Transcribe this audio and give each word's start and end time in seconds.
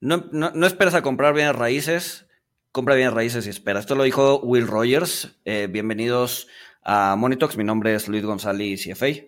No, 0.00 0.22
no, 0.30 0.64
esperas 0.64 0.94
a 0.94 1.02
comprar 1.02 1.34
bienes 1.34 1.56
raíces, 1.56 2.28
compra 2.70 2.94
bienes 2.94 3.14
raíces 3.14 3.48
y 3.48 3.50
espera. 3.50 3.80
Esto 3.80 3.96
lo 3.96 4.04
dijo 4.04 4.38
Will 4.42 4.68
Rogers. 4.68 5.40
Eh, 5.44 5.66
bienvenidos 5.68 6.46
a 6.84 7.16
Monitox. 7.16 7.56
Mi 7.56 7.64
nombre 7.64 7.92
es 7.96 8.08
Luis 8.08 8.24
González, 8.24 8.84
CFA. 8.84 9.26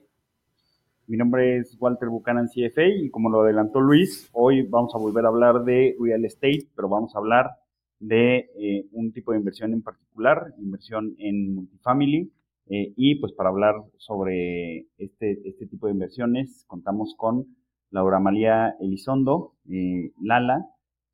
Mi 1.09 1.17
nombre 1.17 1.57
es 1.57 1.77
Walter 1.81 2.09
Buchanan, 2.09 2.47
CFA, 2.47 2.87
y 2.87 3.11
como 3.11 3.31
lo 3.31 3.41
adelantó 3.41 3.81
Luis, 3.81 4.31
hoy 4.31 4.63
vamos 4.63 4.95
a 4.95 4.99
volver 4.99 5.25
a 5.25 5.29
hablar 5.31 5.65
de 5.65 5.97
real 5.99 6.25
estate, 6.25 6.69
pero 6.77 6.89
vamos 6.89 7.17
a 7.17 7.19
hablar 7.19 7.51
de 7.99 8.49
eh, 8.57 8.87
un 8.93 9.13
tipo 9.13 9.33
de 9.33 9.39
inversión 9.39 9.73
en 9.73 9.83
particular, 9.83 10.55
inversión 10.59 11.17
en 11.19 11.53
multifamily. 11.53 12.31
Eh, 12.69 12.93
y 12.95 13.17
pues 13.17 13.33
para 13.33 13.49
hablar 13.49 13.75
sobre 13.97 14.87
este, 14.99 15.41
este 15.49 15.67
tipo 15.67 15.89
de 15.89 15.95
inversiones, 15.95 16.65
contamos 16.69 17.17
con 17.17 17.57
Laura 17.91 18.21
María 18.21 18.77
Elizondo, 18.81 19.55
eh, 19.69 20.13
Lala, 20.21 20.67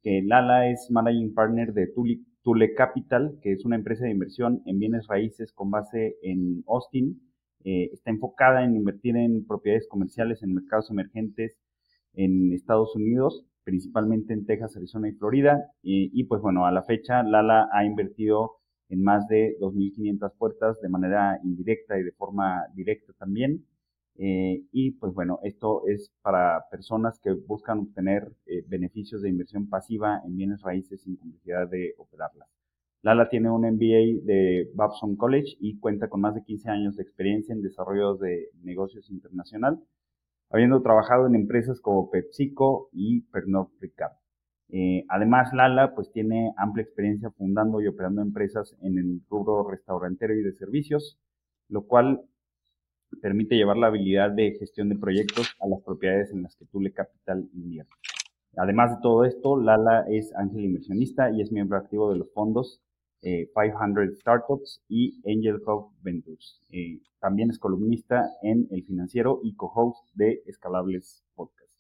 que 0.03 0.23
Lala 0.23 0.71
es 0.71 0.89
Managing 0.91 1.35
Partner 1.35 1.73
de 1.73 1.89
Tule, 2.43 2.75
Capital, 2.75 3.39
que 3.43 3.53
es 3.53 3.65
una 3.65 3.77
empresa 3.77 4.05
de 4.05 4.13
inversión 4.13 4.63
en 4.67 4.79
bienes 4.79 5.07
raíces 5.09 5.53
con 5.53 5.71
base 5.71 6.17
en 6.23 6.63
Austin. 6.69 7.21
Eh, 7.65 7.91
está 7.93 8.11
enfocada 8.11 8.65
en 8.65 8.77
invertir 8.77 9.17
en 9.17 9.47
propiedades 9.47 9.89
comerciales 9.89 10.43
en 10.43 10.55
mercados 10.55 10.91
emergentes 10.91 11.59
en 12.15 12.53
Estados 12.53 12.95
Unidos, 12.95 13.45
principalmente 13.65 14.33
en 14.33 14.47
Texas, 14.47 14.77
Arizona 14.77 15.09
y 15.09 15.13
Florida. 15.13 15.73
y 15.83 16.25
pues 16.25 16.41
bueno, 16.41 16.67
a 16.67 16.73
la 16.73 16.83
fecha 16.85 17.23
Lala 17.23 17.69
ha 17.73 17.85
invertido 17.85 18.53
en 18.89 19.03
más 19.03 19.27
de 19.29 19.57
2.500 19.61 20.33
puertas 20.39 20.81
de 20.81 20.89
manera 20.89 21.39
indirecta 21.43 21.99
y 21.99 22.05
de 22.05 22.13
forma 22.13 22.65
directa 22.75 23.13
también. 23.19 23.65
Eh, 24.19 24.63
y 24.73 24.93
pues 24.93 25.13
bueno, 25.13 25.41
esto 25.43 25.83
es 25.87 26.11
para 26.23 26.65
personas 26.71 27.19
que 27.21 27.33
buscan 27.33 27.81
obtener 27.81 28.33
eh, 28.47 28.65
beneficios 28.67 29.23
de 29.23 29.29
inversión 29.29 29.69
pasiva 29.69 30.23
en 30.25 30.37
bienes 30.37 30.63
raíces 30.63 31.03
sin 31.03 31.17
complejidad 31.17 31.69
de 31.69 31.95
operarlas. 31.99 32.49
Lala 33.03 33.29
tiene 33.29 33.51
un 33.51 33.63
MBA 33.63 34.25
de 34.25 34.71
Babson 34.75 35.17
College 35.17 35.57
y 35.61 35.79
cuenta 35.79 36.09
con 36.09 36.23
más 36.23 36.35
de 36.35 36.43
15 36.43 36.71
años 36.71 36.97
de 36.97 37.03
experiencia 37.03 37.53
en 37.55 37.63
desarrollo 37.63 38.17
de 38.17 38.49
negocios 38.63 39.11
internacional, 39.11 39.81
habiendo 40.51 40.83
trabajado 40.83 41.27
en 41.27 41.35
empresas 41.35 41.81
como 41.81 42.11
PepsiCo 42.11 42.89
y 42.93 43.21
Pernod 43.31 43.69
Ricard. 43.81 44.15
Eh, 44.71 45.05
además, 45.09 45.53
Lala 45.53 45.95
pues 45.95 46.11
tiene 46.11 46.53
amplia 46.57 46.83
experiencia 46.83 47.31
fundando 47.31 47.81
y 47.81 47.87
operando 47.87 48.23
empresas 48.23 48.75
en 48.81 48.99
el 48.99 49.21
rubro 49.29 49.69
restaurantero 49.71 50.35
y 50.35 50.43
de 50.43 50.55
servicios, 50.55 51.19
lo 51.69 51.87
cual 51.87 52.23
permite 53.21 53.57
llevar 53.57 53.77
la 53.77 53.89
habilidad 53.89 54.31
de 54.31 54.57
gestión 54.59 54.89
de 54.89 54.97
proyectos 54.97 55.55
a 55.61 55.69
las 55.69 55.81
propiedades 55.83 56.31
en 56.33 56.43
las 56.43 56.57
que 56.57 56.67
Tule 56.67 56.93
Capital 56.93 57.49
invierte. 57.55 57.93
Además 58.57 58.97
de 58.97 59.03
todo 59.03 59.25
esto, 59.25 59.61
Lala 59.61 60.07
es 60.09 60.35
ángel 60.35 60.65
inversionista 60.65 61.31
y 61.31 61.43
es 61.43 61.53
miembro 61.53 61.79
activo 61.79 62.11
de 62.11 62.19
los 62.19 62.33
fondos 62.33 62.81
500 63.23 64.05
eh, 64.05 64.17
Startups 64.17 64.83
y 64.89 65.21
Angel 65.27 65.61
Hub 65.67 65.91
Ventures. 66.03 66.63
Eh, 66.71 67.01
también 67.21 67.51
es 67.51 67.59
columnista 67.59 68.31
en 68.43 68.69
El 68.71 68.85
Financiero 68.85 69.41
y 69.43 69.55
co-host 69.55 70.15
de 70.15 70.43
Escalables 70.47 71.25
Podcast. 71.35 71.73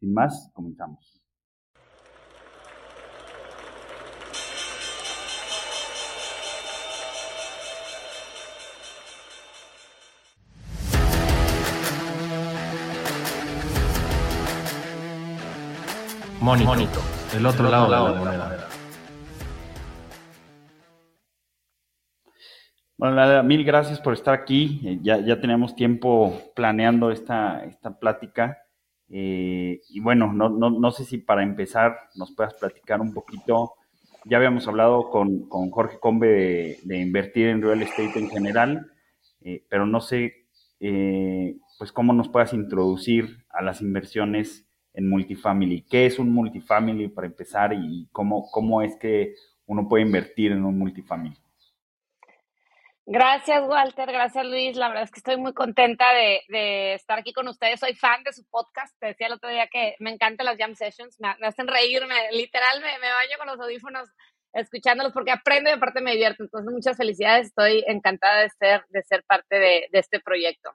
Sin 0.00 0.14
más, 0.14 0.50
comenzamos. 0.54 1.21
Monito, 16.42 16.72
el 17.36 17.46
otro, 17.46 17.70
lado, 17.70 17.84
de 17.84 18.14
la 18.14 18.18
moneda. 18.18 18.68
Bueno, 22.96 23.44
mil 23.44 23.62
gracias 23.62 24.00
por 24.00 24.12
estar 24.12 24.34
aquí. 24.34 24.80
Eh, 24.84 24.98
ya, 25.02 25.20
ya 25.20 25.40
teníamos 25.40 25.76
tiempo 25.76 26.36
planeando 26.56 27.12
esta, 27.12 27.64
esta 27.64 27.96
plática. 27.96 28.58
Eh, 29.08 29.82
y 29.88 30.00
bueno, 30.00 30.32
no, 30.32 30.48
no, 30.48 30.70
no, 30.70 30.90
sé 30.90 31.04
si 31.04 31.18
para 31.18 31.44
empezar 31.44 31.96
nos 32.16 32.34
puedas 32.34 32.54
platicar 32.54 33.00
un 33.00 33.14
poquito. 33.14 33.74
Ya 34.24 34.38
habíamos 34.38 34.66
hablado 34.66 35.10
con, 35.10 35.48
con 35.48 35.70
Jorge 35.70 36.00
Combe 36.00 36.80
de, 36.82 36.98
invertir 36.98 37.50
en 37.50 37.62
real 37.62 37.82
estate 37.82 38.18
en 38.18 38.28
general, 38.28 38.90
eh, 39.42 39.64
pero 39.68 39.86
no 39.86 40.00
sé 40.00 40.38
pues 41.78 41.92
cómo 41.92 42.12
nos 42.12 42.28
puedas 42.28 42.52
introducir 42.52 43.44
a 43.50 43.62
las 43.62 43.80
inversiones 43.80 44.66
en 44.94 45.08
multifamily. 45.08 45.82
¿Qué 45.82 46.06
es 46.06 46.18
un 46.18 46.32
multifamily 46.32 47.08
para 47.08 47.26
empezar 47.26 47.72
y 47.72 48.08
cómo, 48.12 48.50
cómo 48.50 48.82
es 48.82 48.96
que 48.96 49.34
uno 49.66 49.88
puede 49.88 50.04
invertir 50.04 50.52
en 50.52 50.64
un 50.64 50.78
multifamily? 50.78 51.36
Gracias, 53.04 53.62
Walter. 53.66 54.12
Gracias, 54.12 54.46
Luis. 54.46 54.76
La 54.76 54.88
verdad 54.88 55.04
es 55.04 55.10
que 55.10 55.18
estoy 55.18 55.36
muy 55.36 55.52
contenta 55.52 56.04
de, 56.12 56.94
estar 56.94 57.18
aquí 57.18 57.32
con 57.32 57.48
ustedes. 57.48 57.80
Soy 57.80 57.94
fan 57.94 58.22
de 58.22 58.32
su 58.32 58.44
podcast. 58.48 58.96
Te 59.00 59.06
decía 59.08 59.26
el 59.26 59.32
otro 59.32 59.50
día 59.50 59.66
que 59.66 59.96
me 59.98 60.10
encantan 60.10 60.46
las 60.46 60.56
jam 60.56 60.74
sessions. 60.74 61.18
Me, 61.18 61.28
hacen. 61.46 61.66
Literal, 61.66 62.80
me, 62.80 62.98
me, 63.00 63.12
baño 63.12 63.38
con 63.38 63.48
los 63.48 63.60
audífonos 63.60 64.08
escuchándolos 64.52 65.12
porque 65.12 65.32
aprendo 65.32 65.70
y 65.70 65.72
aparte 65.72 66.00
me 66.00 66.12
divierto. 66.12 66.44
Entonces, 66.44 66.72
muchas 66.72 66.96
felicidades. 66.96 67.48
Estoy 67.48 67.82
encantada 67.88 68.42
de 68.42 68.50
ser, 68.50 68.84
de 68.90 69.02
ser 69.02 69.24
parte 69.24 69.58
de 69.58 69.88
este 69.92 70.20
proyecto. 70.20 70.70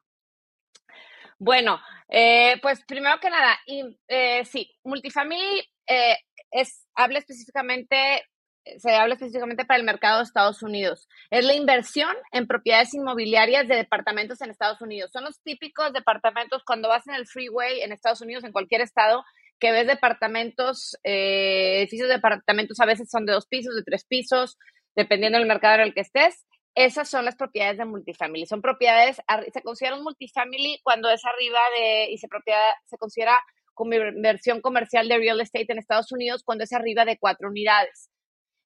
Bueno, 1.40 1.80
eh, 2.10 2.56
pues 2.62 2.84
primero 2.86 3.20
que 3.20 3.30
nada, 3.30 3.60
eh, 4.08 4.44
sí, 4.46 4.72
multifamily 4.84 5.62
eh, 5.88 6.18
es, 6.50 6.88
habla 6.96 7.20
específicamente, 7.20 8.24
se 8.80 8.96
habla 8.96 9.14
específicamente 9.14 9.64
para 9.64 9.80
el 9.80 9.86
mercado 9.86 10.18
de 10.18 10.24
Estados 10.24 10.64
Unidos. 10.64 11.08
Es 11.30 11.46
la 11.46 11.54
inversión 11.54 12.16
en 12.32 12.48
propiedades 12.48 12.94
inmobiliarias 12.96 13.68
de 13.68 13.76
departamentos 13.76 14.42
en 14.42 14.50
Estados 14.50 14.82
Unidos. 14.82 15.12
Son 15.12 15.24
los 15.24 15.40
típicos 15.44 15.94
departamentos 15.94 16.64
cuando 16.66 16.90
vas 16.90 17.08
en 17.08 17.14
el 17.14 17.28
freeway 17.28 17.82
en 17.82 17.92
Estados 17.92 18.22
Unidos, 18.22 18.44
en 18.44 18.52
cualquier 18.52 18.82
estado, 18.82 19.24
que 19.60 19.72
ves 19.72 19.86
departamentos, 19.88 20.98
edificios 21.04 22.08
de 22.08 22.16
departamentos 22.16 22.80
a 22.80 22.86
veces 22.86 23.10
son 23.10 23.26
de 23.26 23.34
dos 23.34 23.48
pisos, 23.48 23.76
de 23.76 23.84
tres 23.84 24.06
pisos, 24.06 24.58
dependiendo 24.96 25.38
del 25.38 25.48
mercado 25.48 25.76
en 25.76 25.82
el 25.82 25.94
que 25.94 26.02
estés 26.02 26.48
esas 26.78 27.10
son 27.10 27.26
las 27.26 27.36
propiedades 27.36 27.80
de 27.80 27.86
multifamily. 27.86 28.46
Son 28.46 28.62
propiedades, 28.62 29.20
se 29.52 29.62
considera 29.64 29.96
un 29.96 30.04
multifamily 30.04 30.80
cuando 30.84 31.10
es 31.10 31.26
arriba 31.26 31.60
de, 31.76 32.12
y 32.12 32.20
se, 32.20 32.28
propiedad, 32.28 32.70
se 32.86 33.00
considera 33.00 33.42
como 33.74 33.96
inversión 33.96 34.62
comercial 34.62 35.10
de 35.10 35.18
real 35.18 35.42
estate 35.42 35.66
en 35.72 35.80
Estados 35.80 36.12
Unidos 36.12 36.44
cuando 36.46 36.66
es 36.66 36.74
arriba 36.74 37.04
de 37.04 37.18
cuatro 37.18 37.50
unidades. 37.50 38.12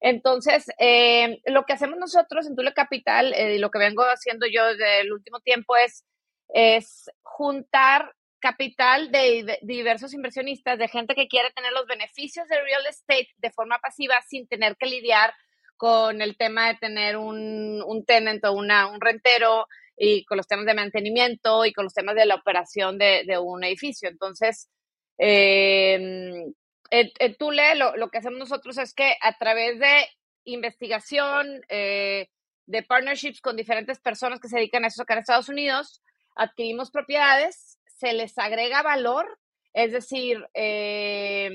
Entonces, 0.01 0.65
eh, 0.77 1.39
lo 1.45 1.63
que 1.63 1.71
hacemos 1.71 1.97
nosotros 1.97 2.47
en 2.47 2.55
Tule 2.55 2.73
Capital 2.73 3.33
eh, 3.33 3.59
lo 3.59 3.71
que 3.71 3.79
vengo 3.79 4.03
haciendo 4.03 4.45
yo 4.45 4.65
desde 4.65 5.01
el 5.01 5.13
último 5.13 5.39
tiempo 5.39 5.77
es, 5.77 6.03
es 6.49 7.09
juntar 7.21 8.13
capital 8.41 9.09
de 9.09 9.57
diversos 9.61 10.13
inversionistas, 10.13 10.77
de 10.77 10.89
gente 10.89 11.15
que 11.15 11.29
quiere 11.29 11.51
tener 11.51 11.71
los 11.71 11.87
beneficios 11.87 12.45
de 12.49 12.61
real 12.61 12.85
estate 12.87 13.29
de 13.37 13.51
forma 13.51 13.79
pasiva 13.79 14.15
sin 14.27 14.47
tener 14.47 14.75
que 14.75 14.87
lidiar 14.87 15.33
con 15.81 16.21
el 16.21 16.37
tema 16.37 16.67
de 16.67 16.75
tener 16.75 17.17
un, 17.17 17.81
un 17.83 18.05
tenant 18.05 18.45
o 18.45 18.53
una, 18.53 18.85
un 18.85 19.01
rentero 19.01 19.65
y 19.97 20.23
con 20.25 20.37
los 20.37 20.45
temas 20.45 20.67
de 20.67 20.75
mantenimiento 20.75 21.65
y 21.65 21.73
con 21.73 21.85
los 21.85 21.93
temas 21.95 22.13
de 22.13 22.27
la 22.27 22.35
operación 22.35 22.99
de, 22.99 23.25
un 23.41 23.63
edificio. 23.63 24.07
Entonces, 24.07 24.69
eh, 25.17 26.43
en, 26.91 27.35
Tule 27.35 27.73
lo, 27.73 27.97
lo, 27.97 28.09
que 28.09 28.19
hacemos 28.19 28.37
nosotros 28.37 28.77
es 28.77 28.93
que 28.93 29.15
a 29.23 29.35
través 29.39 29.79
de 29.79 30.05
investigación, 30.43 31.61
eh, 31.67 32.27
de 32.67 32.83
partnerships 32.83 33.41
con 33.41 33.55
diferentes 33.55 33.99
personas 33.99 34.39
que 34.39 34.49
se 34.49 34.57
dedican 34.57 34.83
a 34.83 34.87
eso 34.89 35.01
acá 35.01 35.15
en 35.15 35.21
Estados 35.21 35.49
Unidos, 35.49 36.03
adquirimos 36.35 36.91
propiedades, 36.91 37.79
se 37.87 38.13
les 38.13 38.37
agrega 38.37 38.83
valor, 38.83 39.39
es 39.73 39.93
decir, 39.93 40.45
eh, 40.53 41.49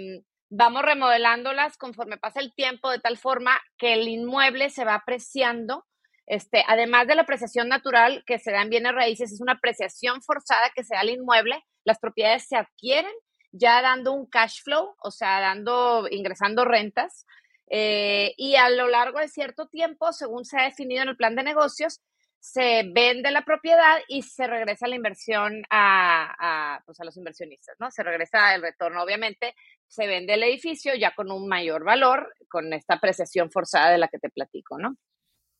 vamos 0.51 0.83
remodelándolas 0.83 1.77
conforme 1.77 2.19
pasa 2.19 2.41
el 2.41 2.55
tiempo 2.55 2.91
de 2.91 3.01
tal 3.01 3.19
forma 3.19 3.61
que 3.79 3.95
el 3.95 4.09
inmueble 4.09 4.71
se 4.71 4.85
va 4.85 4.95
apreciando. 4.95 5.85
Este, 6.27 6.65
además 6.67 7.07
de 7.07 7.15
la 7.15 7.23
apreciación 7.23 7.69
natural 7.69 8.25
que 8.27 8.39
se 8.39 8.51
da 8.51 8.63
en 8.63 8.71
bienes 8.71 8.93
raíces, 8.93 9.33
es 9.33 9.41
una 9.41 9.53
apreciación 9.53 10.23
forzada 10.23 10.71
que 10.75 10.85
se 10.85 10.95
da 10.95 11.01
al 11.01 11.11
inmueble. 11.11 11.65
Las 11.85 11.99
propiedades 11.99 12.47
se 12.49 12.57
adquieren 12.57 13.13
ya 13.53 13.81
dando 13.81 14.13
un 14.13 14.27
cash 14.27 14.63
flow, 14.63 14.95
o 15.01 15.11
sea, 15.11 15.41
dando, 15.41 16.07
ingresando 16.11 16.65
rentas. 16.65 17.27
Eh, 17.69 18.35
y 18.37 18.57
a 18.57 18.71
lo 18.71 18.89
largo 18.89 19.19
de 19.19 19.29
cierto 19.29 19.67
tiempo, 19.67 20.13
según 20.13 20.45
se 20.45 20.59
ha 20.59 20.65
definido 20.65 21.03
en 21.03 21.09
el 21.09 21.17
plan 21.17 21.37
de 21.37 21.43
negocios, 21.43 22.01
se 22.47 22.89
vende 22.95 23.33
la 23.33 23.45
propiedad 23.45 23.99
y 24.07 24.23
se 24.23 24.47
regresa 24.47 24.87
la 24.87 24.95
inversión 24.95 25.65
a, 25.69 26.81
pues 26.87 27.01
a 27.01 27.05
los 27.05 27.17
inversionistas, 27.17 27.75
¿no? 27.81 27.91
Se 27.91 28.05
regresa 28.05 28.55
el 28.55 28.63
retorno, 28.63 29.03
obviamente, 29.03 29.57
se 29.89 30.07
vende 30.07 30.35
el 30.35 30.45
edificio 30.45 30.95
ya 30.95 31.13
con 31.17 31.33
un 31.33 31.49
mayor 31.49 31.83
valor, 31.83 32.33
con 32.49 32.73
esta 32.73 32.95
apreciación 32.95 33.51
forzada 33.51 33.91
de 33.91 33.99
la 33.99 34.07
que 34.07 34.21
te 34.21 34.31
platico, 34.31 34.79
¿no? 34.79 34.97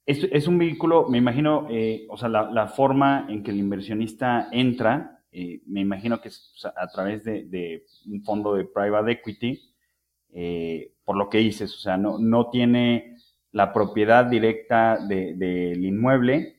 Es, 0.07 0.29
es 0.31 0.47
un 0.47 0.59
vehículo, 0.59 1.09
me 1.09 1.19
imagino, 1.19 1.67
eh, 1.69 2.07
o 2.09 2.17
sea, 2.17 2.29
la, 2.29 2.69
forma 2.69 3.27
en 3.29 3.43
que 3.43 3.51
el 3.51 3.59
inversionista 3.59 4.47
entra, 4.53 5.25
eh, 5.33 5.63
me 5.67 5.81
imagino 5.81 6.21
que 6.21 6.29
es 6.29 6.55
a 6.77 6.87
través 6.87 7.25
de, 7.25 7.85
un 8.07 8.23
fondo 8.23 8.55
de 8.55 8.65
private 8.65 9.11
equity, 9.11 9.61
eh, 10.35 10.93
por 11.05 11.17
lo 11.17 11.29
que 11.29 11.39
dices, 11.39 11.75
o 11.75 11.79
sea, 11.79 11.97
no, 11.97 12.21
no 12.21 12.49
tiene 12.49 13.17
la 13.51 13.73
propiedad 13.73 14.27
directa 14.27 14.99
del 15.05 15.85
inmueble. 15.85 16.56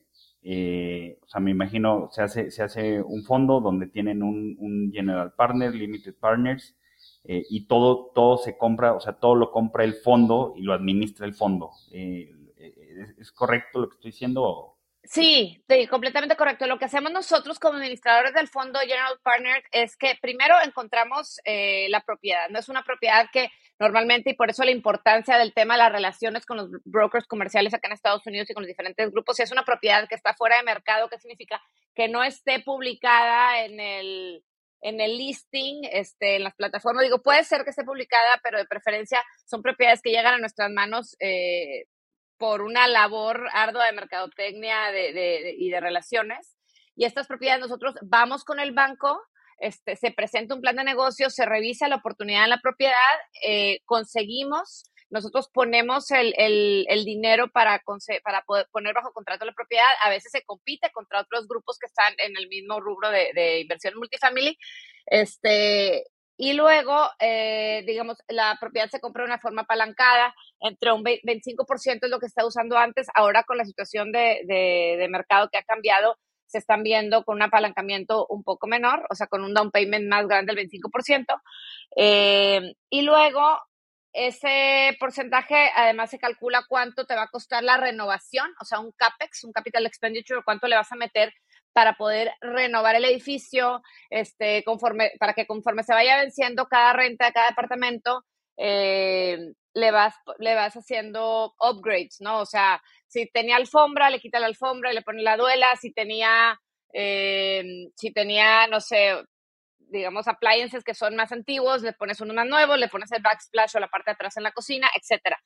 Eh, 0.50 1.18
o 1.22 1.28
sea, 1.28 1.42
me 1.42 1.50
imagino, 1.50 2.08
se 2.10 2.22
hace, 2.22 2.50
se 2.50 2.62
hace 2.62 3.02
un 3.02 3.22
fondo 3.22 3.60
donde 3.60 3.86
tienen 3.86 4.22
un, 4.22 4.90
general 4.90 5.34
partner, 5.34 5.74
limited 5.74 6.14
partners, 6.14 6.74
eh, 7.24 7.44
y 7.50 7.66
todo, 7.66 8.12
todo 8.14 8.38
se 8.38 8.56
compra, 8.56 8.94
o 8.94 9.00
sea, 9.00 9.12
todo 9.12 9.34
lo 9.34 9.50
compra 9.50 9.84
el 9.84 9.92
fondo 9.92 10.54
y 10.56 10.62
lo 10.62 10.72
administra 10.72 11.26
el 11.26 11.34
fondo. 11.34 11.72
¿Es 11.92 13.30
correcto 13.32 13.80
lo 13.80 13.88
que 13.90 13.96
estoy 13.96 14.10
diciendo? 14.10 14.78
Sí, 15.04 15.62
completamente 15.88 16.36
correcto. 16.36 16.66
Lo 16.66 16.78
que 16.78 16.84
hacemos 16.84 17.12
nosotros 17.12 17.58
como 17.58 17.76
administradores 17.78 18.34
del 18.34 18.48
fondo 18.48 18.78
General 18.80 19.18
Partner 19.22 19.62
es 19.72 19.96
que 19.96 20.18
primero 20.20 20.54
encontramos 20.64 21.40
eh, 21.44 21.88
la 21.88 22.00
propiedad. 22.00 22.48
No 22.50 22.58
es 22.58 22.68
una 22.68 22.84
propiedad 22.84 23.26
que 23.32 23.50
normalmente, 23.78 24.30
y 24.30 24.34
por 24.34 24.50
eso 24.50 24.64
la 24.64 24.70
importancia 24.70 25.38
del 25.38 25.54
tema 25.54 25.74
de 25.74 25.78
las 25.78 25.92
relaciones 25.92 26.44
con 26.46 26.56
los 26.56 26.70
brokers 26.84 27.26
comerciales 27.26 27.74
acá 27.74 27.88
en 27.88 27.92
Estados 27.92 28.26
Unidos 28.26 28.50
y 28.50 28.54
con 28.54 28.62
los 28.62 28.68
diferentes 28.68 29.10
grupos, 29.10 29.36
si 29.36 29.42
es 29.42 29.52
una 29.52 29.64
propiedad 29.64 30.08
que 30.08 30.14
está 30.14 30.34
fuera 30.34 30.56
de 30.56 30.64
mercado, 30.64 31.08
¿qué 31.08 31.18
significa? 31.18 31.62
Que 31.94 32.08
no 32.08 32.24
esté 32.24 32.60
publicada 32.60 33.64
en 33.64 33.80
el, 33.80 34.44
en 34.80 35.00
el 35.00 35.16
listing, 35.16 35.82
este, 35.92 36.36
en 36.36 36.44
las 36.44 36.54
plataformas. 36.54 37.04
Digo, 37.04 37.22
puede 37.22 37.44
ser 37.44 37.64
que 37.64 37.70
esté 37.70 37.84
publicada, 37.84 38.40
pero 38.42 38.58
de 38.58 38.66
preferencia 38.66 39.22
son 39.46 39.62
propiedades 39.62 40.02
que 40.02 40.10
llegan 40.10 40.34
a 40.34 40.38
nuestras 40.38 40.70
manos 40.70 41.16
eh, 41.20 41.84
por 42.38 42.62
una 42.62 42.86
labor 42.86 43.48
ardua 43.52 43.86
de 43.86 43.92
mercadotecnia 43.92 44.90
y 45.56 45.70
de 45.70 45.80
relaciones. 45.80 46.56
Y 46.94 47.04
estas 47.04 47.26
propiedades 47.26 47.60
nosotros 47.60 47.94
vamos 48.02 48.44
con 48.44 48.58
el 48.58 48.72
banco, 48.72 49.20
este, 49.58 49.96
se 49.96 50.10
presenta 50.10 50.54
un 50.54 50.60
plan 50.60 50.76
de 50.76 50.84
negocio, 50.84 51.30
se 51.30 51.46
revisa 51.46 51.88
la 51.88 51.96
oportunidad 51.96 52.44
en 52.44 52.50
la 52.50 52.60
propiedad, 52.60 52.94
eh, 53.44 53.80
conseguimos, 53.84 54.84
nosotros 55.10 55.48
ponemos 55.52 56.10
el, 56.10 56.86
dinero 57.04 57.48
para, 57.48 57.82
para 58.22 58.42
poder 58.42 58.66
poner 58.70 58.94
bajo 58.94 59.12
contrato 59.12 59.46
la 59.46 59.52
propiedad. 59.52 59.86
A 60.02 60.10
veces 60.10 60.30
se 60.30 60.42
compite 60.42 60.90
contra 60.92 61.22
otros 61.22 61.48
grupos 61.48 61.78
que 61.78 61.86
están 61.86 62.12
en 62.18 62.36
el 62.36 62.48
mismo 62.48 62.78
rubro 62.78 63.08
de, 63.08 63.30
de 63.34 63.60
inversión 63.60 63.94
multifamily. 63.96 64.58
Este, 65.06 66.04
y 66.40 66.52
luego, 66.52 67.10
eh, 67.18 67.82
digamos, 67.84 68.16
la 68.28 68.56
propiedad 68.60 68.88
se 68.88 69.00
compra 69.00 69.24
de 69.24 69.30
una 69.30 69.40
forma 69.40 69.62
apalancada, 69.62 70.32
entre 70.60 70.92
un 70.92 71.02
25% 71.02 71.98
es 72.02 72.10
lo 72.10 72.20
que 72.20 72.26
está 72.26 72.46
usando 72.46 72.78
antes, 72.78 73.08
ahora 73.12 73.42
con 73.42 73.56
la 73.58 73.64
situación 73.64 74.12
de, 74.12 74.42
de, 74.46 75.08
mercado 75.08 75.48
que 75.50 75.58
ha 75.58 75.64
cambiado, 75.64 76.16
se 76.48 76.58
están 76.58 76.82
viendo 76.82 77.24
con 77.24 77.36
un 77.36 77.42
apalancamiento 77.42 78.26
un 78.28 78.42
poco 78.42 78.66
menor, 78.66 79.06
o 79.10 79.14
sea, 79.14 79.26
con 79.26 79.44
un 79.44 79.54
down 79.54 79.70
payment 79.70 80.08
más 80.08 80.26
grande 80.26 80.54
del 80.54 80.68
25%. 80.68 81.40
Eh, 81.96 82.74
y 82.90 83.02
luego, 83.02 83.60
ese 84.12 84.96
porcentaje 84.98 85.70
además 85.76 86.10
se 86.10 86.18
calcula 86.18 86.64
cuánto 86.68 87.04
te 87.04 87.14
va 87.14 87.24
a 87.24 87.30
costar 87.30 87.62
la 87.62 87.76
renovación, 87.76 88.50
o 88.60 88.64
sea, 88.64 88.80
un 88.80 88.92
CAPEX, 88.92 89.44
un 89.44 89.52
capital 89.52 89.86
expenditure, 89.86 90.42
cuánto 90.44 90.66
le 90.66 90.76
vas 90.76 90.90
a 90.90 90.96
meter 90.96 91.32
para 91.72 91.94
poder 91.94 92.32
renovar 92.40 92.96
el 92.96 93.04
edificio, 93.04 93.82
este, 94.10 94.64
conforme, 94.64 95.12
para 95.20 95.34
que 95.34 95.46
conforme 95.46 95.84
se 95.84 95.92
vaya 95.92 96.16
venciendo 96.16 96.66
cada 96.66 96.92
renta 96.94 97.26
de 97.26 97.32
cada 97.32 97.50
departamento, 97.50 98.24
eh, 98.56 99.52
le, 99.78 99.90
vas, 99.90 100.14
le 100.38 100.54
vas 100.54 100.74
haciendo 100.74 101.54
upgrades, 101.60 102.20
¿no? 102.20 102.40
O 102.40 102.46
sea, 102.46 102.82
si 103.06 103.26
tenía 103.26 103.56
alfombra, 103.56 104.10
le 104.10 104.20
quita 104.20 104.40
la 104.40 104.46
alfombra 104.46 104.92
y 104.92 104.94
le 104.94 105.02
pone 105.02 105.22
la 105.22 105.36
duela, 105.36 105.68
si 105.80 105.92
tenía, 105.92 106.60
eh, 106.92 107.88
si 107.94 108.12
tenía, 108.12 108.66
no 108.66 108.80
sé, 108.80 109.14
digamos, 109.78 110.28
appliances 110.28 110.84
que 110.84 110.94
son 110.94 111.16
más 111.16 111.32
antiguos, 111.32 111.82
le 111.82 111.92
pones 111.92 112.20
uno 112.20 112.34
más 112.34 112.46
nuevo, 112.46 112.76
le 112.76 112.88
pones 112.88 113.10
el 113.12 113.22
backsplash 113.22 113.76
o 113.76 113.80
la 113.80 113.88
parte 113.88 114.10
de 114.10 114.14
atrás 114.14 114.36
en 114.36 114.42
la 114.42 114.52
cocina, 114.52 114.88
etcétera. 114.94 115.38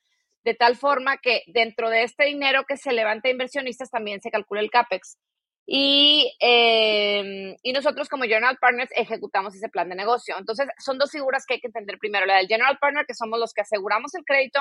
De 0.45 0.55
tal 0.55 0.77
forma 0.77 1.19
que 1.19 1.43
dentro 1.47 1.89
de 1.89 2.03
este 2.03 2.25
dinero 2.25 2.65
que 2.67 2.77
se 2.77 2.93
levanta 2.93 3.29
inversionistas 3.29 3.91
también 3.91 4.21
se 4.21 4.31
calcula 4.31 4.61
el 4.61 4.71
CAPEX. 4.71 5.19
Y, 5.65 6.35
em, 6.41 7.57
y 7.63 7.73
nosotros 7.73 8.09
como 8.09 8.25
General 8.25 8.59
Partners 8.61 8.91
ejecutamos 8.97 9.55
ese 9.55 9.69
plan 9.69 9.89
de 9.89 9.95
negocio. 9.95 10.35
Entonces, 10.39 10.67
son 10.79 10.99
dos 10.99 11.11
figuras 11.11 11.47
que 11.47 11.55
hay 11.55 11.61
que 11.61 11.69
entender 11.69 11.99
primero. 11.99 12.27
La 12.27 12.39
del 12.39 12.49
General 12.49 12.79
Partner, 12.81 13.07
que 13.07 13.15
somos 13.15 13.39
los 13.39 13.53
que 13.53 13.61
aseguramos 13.63 14.15
el 14.15 14.25
crédito, 14.25 14.61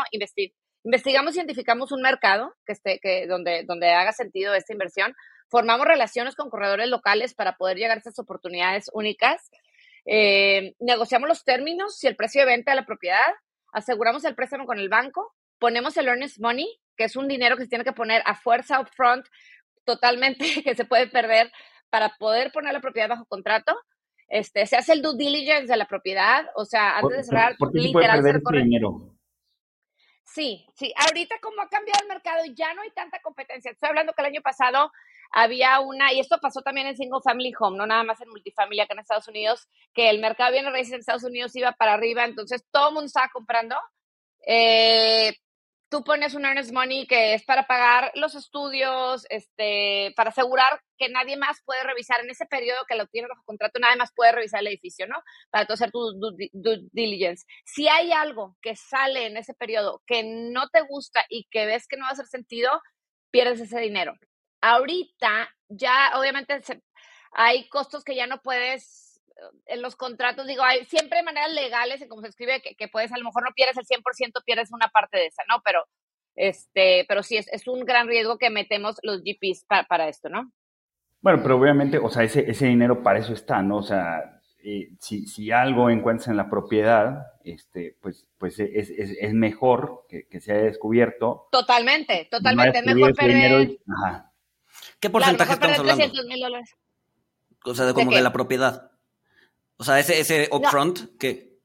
investigamos, 0.84 1.36
identificamos 1.36 1.92
un 1.92 2.02
mercado 2.02 2.54
que 2.66 2.74
esté, 2.74 3.00
que, 3.00 3.26
donde, 3.28 3.64
donde 3.66 3.90
haga 3.90 4.12
sentido 4.12 4.54
esta 4.54 4.74
inversión, 4.74 5.16
formamos 5.50 5.86
relaciones 5.88 6.36
con 6.36 6.50
corredores 6.50 6.88
locales 6.88 7.34
para 7.34 7.58
poder 7.58 7.78
llegar 7.78 7.98
a 7.98 8.00
estas 8.00 8.20
oportunidades 8.20 8.90
únicas, 8.94 9.50
em, 10.06 10.74
negociamos 10.80 11.28
los 11.28 11.44
términos 11.44 12.02
y 12.04 12.08
el 12.08 12.16
precio 12.16 12.42
de 12.42 12.48
venta 12.48 12.72
de 12.72 12.78
la 12.78 12.86
propiedad, 12.86 13.34
aseguramos 13.74 14.24
el 14.24 14.36
préstamo 14.36 14.66
con 14.66 14.80
el 14.80 14.90
banco, 14.90 15.34
ponemos 15.60 15.98
el 15.98 16.08
earnest 16.08 16.40
money, 16.40 16.68
que 16.96 17.04
es 17.04 17.16
un 17.16 17.28
dinero 17.28 17.58
que 17.58 17.64
se 17.64 17.70
tiene 17.70 17.84
que 17.84 17.94
poner 17.94 18.22
a 18.26 18.36
fuerza 18.36 18.80
upfront 18.80 19.26
totalmente 19.86 20.46
que 20.64 20.76
se 20.76 20.86
puede 20.86 21.08
perder 21.08 21.52
para 21.90 22.16
poder 22.18 22.52
poner 22.52 22.74
la 22.74 22.82
propiedad 22.82 23.10
bajo 23.10 23.26
contrato. 23.26 23.76
Este, 24.28 24.66
se 24.66 24.78
hace 24.78 24.94
el 24.94 25.02
due 25.02 25.18
diligence 25.18 25.68
de 25.68 25.78
la 25.78 25.88
propiedad, 25.88 26.46
o 26.56 26.64
sea, 26.64 26.98
antes 26.98 27.18
de 27.18 27.24
cerrar, 27.26 27.58
¿por, 27.58 27.72
qué 27.74 27.80
literal, 27.80 28.24
se 28.24 28.40
puede 28.40 28.64
dinero? 28.64 29.14
Sí, 30.24 30.66
sí. 30.74 30.94
Ahorita 30.96 31.36
como 31.42 31.62
ha 31.62 31.68
cambiado 31.68 32.00
el 32.02 32.08
mercado 32.08 32.46
y 32.46 32.56
ya 32.56 32.74
no 32.74 32.82
hay 32.82 32.92
tanta 32.92 33.22
competencia. 33.22 33.72
Estoy 33.72 33.90
hablando 33.90 34.14
que 34.14 34.22
el 34.22 34.28
año 34.28 34.42
pasado 34.42 34.90
había 35.32 35.82
una, 35.82 36.14
y 36.14 36.22
esto 36.22 36.38
pasó 36.42 36.62
también 36.62 36.88
en 36.88 36.96
single 36.96 37.20
family 37.22 37.54
home, 37.60 37.78
no 37.78 37.86
nada 37.86 38.04
más 38.04 38.22
en 38.22 38.30
multifamily 38.30 38.80
acá 38.80 38.94
en 38.94 39.00
Estados 39.00 39.28
Unidos, 39.28 39.68
que 39.94 40.10
el 40.10 40.20
mercado 40.20 40.52
de 40.52 40.58
bienes 40.58 40.72
raíces 40.72 40.94
en 40.94 41.00
Estados 41.00 41.24
Unidos 41.24 41.56
iba 41.56 41.74
para 41.74 41.94
arriba, 41.94 42.24
entonces 42.24 42.66
todo 42.72 42.90
el 42.90 42.94
mundo 42.94 43.08
estaba 43.08 43.30
comprando. 43.34 43.76
Eh, 44.48 45.34
tú 45.92 46.06
pones 46.06 46.34
un 46.36 46.46
earnest 46.46 46.72
money 46.72 47.06
que 47.06 47.34
es 47.34 47.44
para 47.44 47.68
pagar 47.68 48.14
los 48.16 48.34
estudios, 48.34 49.26
este, 49.30 50.14
para 50.16 50.30
asegurar 50.30 50.82
que 50.98 51.10
nadie 51.10 51.36
más 51.36 51.62
puede 51.66 51.84
revisar 51.84 52.22
en 52.22 52.30
ese 52.30 52.46
periodo 52.46 52.86
que 52.88 52.96
lo 52.96 53.08
tienes 53.08 53.28
bajo 53.28 53.44
contrato, 53.44 53.78
nadie 53.78 53.98
más 53.98 54.14
puede 54.16 54.32
revisar 54.32 54.62
el 54.62 54.68
edificio, 54.68 55.06
¿no? 55.06 55.18
Para 55.52 55.66
tú 55.68 55.74
hacer 55.74 55.92
tu 55.92 56.00
due, 56.14 56.80
diligence. 56.94 57.46
Si 57.66 57.90
hay 57.90 58.14
algo 58.14 58.56
que 58.62 58.78
sale 58.78 59.26
en 59.26 59.36
ese 59.36 59.54
periodo 59.54 60.02
que 60.08 60.24
no 60.24 60.70
te 60.70 60.80
gusta 60.82 61.26
y 61.28 61.46
que 61.52 61.66
ves 61.66 61.88
que 61.90 61.98
no 61.98 62.04
va 62.04 62.10
a 62.10 62.14
hacer 62.14 62.28
sentido, 62.28 62.82
pierdes 63.30 63.60
ese 63.60 63.80
dinero. 63.82 64.14
Ahorita 64.62 65.50
ya, 65.68 66.14
obviamente, 66.16 66.62
hay 67.34 67.68
costos 67.68 68.06
que 68.06 68.16
ya 68.16 68.28
no 68.28 68.42
puedes 68.42 69.01
en 69.66 69.82
los 69.82 69.96
contratos, 69.96 70.48
digo, 70.48 70.64
hay 70.64 70.86
siempre 70.86 71.24
maneras 71.24 71.52
legales 71.52 72.02
en 72.02 72.10
cómo 72.10 72.22
se 72.22 72.30
escribe 72.30 72.62
que, 72.62 72.88
puedes, 72.88 73.12
a 73.12 73.18
lo 73.18 73.26
mejor 73.26 73.44
no 73.44 73.54
pierdes 73.56 73.78
el 73.78 73.86
100%, 73.86 74.44
pierdes 74.46 74.72
una 74.72 74.90
parte 74.90 75.18
de 75.18 75.28
esa, 75.28 75.44
¿no? 75.50 75.62
Pero, 75.64 75.86
este, 76.36 77.06
pero 77.08 77.24
sí, 77.24 77.38
es, 77.38 77.48
es 77.52 77.68
un 77.68 77.86
gran 77.86 78.08
riesgo 78.08 78.38
que 78.38 78.50
metemos 78.50 78.98
los 79.04 79.22
GPs 79.24 79.66
para 79.88 80.08
esto, 80.08 80.30
¿no? 80.30 80.52
Bueno, 81.22 81.40
pero 81.44 81.58
obviamente, 81.58 81.98
o 81.98 82.10
sea, 82.10 82.24
ese, 82.24 82.50
ese 82.50 82.66
dinero 82.66 83.04
para 83.04 83.20
eso 83.20 83.34
está, 83.34 83.62
¿no? 83.62 83.78
O 83.78 83.84
sea, 83.84 84.42
eh, 84.64 84.90
si, 85.00 85.28
si, 85.28 85.52
algo 85.52 85.90
encuentras 85.90 86.28
en 86.28 86.38
la 86.38 86.50
propiedad, 86.50 87.28
este, 87.44 87.98
pues, 88.02 88.28
pues 88.38 88.60
es, 88.60 88.90
es, 88.90 89.18
es 89.20 89.34
mejor 89.34 90.06
que, 90.10 90.28
que, 90.28 90.40
se 90.40 90.54
haya 90.54 90.64
descubierto. 90.64 91.48
Totalmente, 91.52 92.28
totalmente. 92.30 92.80
es 92.80 92.86
mejor 92.86 93.16
perder. 93.16 93.78
Ajá. 93.88 94.32
¿Qué 95.00 95.10
porcentaje 95.10 95.54
estamos 95.54 95.80
hablando? 95.80 96.06
O 97.66 97.76
sea, 97.76 97.86
de 97.86 97.94
como 97.94 98.12
¿De, 98.12 98.22
la 98.22 98.34
propiedad. 98.34 98.91
O 99.82 99.84
sea, 99.84 99.98
ese, 99.98 100.20
ese 100.20 100.48
upfront, 100.52 101.18
¿qué? 101.18 101.58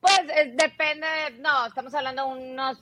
Pues 0.00 0.20
depende, 0.54 1.06
no, 1.38 1.66
estamos 1.66 1.94
hablando 1.94 2.34
de 2.34 2.52
unos 2.52 2.78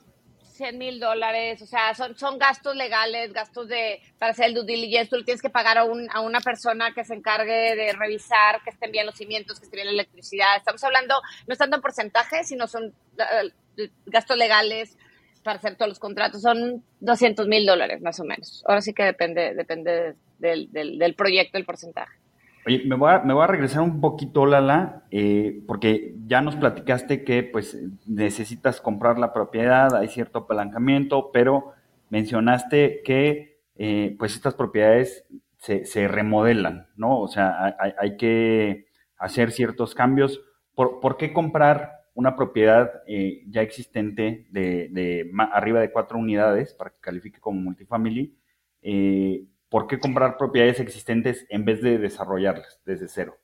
100 0.53 0.79
mil 0.79 1.01
dólares, 1.01 1.61
o 1.61 1.67
sea, 1.67 1.93
son, 1.97 2.17
son 2.17 2.39
gastos 2.39 2.77
legales, 2.77 3.33
gastos 3.33 3.67
de, 3.67 4.01
para 4.21 4.31
hacer 4.31 4.45
el 4.45 4.55
due 4.55 4.65
diligence, 4.65 5.11
tú 5.11 5.17
le 5.17 5.25
tienes 5.25 5.43
que 5.43 5.51
pagar 5.51 5.77
a, 5.77 5.83
un, 5.83 6.09
a 6.13 6.21
una 6.21 6.41
persona 6.41 6.95
que 6.95 7.03
se 7.03 7.15
encargue 7.15 7.75
de 7.75 7.93
revisar 7.95 8.63
que 8.63 8.71
estén 8.71 8.93
bien 8.93 9.07
los 9.07 9.17
cimientos, 9.17 9.59
que 9.59 9.65
esté 9.65 9.77
bien 9.77 9.89
la 9.89 9.93
electricidad. 9.95 10.57
Estamos 10.57 10.85
hablando, 10.85 11.21
no 11.49 11.53
es 11.53 11.59
tanto 11.59 11.75
en 11.75 11.83
porcentaje, 11.83 12.45
sino 12.45 12.69
son 12.69 12.95
uh, 12.95 13.83
gastos 14.07 14.37
legales 14.37 14.97
para 15.43 15.59
hacer 15.59 15.75
todos 15.75 15.89
los 15.89 15.99
contratos, 15.99 16.43
son 16.43 16.85
200 17.01 17.49
mil 17.49 17.67
dólares 17.67 18.01
más 18.03 18.21
o 18.21 18.25
menos. 18.25 18.63
Ahora 18.69 18.83
sí 18.83 18.95
que 18.95 19.03
depende, 19.03 19.53
depende 19.57 20.15
del, 20.39 20.71
del, 20.71 20.97
del 20.97 21.15
proyecto, 21.17 21.59
el 21.59 21.65
porcentaje. 21.65 22.22
Oye, 22.65 22.85
me 22.87 22.95
voy, 22.95 23.11
a, 23.11 23.19
me 23.21 23.35
voy 23.35 23.43
a 23.43 23.49
regresar 23.49 23.83
un 23.83 24.01
poquito, 24.01 24.47
Lala, 24.47 25.05
eh, 25.11 25.63
porque 25.67 26.15
ya 26.27 26.41
nos 26.43 26.55
platicaste 26.55 27.25
que 27.25 27.43
pues 27.43 27.77
necesitas 28.07 28.81
comprar 28.81 29.19
la 29.19 29.33
propiedad, 29.33 29.97
hay 29.97 30.09
cierto 30.09 30.41
apalancamiento, 30.41 31.31
pero 31.33 31.73
mencionaste 32.11 33.03
que 33.05 33.59
eh, 33.77 34.15
pues 34.17 34.35
estas 34.37 34.55
propiedades 34.55 35.25
se, 35.59 36.09
remodelan, 36.09 36.89
¿no? 36.97 37.21
O 37.21 37.29
sea, 37.29 37.77
hay, 37.99 38.17
que 38.17 38.87
hacer 39.17 39.53
ciertos 39.53 39.95
cambios. 39.95 40.41
¿Por, 40.75 41.01
¿por 41.01 41.17
qué 41.17 41.33
comprar 41.33 42.03
una 42.15 42.37
propiedad 42.37 43.03
eh, 43.07 43.43
ya 43.49 43.63
existente 43.63 44.47
de, 44.51 44.89
de, 44.91 45.31
arriba 45.53 45.81
de 45.81 45.91
cuatro 45.91 46.19
unidades 46.19 46.75
para 46.75 46.91
que 46.91 47.01
califique 47.01 47.41
como 47.41 47.61
multifamily? 47.61 48.37
Eh, 48.83 49.45
¿por 49.73 49.89
qué 49.89 49.99
comprar 49.99 50.37
propiedades 50.37 50.79
existentes 50.81 51.47
en 51.49 51.65
vez 51.65 51.81
de 51.81 51.97
desarrollarlas 51.97 52.79
desde 52.85 53.09
cero? 53.09 53.39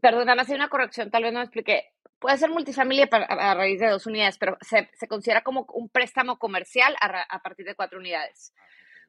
perdón, 0.00 0.26
nada 0.26 0.36
más 0.36 0.48
hay 0.48 0.54
una 0.54 0.68
corrección, 0.68 1.10
tal 1.10 1.24
vez 1.24 1.32
no 1.32 1.40
me 1.40 1.46
expliqué. 1.46 1.90
Puede 2.20 2.38
ser 2.38 2.48
multifamily 2.50 3.08
a, 3.10 3.54
raíz 3.56 3.80
de 3.80 3.88
dos 3.88 4.06
unidades, 4.06 4.38
pero 4.38 4.56
se, 4.60 4.88
considera 5.08 5.42
como 5.42 5.66
un 5.74 5.88
préstamo 5.88 6.38
comercial 6.38 6.94
a, 7.00 7.42
partir 7.42 7.66
de 7.66 7.74
cuatro 7.74 7.98
unidades. 7.98 8.54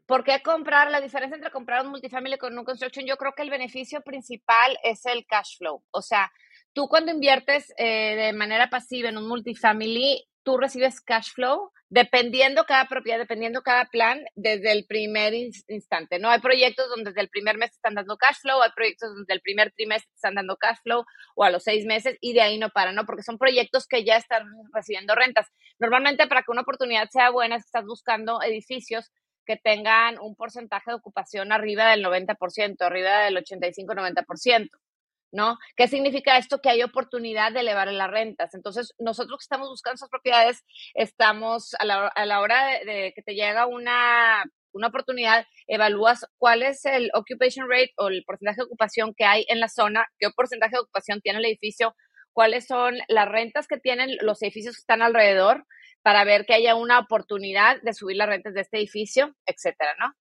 ¿Por 0.07 0.23
qué 0.23 0.41
comprar? 0.41 0.89
La 0.89 0.99
diferencia 0.99 1.35
entre 1.35 1.51
comprar 1.51 1.85
un 1.85 1.91
multifamily 1.91 2.39
con 2.39 2.57
un 2.57 2.65
construction, 2.65 3.05
yo 3.05 3.15
creo 3.17 3.33
que 3.33 3.43
el 3.43 3.51
beneficio 3.51 4.01
principal 4.01 4.75
es 4.83 5.05
el 5.05 5.27
cash 5.27 5.59
flow. 5.59 5.83
O 5.91 6.01
sea, 6.01 6.31
tú 6.73 6.87
cuando 6.87 7.11
inviertes 7.11 7.71
eh, 7.77 8.15
de 8.15 8.33
manera 8.33 8.71
pasiva 8.71 9.09
en 9.09 9.17
un 9.17 9.27
multifamily, 9.27 10.27
tú 10.47 10.55
recibes 10.55 11.01
cash 11.01 11.33
flow 11.33 11.73
dependiendo 11.89 12.63
cada 12.63 12.85
propiedad, 12.85 13.19
dependiendo 13.19 13.63
cada 13.63 13.83
plan 13.83 14.23
desde 14.33 14.71
el 14.71 14.85
primer 14.85 15.33
instante, 15.33 16.19
¿no? 16.19 16.29
Hay 16.29 16.39
proyectos 16.39 16.87
donde 16.87 17.11
desde 17.11 17.19
el 17.19 17.27
primer 17.27 17.57
mes 17.57 17.71
están 17.71 17.95
dando 17.95 18.15
cash 18.15 18.37
flow, 18.41 18.61
hay 18.61 18.71
proyectos 18.73 19.13
donde 19.13 19.33
el 19.33 19.41
primer 19.41 19.73
trimestre 19.73 20.09
están 20.15 20.35
dando 20.35 20.55
cash 20.55 20.77
flow 20.83 21.03
o 21.35 21.43
a 21.43 21.49
los 21.49 21.63
seis 21.63 21.85
meses 21.85 22.15
y 22.21 22.31
de 22.31 22.39
ahí 22.39 22.57
no 22.57 22.69
para, 22.69 22.93
¿no? 22.93 23.05
Porque 23.05 23.23
son 23.23 23.37
proyectos 23.37 23.87
que 23.87 24.05
ya 24.05 24.15
están 24.15 24.47
recibiendo 24.73 25.15
rentas. 25.15 25.47
Normalmente 25.79 26.27
para 26.27 26.43
que 26.43 26.51
una 26.51 26.61
oportunidad 26.61 27.09
sea 27.09 27.29
buena 27.29 27.57
estás 27.57 27.83
buscando 27.83 28.41
edificios 28.41 29.11
que 29.45 29.57
tengan 29.57 30.17
un 30.21 30.33
porcentaje 30.37 30.91
de 30.91 30.95
ocupación 30.95 31.51
arriba 31.51 31.91
del 31.91 32.05
90%, 32.05 32.85
arriba 32.85 33.19
del 33.23 33.35
85-90%. 33.35 34.69
¿No? 35.31 35.57
¿Qué 35.75 35.87
significa 35.87 36.37
esto? 36.37 36.59
Que 36.59 36.69
hay 36.69 36.83
oportunidad 36.83 37.51
de 37.51 37.61
elevar 37.61 37.91
las 37.91 38.09
rentas. 38.09 38.53
Entonces, 38.53 38.93
nosotros 38.99 39.39
que 39.39 39.43
estamos 39.43 39.69
buscando 39.69 39.95
esas 39.95 40.09
propiedades, 40.09 40.63
estamos 40.93 41.75
a 41.79 41.85
la, 41.85 42.39
hora 42.39 42.79
de, 42.85 43.13
que 43.15 43.21
te 43.21 43.33
llega 43.33 43.67
una, 43.67 44.43
una 44.73 44.87
oportunidad, 44.87 45.45
evalúas 45.67 46.25
cuál 46.37 46.63
es 46.63 46.85
el 46.85 47.11
occupation 47.13 47.69
rate 47.69 47.93
o 47.97 48.07
el 48.07 48.23
porcentaje 48.25 48.57
de 48.57 48.65
ocupación 48.65 49.13
que 49.15 49.25
hay 49.25 49.45
en 49.49 49.59
la 49.59 49.69
zona, 49.69 50.05
qué 50.19 50.29
porcentaje 50.35 50.75
de 50.75 50.81
ocupación 50.81 51.21
tiene 51.21 51.39
el 51.39 51.45
edificio, 51.45 51.95
cuáles 52.33 52.67
son 52.67 52.97
las 53.07 53.27
rentas 53.27 53.67
que 53.67 53.79
tienen 53.79 54.15
los 54.21 54.41
edificios 54.41 54.75
que 54.75 54.81
están 54.81 55.01
alrededor 55.01 55.65
para 56.03 56.23
ver 56.23 56.45
que 56.45 56.53
haya 56.53 56.75
una 56.75 56.99
oportunidad 56.99 57.81
de 57.81 57.93
subir 57.93 58.15
las 58.15 58.29
rentas 58.29 58.53
de 58.53 58.61
este 58.61 58.77
edificio, 58.77 59.35
etcétera, 59.45 59.95
¿no? 59.99 60.13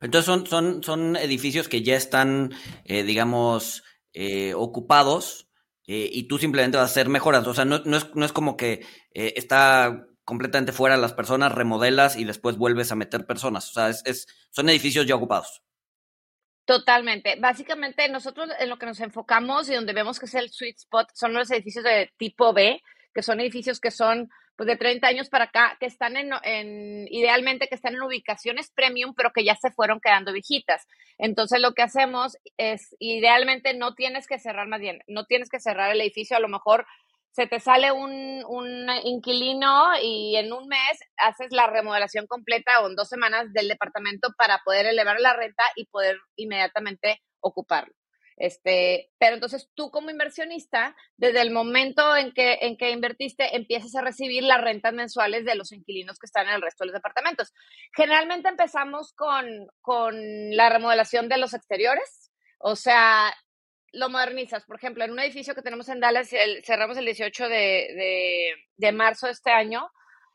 Entonces 0.00 0.26
son, 0.26 0.46
son, 0.46 0.82
son 0.82 1.16
edificios 1.16 1.68
que 1.68 1.82
ya 1.82 1.96
están, 1.96 2.52
eh, 2.84 3.02
digamos, 3.02 3.84
eh, 4.12 4.54
ocupados 4.54 5.48
eh, 5.86 6.08
y 6.12 6.28
tú 6.28 6.38
simplemente 6.38 6.76
vas 6.76 6.88
a 6.88 6.92
hacer 6.92 7.08
mejoras. 7.08 7.46
O 7.46 7.54
sea, 7.54 7.64
no, 7.64 7.80
no, 7.84 7.96
es, 7.96 8.14
no 8.14 8.24
es 8.24 8.32
como 8.32 8.56
que 8.56 8.86
está 9.12 10.06
completamente 10.24 10.72
fuera 10.72 10.96
las 10.96 11.12
personas, 11.12 11.52
remodelas 11.52 12.16
y 12.16 12.24
después 12.24 12.56
vuelves 12.56 12.90
a 12.92 12.96
meter 12.96 13.26
personas. 13.26 13.70
O 13.70 13.72
sea, 13.74 13.88
es, 13.88 14.02
es, 14.04 14.26
son 14.50 14.68
edificios 14.68 15.06
ya 15.06 15.14
ocupados. 15.14 15.62
Totalmente. 16.64 17.36
Básicamente 17.38 18.08
nosotros 18.08 18.48
en 18.58 18.70
lo 18.70 18.78
que 18.78 18.86
nos 18.86 19.00
enfocamos 19.00 19.68
y 19.68 19.74
donde 19.74 19.92
vemos 19.92 20.18
que 20.18 20.26
es 20.26 20.34
el 20.34 20.48
sweet 20.50 20.76
spot 20.78 21.08
son 21.12 21.34
los 21.34 21.50
edificios 21.50 21.84
de 21.84 22.10
tipo 22.16 22.54
B, 22.54 22.80
que 23.14 23.22
son 23.22 23.40
edificios 23.40 23.80
que 23.80 23.90
son 23.90 24.28
pues 24.56 24.66
de 24.68 24.76
30 24.76 25.06
años 25.06 25.28
para 25.28 25.44
acá, 25.44 25.76
que 25.80 25.86
están 25.86 26.16
en, 26.16 26.30
en, 26.42 27.06
idealmente 27.10 27.66
que 27.66 27.74
están 27.74 27.94
en 27.94 28.02
ubicaciones 28.02 28.70
premium, 28.70 29.14
pero 29.16 29.32
que 29.32 29.44
ya 29.44 29.56
se 29.56 29.70
fueron 29.70 30.00
quedando 30.00 30.32
viejitas. 30.32 30.86
Entonces 31.18 31.60
lo 31.60 31.72
que 31.72 31.82
hacemos 31.82 32.36
es, 32.56 32.94
idealmente 33.00 33.74
no 33.74 33.94
tienes 33.94 34.26
que 34.26 34.38
cerrar 34.38 34.68
más 34.68 34.80
bien, 34.80 35.00
no 35.08 35.24
tienes 35.24 35.48
que 35.48 35.60
cerrar 35.60 35.90
el 35.90 36.00
edificio, 36.00 36.36
a 36.36 36.40
lo 36.40 36.48
mejor 36.48 36.86
se 37.32 37.48
te 37.48 37.58
sale 37.58 37.90
un, 37.90 38.44
un 38.46 38.88
inquilino 39.02 39.86
y 40.00 40.36
en 40.36 40.52
un 40.52 40.68
mes 40.68 41.00
haces 41.16 41.48
la 41.50 41.66
remodelación 41.66 42.28
completa 42.28 42.70
o 42.80 42.88
en 42.88 42.94
dos 42.94 43.08
semanas 43.08 43.52
del 43.52 43.66
departamento 43.66 44.28
para 44.38 44.60
poder 44.64 44.86
elevar 44.86 45.18
la 45.18 45.34
renta 45.34 45.64
y 45.74 45.86
poder 45.86 46.16
inmediatamente 46.36 47.20
ocuparlo. 47.40 47.92
Este, 48.36 49.12
pero 49.18 49.34
entonces 49.34 49.70
tú 49.74 49.90
como 49.90 50.10
inversionista, 50.10 50.96
desde 51.16 51.40
el 51.40 51.52
momento 51.52 52.16
en 52.16 52.32
que, 52.32 52.58
en 52.62 52.76
que 52.76 52.90
invertiste, 52.90 53.56
empiezas 53.56 53.94
a 53.94 54.02
recibir 54.02 54.42
las 54.42 54.60
rentas 54.60 54.92
mensuales 54.92 55.44
de 55.44 55.54
los 55.54 55.72
inquilinos 55.72 56.18
que 56.18 56.26
están 56.26 56.48
en 56.48 56.54
el 56.54 56.62
resto 56.62 56.82
de 56.82 56.86
los 56.86 56.94
departamentos. 56.94 57.52
Generalmente 57.96 58.48
empezamos 58.48 59.12
con, 59.12 59.46
con 59.80 60.16
la 60.56 60.68
remodelación 60.68 61.28
de 61.28 61.38
los 61.38 61.54
exteriores, 61.54 62.32
o 62.58 62.74
sea, 62.76 63.32
lo 63.92 64.10
modernizas. 64.10 64.64
Por 64.64 64.76
ejemplo, 64.76 65.04
en 65.04 65.12
un 65.12 65.20
edificio 65.20 65.54
que 65.54 65.62
tenemos 65.62 65.88
en 65.88 66.00
Dallas, 66.00 66.28
cerramos 66.64 66.96
el 66.96 67.04
18 67.04 67.48
de, 67.48 68.56
de, 68.76 68.92
marzo 68.92 69.26
de 69.26 69.32
este 69.32 69.50
año, 69.50 69.88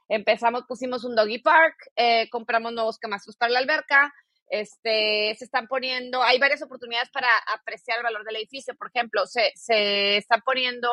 empezamos, 0.07 0.63
pusimos 0.67 1.03
un 1.03 1.15
doggy 1.15 1.39
park, 1.39 1.75
eh, 1.95 2.29
compramos 2.29 2.71
nuevos 2.73 2.97
camastros 2.97 3.35
para 3.35 3.51
la 3.51 3.59
alberca, 3.59 4.13
este, 4.49 5.35
se 5.37 5.45
están 5.45 5.67
poniendo, 5.67 6.23
hay 6.23 6.39
varias 6.39 6.61
oportunidades 6.61 7.09
para 7.11 7.29
apreciar 7.55 7.97
el 7.97 8.03
valor 8.03 8.25
del 8.25 8.37
edificio. 8.37 8.75
Por 8.75 8.89
ejemplo, 8.93 9.25
se, 9.25 9.51
se 9.55 10.17
están 10.17 10.41
poniendo 10.41 10.89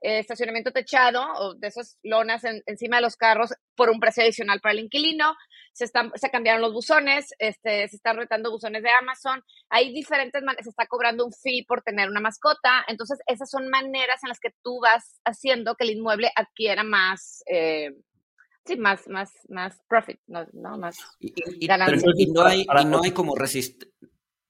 eh, 0.00 0.20
estacionamiento 0.20 0.70
techado 0.70 1.26
o 1.38 1.54
de 1.54 1.68
esas 1.68 1.98
lonas 2.04 2.42
encima 2.66 2.96
de 2.96 3.02
los 3.02 3.16
carros 3.16 3.52
por 3.74 3.90
un 3.90 3.98
precio 3.98 4.22
adicional 4.22 4.60
para 4.60 4.72
el 4.72 4.80
inquilino. 4.80 5.34
Se, 5.72 5.84
están, 5.84 6.12
se 6.14 6.30
cambiaron 6.30 6.62
los 6.62 6.72
buzones, 6.72 7.34
este, 7.38 7.88
se 7.88 7.96
están 7.96 8.16
retando 8.16 8.50
buzones 8.50 8.82
de 8.82 8.90
Amazon. 8.90 9.42
Hay 9.68 9.92
diferentes 9.92 10.42
maneras, 10.42 10.64
se 10.64 10.70
está 10.70 10.86
cobrando 10.86 11.24
un 11.24 11.32
fee 11.32 11.64
por 11.66 11.82
tener 11.82 12.08
una 12.08 12.20
mascota. 12.20 12.84
Entonces, 12.86 13.18
esas 13.26 13.50
son 13.50 13.68
maneras 13.68 14.22
en 14.22 14.28
las 14.28 14.38
que 14.38 14.54
tú 14.62 14.80
vas 14.80 15.20
haciendo 15.24 15.74
que 15.74 15.84
el 15.84 15.96
inmueble 15.96 16.30
adquiera 16.36 16.84
más, 16.84 17.42
eh, 17.46 17.90
sí, 18.68 18.76
más, 18.76 19.08
más, 19.08 19.30
más 19.48 19.80
profit, 19.88 20.20
¿no? 20.26 20.46
Más 20.78 20.96
y, 21.18 21.32
no 21.66 22.42
hay, 22.44 22.60
y 22.60 22.84
no 22.84 23.02
hay 23.02 23.10
como 23.10 23.34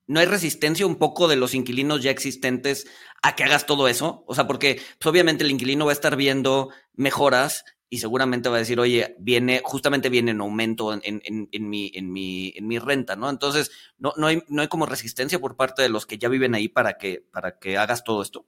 no 0.08 0.20
hay 0.20 0.26
resistencia 0.26 0.86
un 0.86 0.96
poco 0.96 1.28
de 1.28 1.36
los 1.36 1.54
inquilinos 1.54 2.02
ya 2.02 2.10
existentes 2.10 2.86
a 3.22 3.36
que 3.36 3.44
hagas 3.44 3.66
todo 3.66 3.88
eso. 3.88 4.24
O 4.26 4.34
sea, 4.34 4.46
porque 4.46 4.80
pues, 4.98 5.06
obviamente 5.06 5.44
el 5.44 5.50
inquilino 5.50 5.84
va 5.84 5.92
a 5.92 5.94
estar 5.94 6.16
viendo 6.16 6.70
mejoras 6.94 7.64
y 7.90 7.98
seguramente 7.98 8.48
va 8.48 8.56
a 8.56 8.60
decir, 8.60 8.80
oye, 8.80 9.16
viene, 9.18 9.60
justamente 9.64 10.08
viene 10.08 10.32
en 10.32 10.40
aumento 10.40 10.92
en, 10.92 11.00
en, 11.04 11.48
en, 11.52 11.68
mi, 11.68 11.90
en, 11.94 12.12
mi, 12.12 12.52
en 12.56 12.66
mi 12.66 12.78
renta, 12.78 13.16
¿no? 13.16 13.30
Entonces, 13.30 13.70
no, 13.98 14.12
no, 14.16 14.26
hay, 14.26 14.42
no 14.48 14.62
hay 14.62 14.68
como 14.68 14.86
resistencia 14.86 15.38
por 15.38 15.56
parte 15.56 15.82
de 15.82 15.88
los 15.88 16.06
que 16.06 16.18
ya 16.18 16.28
viven 16.28 16.54
ahí 16.54 16.68
para 16.68 16.98
que, 16.98 17.24
para 17.30 17.58
que 17.58 17.76
hagas 17.76 18.02
todo 18.02 18.22
esto. 18.22 18.46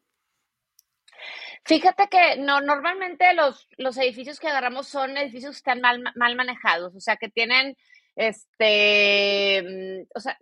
Fíjate 1.64 2.08
que 2.08 2.36
no, 2.38 2.60
normalmente 2.60 3.32
los, 3.34 3.68
los 3.76 3.96
edificios 3.98 4.40
que 4.40 4.48
agarramos 4.48 4.88
son 4.88 5.16
edificios 5.16 5.52
que 5.52 5.58
están 5.58 5.80
mal, 5.80 6.02
mal 6.14 6.36
manejados, 6.36 6.94
o 6.94 7.00
sea, 7.00 7.16
que 7.16 7.28
tienen, 7.28 7.76
este, 8.16 9.62
mm, 9.62 10.08
o 10.14 10.20
sea, 10.20 10.38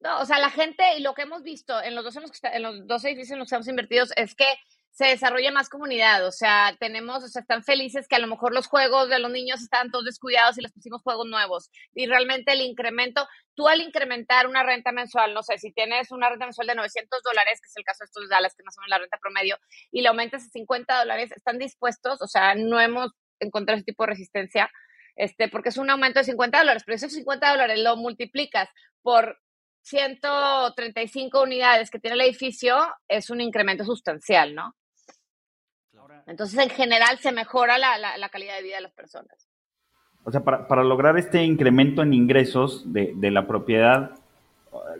no, 0.00 0.20
o 0.20 0.26
sea, 0.26 0.38
la 0.38 0.50
gente 0.50 0.84
y 0.98 1.02
lo 1.02 1.14
que 1.14 1.22
hemos 1.22 1.42
visto 1.42 1.82
en 1.82 1.94
los 1.94 2.04
dos, 2.04 2.16
en 2.42 2.62
los 2.62 2.86
dos 2.86 3.04
edificios 3.04 3.32
en 3.32 3.38
los 3.38 3.48
que 3.48 3.54
hemos 3.54 3.68
invertido 3.68 4.06
es 4.16 4.34
que 4.34 4.46
se 4.94 5.06
desarrolla 5.06 5.50
más 5.50 5.68
comunidad, 5.68 6.24
o 6.24 6.30
sea, 6.30 6.76
tenemos, 6.78 7.24
o 7.24 7.26
sea, 7.26 7.42
están 7.42 7.64
felices 7.64 8.06
que 8.06 8.14
a 8.14 8.20
lo 8.20 8.28
mejor 8.28 8.54
los 8.54 8.68
juegos 8.68 9.08
de 9.08 9.18
los 9.18 9.30
niños 9.32 9.60
están 9.60 9.90
todos 9.90 10.04
descuidados 10.04 10.56
y 10.56 10.62
les 10.62 10.72
pusimos 10.72 11.02
juegos 11.02 11.26
nuevos. 11.26 11.68
Y 11.94 12.06
realmente 12.06 12.52
el 12.52 12.60
incremento, 12.60 13.26
tú 13.56 13.66
al 13.66 13.80
incrementar 13.80 14.46
una 14.46 14.62
renta 14.62 14.92
mensual, 14.92 15.34
no 15.34 15.42
sé, 15.42 15.58
si 15.58 15.72
tienes 15.72 16.12
una 16.12 16.28
renta 16.28 16.46
mensual 16.46 16.68
de 16.68 16.76
900 16.76 17.22
dólares, 17.24 17.60
que 17.60 17.66
es 17.66 17.76
el 17.76 17.82
caso 17.82 18.04
de 18.04 18.04
estos 18.04 18.28
Dallas, 18.28 18.54
que 18.54 18.62
más 18.62 18.78
o 18.78 18.82
menos 18.82 18.90
la 18.90 18.98
renta 18.98 19.18
promedio, 19.20 19.58
y 19.90 20.00
le 20.00 20.08
aumentas 20.08 20.44
a 20.44 20.48
50 20.48 20.96
dólares, 20.96 21.32
están 21.32 21.58
dispuestos, 21.58 22.22
o 22.22 22.28
sea, 22.28 22.54
no 22.54 22.80
hemos 22.80 23.10
encontrado 23.40 23.78
ese 23.78 23.86
tipo 23.86 24.04
de 24.04 24.10
resistencia, 24.10 24.70
este, 25.16 25.48
porque 25.48 25.70
es 25.70 25.76
un 25.76 25.90
aumento 25.90 26.20
de 26.20 26.24
50 26.24 26.56
dólares, 26.56 26.84
pero 26.86 26.94
esos 26.94 27.12
50 27.12 27.50
dólares 27.50 27.80
lo 27.80 27.96
multiplicas 27.96 28.68
por 29.02 29.40
135 29.82 31.42
unidades 31.42 31.90
que 31.90 31.98
tiene 31.98 32.14
el 32.14 32.20
edificio, 32.20 32.78
es 33.08 33.28
un 33.28 33.40
incremento 33.40 33.84
sustancial, 33.84 34.54
¿no? 34.54 34.72
Entonces, 36.26 36.58
en 36.58 36.70
general, 36.70 37.18
se 37.18 37.32
mejora 37.32 37.78
la, 37.78 37.98
la, 37.98 38.28
calidad 38.28 38.56
de 38.56 38.62
vida 38.62 38.76
de 38.76 38.82
las 38.82 38.92
personas. 38.92 39.48
O 40.24 40.30
sea, 40.30 40.42
para, 40.42 40.66
para 40.66 40.82
lograr 40.82 41.18
este 41.18 41.44
incremento 41.44 42.02
en 42.02 42.14
ingresos 42.14 42.92
de, 42.92 43.12
de, 43.16 43.30
la 43.30 43.46
propiedad, 43.46 44.12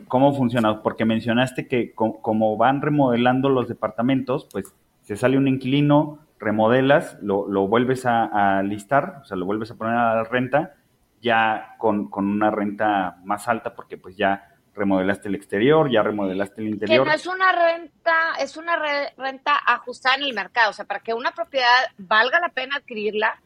¿cómo 0.07 0.35
funciona? 0.35 0.83
Porque 0.83 1.03
mencionaste 1.05 1.67
que 1.67 1.93
como 1.93 2.57
van 2.57 2.81
remodelando 2.81 3.49
los 3.49 3.67
departamentos, 3.67 4.47
pues 4.51 4.73
se 5.01 5.15
sale 5.15 5.37
un 5.37 5.47
inquilino, 5.47 6.19
remodelas, 6.39 7.17
lo, 7.21 7.47
lo 7.47 7.67
vuelves 7.67 8.05
a, 8.05 8.57
a, 8.57 8.63
listar, 8.63 9.19
o 9.21 9.25
sea, 9.25 9.37
lo 9.37 9.45
vuelves 9.45 9.71
a 9.71 9.75
poner 9.75 9.95
a 9.95 10.15
la 10.15 10.23
renta, 10.25 10.75
ya 11.21 11.75
con, 11.79 12.09
con 12.09 12.27
una 12.27 12.51
renta 12.51 13.17
más 13.23 13.47
alta, 13.47 13.73
porque 13.73 13.97
pues 13.97 14.15
ya 14.15 14.54
remodelaste 14.75 15.29
el 15.29 15.35
exterior, 15.35 15.89
ya 15.91 16.03
remodelaste 16.03 16.61
el 16.61 16.69
interior. 16.69 17.03
Que 17.03 17.09
no 17.09 17.15
es 17.15 17.25
una 17.25 17.51
renta, 17.51 18.35
es 18.39 18.57
una 18.57 18.75
renta 19.17 19.59
ajustada 19.65 20.15
en 20.15 20.23
el 20.23 20.33
mercado, 20.33 20.71
o 20.71 20.73
sea, 20.73 20.85
para 20.85 20.99
que 20.99 21.13
una 21.13 21.31
propiedad 21.31 21.67
valga 21.97 22.39
la 22.39 22.49
pena 22.49 22.77
adquirirla, 22.77 23.41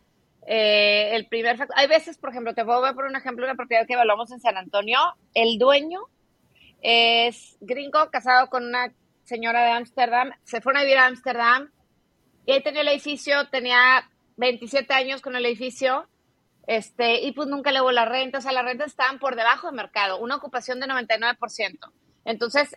eh, 0.45 1.15
el 1.15 1.27
primer 1.27 1.57
factor, 1.57 1.77
hay 1.77 1.87
veces, 1.87 2.17
por 2.17 2.31
ejemplo, 2.31 2.53
te 2.53 2.63
voy 2.63 2.87
a 2.87 2.93
por 2.93 3.05
un 3.05 3.15
ejemplo 3.15 3.45
una 3.45 3.55
propiedad 3.55 3.85
que 3.85 3.93
evaluamos 3.93 4.31
en 4.31 4.39
San 4.39 4.57
Antonio, 4.57 4.99
el 5.33 5.59
dueño 5.59 6.01
es 6.81 7.57
gringo, 7.61 8.09
casado 8.09 8.49
con 8.49 8.65
una 8.65 8.91
señora 9.23 9.63
de 9.63 9.71
Ámsterdam, 9.71 10.31
se 10.43 10.61
fueron 10.61 10.81
a 10.81 10.83
vivir 10.83 10.97
a 10.97 11.05
Ámsterdam 11.05 11.69
y 12.45 12.53
ahí 12.53 12.63
tenía 12.63 12.81
el 12.81 12.87
edificio, 12.87 13.47
tenía 13.49 14.09
27 14.37 14.91
años 14.93 15.21
con 15.21 15.35
el 15.35 15.45
edificio, 15.45 16.07
este, 16.69 17.21
y 17.21 17.31
pues 17.31 17.47
nunca 17.47 17.71
le 17.71 17.81
hubo 17.81 17.91
la 17.91 18.05
renta, 18.05 18.37
o 18.37 18.41
sea, 18.41 18.51
las 18.51 18.63
rentas 18.63 18.89
estaban 18.89 19.17
por 19.17 19.35
debajo 19.35 19.65
del 19.65 19.75
mercado, 19.75 20.19
una 20.19 20.35
ocupación 20.35 20.79
de 20.79 20.85
99%. 20.85 21.91
Entonces, 22.25 22.75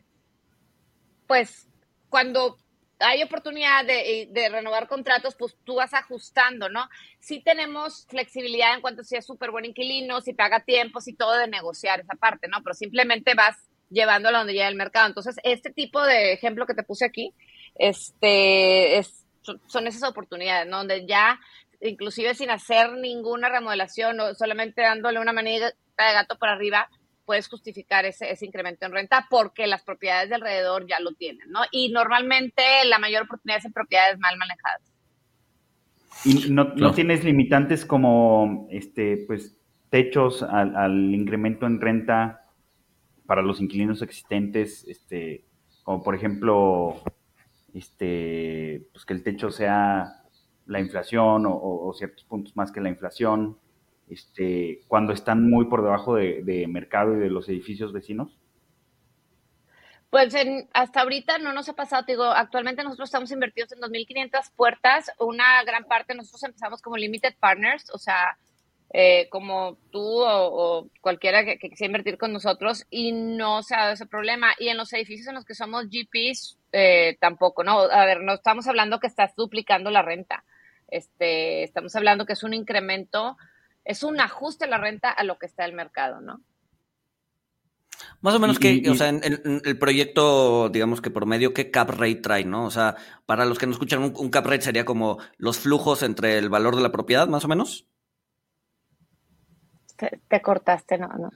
pues 1.27 1.69
cuando 2.09 2.57
hay 3.01 3.23
oportunidad 3.23 3.85
de, 3.85 4.31
de, 4.31 4.49
renovar 4.49 4.89
contratos, 4.89 5.35
pues 5.35 5.55
tú 5.65 5.75
vas 5.75 5.93
ajustando, 5.93 6.71
¿no? 6.71 6.89
Sí 7.21 7.43
tenemos 7.45 8.07
flexibilidad 8.09 8.73
en 8.73 8.81
cuanto 8.81 9.03
a 9.03 9.05
si 9.05 9.17
es 9.17 9.27
súper 9.27 9.51
buen 9.51 9.67
inquilino, 9.67 10.23
si 10.23 10.33
paga 10.33 10.65
tiempos 10.65 11.07
y 11.07 11.13
todo 11.13 11.37
de 11.37 11.49
negociar 11.49 12.01
esa 12.01 12.15
parte, 12.15 12.49
¿no? 12.49 12.63
Pero 12.63 12.73
simplemente 12.73 13.35
vas 13.35 13.59
llevándolo 13.91 14.39
donde 14.39 14.55
llega 14.55 14.69
el 14.69 14.75
mercado. 14.75 15.07
Entonces, 15.09 15.37
este 15.43 15.69
tipo 15.71 16.03
de 16.03 16.33
ejemplo 16.33 16.65
que 16.65 16.73
te 16.73 16.83
puse 16.83 17.05
aquí, 17.05 17.35
este, 17.75 18.97
es, 18.97 19.27
son 19.67 19.87
esas 19.87 20.09
oportunidades, 20.09 20.67
¿no? 20.67 20.79
Donde 20.79 21.05
ya, 21.07 21.39
inclusive 21.83 22.35
sin 22.35 22.51
hacer 22.51 22.93
ninguna 22.93 23.49
remodelación 23.49 24.19
o 24.21 24.35
solamente 24.35 24.83
dándole 24.83 25.21
una 25.21 25.33
manita 25.33 25.67
de 25.67 26.13
gato 26.13 26.39
por 26.39 26.49
arriba, 26.49 26.89
puedes 27.25 27.49
justificar 27.49 28.05
ese, 28.05 28.31
ese 28.31 28.47
incremento 28.47 28.87
en 28.87 28.93
renta 28.93 29.27
porque 29.31 29.67
las 29.67 29.83
propiedades 29.83 30.29
de 30.29 30.37
alrededor 30.37 30.87
ya 30.87 31.01
lo 31.01 31.13
tienen, 31.13 31.51
¿no? 31.51 31.61
Y 31.71 31.91
normalmente 31.91 32.63
la 32.87 32.99
mayor 32.99 33.25
oportunidad 33.25 33.59
es 33.59 33.65
en 33.65 33.73
propiedades 33.73 34.19
mal 34.19 34.37
manejadas. 34.39 34.93
¿Y 36.25 36.51
no, 36.51 36.65
no. 36.77 36.93
tienes 36.93 37.25
limitantes 37.25 37.85
como, 37.85 38.69
este, 38.71 39.25
pues, 39.27 39.57
techos 39.91 40.43
al, 40.43 40.77
al, 40.77 41.15
incremento 41.15 41.67
en 41.67 41.81
renta 41.81 42.47
para 43.27 43.43
los 43.43 43.61
inquilinos 43.61 44.03
existentes, 44.03 44.85
este, 44.89 45.45
como 45.83 46.03
por 46.03 46.15
ejemplo, 46.15 47.03
este, 47.75 48.87
pues 48.93 49.05
que 49.05 49.15
el 49.15 49.23
techo 49.23 49.51
sea 49.51 50.22
la 50.67 50.81
inflación 50.81 51.45
o, 51.47 51.93
ciertos 51.97 52.25
puntos 52.25 52.57
más 52.57 52.73
que 52.73 52.81
la 52.81 52.89
inflación? 52.89 53.59
este, 54.13 54.83
cuando 54.89 55.13
están 55.13 55.49
muy 55.49 55.67
por 55.67 55.83
debajo 55.83 56.17
de, 56.17 56.67
mercado 56.69 57.17
y 57.17 57.21
de 57.21 57.31
los 57.31 57.49
edificios 57.49 57.93
vecinos? 57.93 58.39
Pues 60.11 60.35
hasta 60.75 61.01
ahorita 61.01 61.39
no 61.39 61.55
nos 61.55 61.71
ha 61.71 61.73
pasado, 61.73 62.05
digo, 62.07 62.25
actualmente 62.25 62.83
nosotros 62.83 63.09
estamos 63.09 63.31
invertidos 63.31 63.73
en 63.73 63.81
2.500 63.81 64.53
puertas, 64.55 65.11
una 65.19 65.65
gran 65.65 65.85
parte 65.85 66.15
nosotros 66.15 66.45
empezamos 66.45 66.83
como 66.83 66.99
limited 66.99 67.35
partners, 67.41 67.89
o 67.95 67.97
sea, 67.97 68.37
eh, 68.93 69.31
como 69.31 69.79
tú 69.91 70.03
o, 70.23 70.91
cualquiera 71.01 71.47
que, 71.47 71.59
quisiera 71.59 71.87
invertir 71.87 72.19
con 72.19 72.35
nosotros 72.35 72.85
y 72.91 73.13
no 73.13 73.63
se 73.63 73.75
ha 73.75 73.81
dado 73.81 73.93
ese 73.95 74.05
problema. 74.05 74.49
Y 74.59 74.69
en 74.69 74.77
los 74.77 74.93
edificios 74.93 75.29
en 75.29 75.35
los 75.35 75.47
que 75.47 75.55
somos 75.55 75.87
GPs, 75.87 76.59
eh, 76.73 77.17
tampoco, 77.19 77.65
¿no? 77.65 77.81
A 77.81 78.05
ver, 78.05 78.21
no 78.21 78.35
estamos 78.35 78.69
hablando 78.69 79.01
que 79.01 79.07
estás 79.07 79.35
duplicando 79.35 79.91
la 79.91 80.03
renta, 80.03 80.45
este, 80.93 81.65
estamos 81.65 81.97
hablando 81.97 82.27
que 82.27 82.35
es 82.35 82.43
un 82.43 82.55
incremento 82.55 83.37
es 83.85 84.03
un 84.03 84.21
ajuste 84.21 84.65
a 84.65 84.69
la 84.69 84.79
renta 84.79 85.11
a 85.11 85.25
lo 85.25 85.39
que 85.39 85.47
está 85.47 85.65
el 85.65 85.73
mercado, 85.73 86.21
¿no? 86.21 86.41
Más 88.21 88.35
o 88.35 88.41
menos 88.41 88.59
que, 88.59 88.83
o 88.89 88.95
sea, 88.95 89.09
en, 89.09 89.23
el 89.65 89.79
proyecto, 89.79 90.69
digamos 90.69 91.01
que 91.01 91.11
por 91.11 91.27
medio, 91.27 91.53
¿qué 91.55 91.71
cap 91.71 91.91
rate 91.91 92.17
trae, 92.17 92.45
no? 92.45 92.65
O 92.65 92.71
sea, 92.71 92.97
para 93.27 93.45
los 93.45 93.59
que 93.59 93.67
no 93.67 93.73
escuchan, 93.73 94.03
un, 94.03 94.31
cap 94.31 94.47
rate 94.47 94.63
sería 94.63 94.85
como 94.85 95.19
los 95.39 95.59
flujos 95.59 96.03
entre 96.03 96.39
el 96.39 96.49
valor 96.49 96.77
de 96.77 96.83
la 96.83 96.93
propiedad, 96.93 97.29
más 97.29 97.45
o 97.45 97.49
menos. 97.49 97.87
Te, 99.97 100.43
cortaste, 100.43 100.99
no, 100.99 101.09
no. 101.09 101.31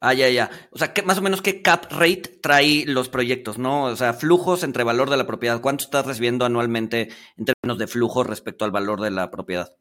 Ah, 0.00 0.14
ya, 0.14 0.30
ya. 0.30 0.50
O 0.70 0.78
sea, 0.78 0.94
¿qué, 0.94 1.02
más 1.02 1.18
o 1.18 1.22
menos 1.22 1.42
qué 1.42 1.60
cap 1.60 1.84
rate 1.90 2.38
trae 2.42 2.84
los 2.86 3.10
proyectos, 3.10 3.58
¿no? 3.58 3.84
O 3.84 3.96
sea, 3.96 4.14
flujos 4.14 4.62
entre 4.62 4.82
valor 4.82 5.10
de 5.10 5.18
la 5.18 5.26
propiedad. 5.26 5.60
¿Cuánto 5.60 5.84
estás 5.84 6.06
recibiendo 6.06 6.46
anualmente 6.46 7.10
en 7.36 7.44
términos 7.44 7.78
de 7.78 7.86
flujos 7.86 8.26
respecto 8.26 8.64
al 8.64 8.70
valor 8.70 9.02
de 9.02 9.10
la 9.10 9.30
propiedad? 9.30 9.76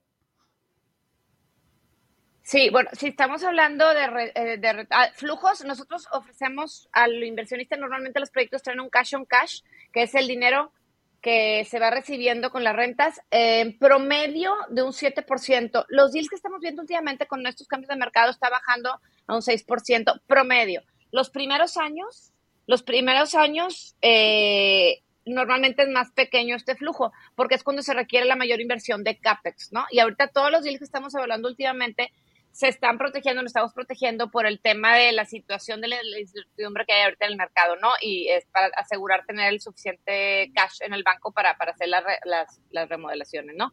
Sí, 2.41 2.69
bueno, 2.69 2.89
si 2.93 3.07
estamos 3.09 3.43
hablando 3.43 3.85
de, 3.93 4.31
eh, 4.35 4.87
ah, 4.89 5.09
flujos, 5.13 5.63
nosotros 5.63 6.07
ofrecemos 6.11 6.89
al 6.91 7.23
inversionista, 7.23 7.77
normalmente 7.77 8.19
los 8.19 8.31
proyectos 8.31 8.63
traen 8.63 8.79
un 8.79 8.89
cash 8.89 9.15
on 9.15 9.25
cash, 9.25 9.61
que 9.93 10.01
es 10.01 10.15
el 10.15 10.27
dinero 10.27 10.73
que 11.21 11.65
se 11.65 11.79
va 11.79 11.89
recibiendo 11.89 12.49
con 12.49 12.63
las 12.63 12.75
rentas, 12.75 13.21
en 13.31 13.77
promedio 13.77 14.53
de 14.69 14.83
un 14.83 14.91
7%. 14.91 15.85
Los 15.89 16.11
deals 16.11 16.29
que 16.29 16.35
estamos 16.35 16.61
viendo 16.61 16.81
últimamente 16.81 17.27
con 17.27 17.45
estos 17.45 17.67
cambios 17.67 17.89
de 17.89 17.95
mercado 17.95 18.31
está 18.31 18.49
bajando 18.49 18.99
a 19.27 19.35
un 19.35 19.41
6% 19.41 20.21
promedio. 20.27 20.81
Los 21.11 21.29
primeros 21.29 21.77
años, 21.77 22.31
los 22.67 22.83
primeros 22.83 23.35
años 23.35 23.95
eh, 24.01 25.01
normalmente 25.25 25.83
es 25.83 25.89
más 25.89 26.11
pequeño 26.11 26.55
este 26.55 26.75
flujo, 26.75 27.11
porque 27.35 27.55
es 27.55 27.63
cuando 27.63 27.81
se 27.81 27.93
requiere 27.93 28.25
la 28.25 28.35
mayor 28.35 28.61
inversión 28.61 29.03
de 29.03 29.17
CAPEX, 29.17 29.71
¿no? 29.71 29.85
Y 29.91 29.99
ahorita 29.99 30.27
todos 30.27 30.51
los 30.51 30.63
deals 30.63 30.79
que 30.79 30.85
estamos 30.85 31.15
hablando 31.15 31.47
últimamente 31.47 32.11
se 32.59 32.67
están 32.67 32.97
protegiendo, 32.97 33.41
nos 33.41 33.51
estamos 33.51 33.71
protegiendo 33.71 34.29
por 34.29 34.45
el 34.45 34.59
tema 34.59 34.93
de 34.93 35.13
la 35.13 35.23
situación 35.23 35.79
de 35.79 35.87
la 35.87 36.19
incertidumbre 36.19 36.83
que 36.85 36.91
hay 36.91 37.03
ahorita 37.03 37.25
en 37.25 37.31
el 37.31 37.37
mercado, 37.37 37.77
¿no? 37.77 37.87
Y 38.01 38.27
es 38.27 38.45
para 38.47 38.67
asegurar 38.75 39.25
tener 39.25 39.53
el 39.53 39.61
suficiente 39.61 40.51
cash 40.53 40.79
en 40.81 40.93
el 40.93 41.03
banco 41.03 41.31
para, 41.31 41.55
para 41.55 41.71
hacer 41.71 41.87
las, 41.87 42.03
las, 42.25 42.89
remodelaciones, 42.89 43.55
¿no? 43.55 43.71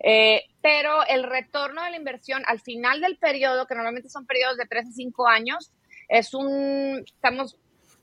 Eh, 0.00 0.42
pero 0.60 1.06
el 1.06 1.22
retorno 1.22 1.84
de 1.84 1.90
la 1.90 1.96
inversión 1.98 2.42
al 2.48 2.58
final 2.58 3.00
del 3.00 3.16
periodo, 3.16 3.68
que 3.68 3.76
normalmente 3.76 4.08
son 4.08 4.26
periodos 4.26 4.56
de 4.56 4.66
3 4.66 4.88
a 4.88 4.90
5 4.90 5.28
años, 5.28 5.70
es 6.08 6.34
un, 6.34 7.04
estamos 7.06 7.56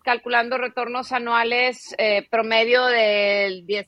calculando 0.06 0.58
retornos 0.58 1.12
anuales 1.12 1.94
eh, 1.98 2.26
promedio 2.30 2.86
del 2.86 3.66
10, 3.66 3.88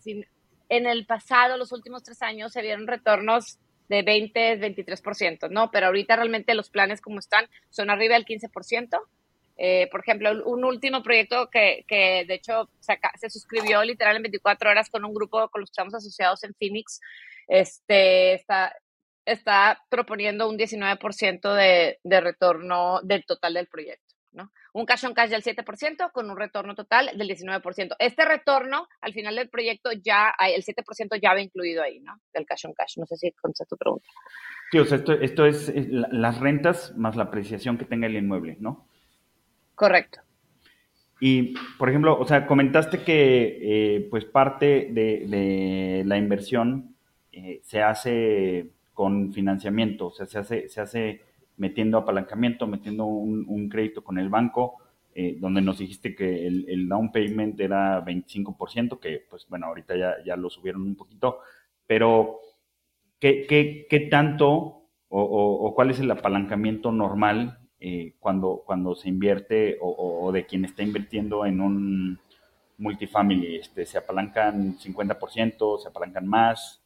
en 0.68 0.86
el 0.86 1.06
pasado, 1.06 1.56
los 1.56 1.72
últimos 1.72 2.04
tres 2.04 2.22
años, 2.22 2.52
se 2.52 2.62
vieron 2.62 2.88
retornos 2.88 3.58
de 3.90 4.02
20, 4.02 4.60
23%, 4.60 5.50
¿no? 5.50 5.72
Pero 5.72 5.88
ahorita 5.88 6.16
realmente 6.16 6.54
los 6.54 6.70
planes 6.70 7.02
como 7.02 7.20
están 7.20 7.48
son 7.70 7.90
arriba 7.90 8.16
del 8.16 8.26
15%. 8.26 9.00
Eh, 9.58 9.88
por 9.90 10.02
ejemplo, 10.02 10.32
un 10.46 10.66
último 10.66 11.02
proyecto 11.02 11.50
que, 11.50 11.86
que 11.88 12.26
de 12.28 12.34
hecho 12.34 12.70
se, 12.80 13.30
suscribió 13.30 13.84
literal 13.84 14.18
en 14.18 14.24
24 14.24 14.70
horas 14.70 14.90
con 14.90 15.06
un 15.06 15.14
grupo 15.14 15.48
con 15.50 15.62
los 15.62 15.70
que 15.70 15.74
estamos 15.74 15.94
asociados 15.94 16.44
en 16.44 16.54
Phoenix, 16.56 17.00
este, 17.48 18.34
está, 18.34 18.76
está 19.26 19.82
proponiendo 19.90 20.50
un 20.50 20.58
19% 20.58 21.54
de, 21.54 22.00
de 22.04 22.22
retorno 22.22 23.00
del 23.04 23.26
total 23.26 23.54
del 23.54 23.68
proyecto. 23.68 24.05
Un 24.74 24.86
cash 24.86 25.06
on 25.06 25.14
cash 25.14 25.30
del 25.30 25.44
7% 25.44 26.12
con 26.12 26.30
un 26.30 26.38
retorno 26.38 26.76
total 26.76 27.12
del 27.16 27.28
19%. 27.28 27.96
Este 28.00 28.26
retorno 28.26 28.88
al 29.02 29.14
final 29.14 29.36
del 29.36 29.50
proyecto 29.50 29.92
ya, 29.92 30.34
el 30.40 30.64
7% 30.64 31.20
ya 31.22 31.34
va 31.34 31.42
incluido 31.42 31.84
ahí, 31.84 32.00
¿no? 32.00 32.20
Del 32.34 32.46
cash 32.46 32.66
on 32.66 32.74
cash. 32.74 32.98
No 32.98 33.06
sé 33.06 33.16
si 33.18 33.32
contestas 33.32 33.68
tu 33.68 33.78
pregunta. 33.78 34.08
Sí, 34.72 34.80
o 34.80 34.86
sea, 34.86 34.98
esto, 35.22 35.46
es, 35.46 35.72
las 35.76 36.40
rentas 36.40 36.96
más 36.98 37.16
la 37.16 37.24
apreciación 37.24 37.78
que 37.78 37.86
tenga 37.86 38.08
el 38.08 38.16
inmueble, 38.16 38.58
¿no? 38.60 38.88
Correcto. 39.76 40.22
Y, 41.20 41.54
por 41.78 41.90
ejemplo, 41.90 42.20
o 42.20 42.26
sea, 42.26 42.46
comentaste 42.46 43.04
que 43.04 43.60
eh, 43.62 44.08
pues 44.10 44.26
parte 44.26 44.90
de, 44.92 46.04
la 46.06 46.18
inversión 46.18 46.96
eh, 47.32 47.62
se 47.64 47.82
hace 47.82 48.72
con 48.94 49.34
financiamiento, 49.34 50.08
o 50.08 50.12
sea, 50.12 50.26
se 50.26 50.40
hace, 50.40 50.70
se 50.70 50.82
hace 50.82 51.22
metiendo 51.58 51.98
apalancamiento, 51.98 52.68
metiendo 52.68 53.06
un, 53.06 53.70
crédito 53.70 54.04
con 54.04 54.18
el 54.18 54.30
banco, 54.30 54.78
eh, 55.14 55.38
donde 55.40 55.62
nos 55.62 55.80
dijiste 55.80 56.16
que 56.16 56.48
el, 56.48 56.88
down 56.90 57.12
payment 57.12 57.60
era 57.60 58.04
25%, 58.04 59.00
que 59.00 59.26
pues 59.30 59.48
bueno, 59.50 59.68
ahorita 59.68 59.96
ya, 59.96 60.16
ya 60.26 60.36
lo 60.36 60.50
subieron 60.50 60.82
un 60.84 60.96
poquito, 60.96 61.40
pero 61.88 62.40
¿qué, 63.20 63.46
qué, 63.48 63.88
qué 63.90 64.00
tanto 64.02 64.86
o, 65.10 65.74
cuál 65.76 65.92
es 65.92 66.00
el 66.00 66.12
apalancamiento 66.12 66.92
normal 66.92 67.60
eh, 67.80 68.16
cuando, 68.20 68.64
cuando 68.66 68.96
se 68.96 69.10
invierte 69.10 69.78
o, 69.82 70.32
de 70.32 70.46
quien 70.46 70.66
está 70.66 70.84
invirtiendo 70.84 71.46
en 71.46 71.62
un 71.62 72.20
multifamily? 72.78 73.58
Este, 73.58 73.86
¿Se 73.86 73.98
apalancan 73.98 74.78
50%? 74.78 75.80
¿Se 75.80 75.88
apalancan 75.88 76.28
más? 76.28 76.82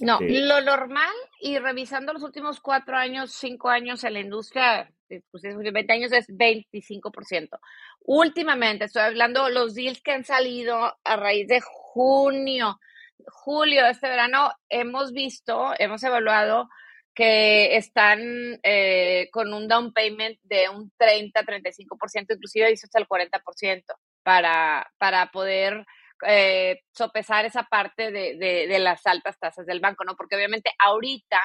No, 0.00 0.18
este 0.20 0.40
lo 0.40 0.60
normal 0.62 1.14
y 1.40 1.58
revisando 1.58 2.12
los 2.12 2.22
últimos 2.22 2.60
cuatro 2.60 2.96
años, 2.96 3.32
cinco 3.32 3.68
años 3.68 4.02
en 4.04 4.14
la 4.14 4.20
industria, 4.20 4.90
pues 5.30 5.42
20 5.42 5.92
años 5.92 6.12
es 6.12 6.28
25%. 6.28 7.58
Últimamente, 8.00 8.86
estoy 8.86 9.02
hablando 9.02 9.48
los 9.48 9.74
deals 9.74 10.02
que 10.02 10.12
han 10.12 10.24
salido 10.24 10.96
a 11.04 11.16
raíz 11.16 11.48
de 11.48 11.60
junio, 11.60 12.78
julio 13.26 13.84
de 13.84 13.90
este 13.90 14.08
verano, 14.08 14.50
hemos 14.68 15.12
visto, 15.12 15.72
hemos 15.78 16.02
evaluado 16.02 16.68
que 17.14 17.76
están 17.76 18.58
eh, 18.64 19.28
con 19.30 19.54
un 19.54 19.68
down 19.68 19.92
payment 19.92 20.38
de 20.42 20.68
un 20.68 20.90
30-35%, 20.98 22.34
inclusive 22.34 22.70
visto 22.70 22.86
hasta 22.86 22.98
el 22.98 23.06
40% 23.06 23.84
para, 24.24 24.90
para 24.98 25.30
poder 25.30 25.86
eh, 26.26 26.80
sopesar 26.92 27.44
esa 27.44 27.64
parte 27.64 28.10
de, 28.10 28.36
de, 28.36 28.78
las 28.78 29.06
altas 29.06 29.38
tasas 29.38 29.66
del 29.66 29.80
banco, 29.80 30.04
¿no? 30.04 30.16
Porque 30.16 30.36
obviamente 30.36 30.70
ahorita 30.78 31.40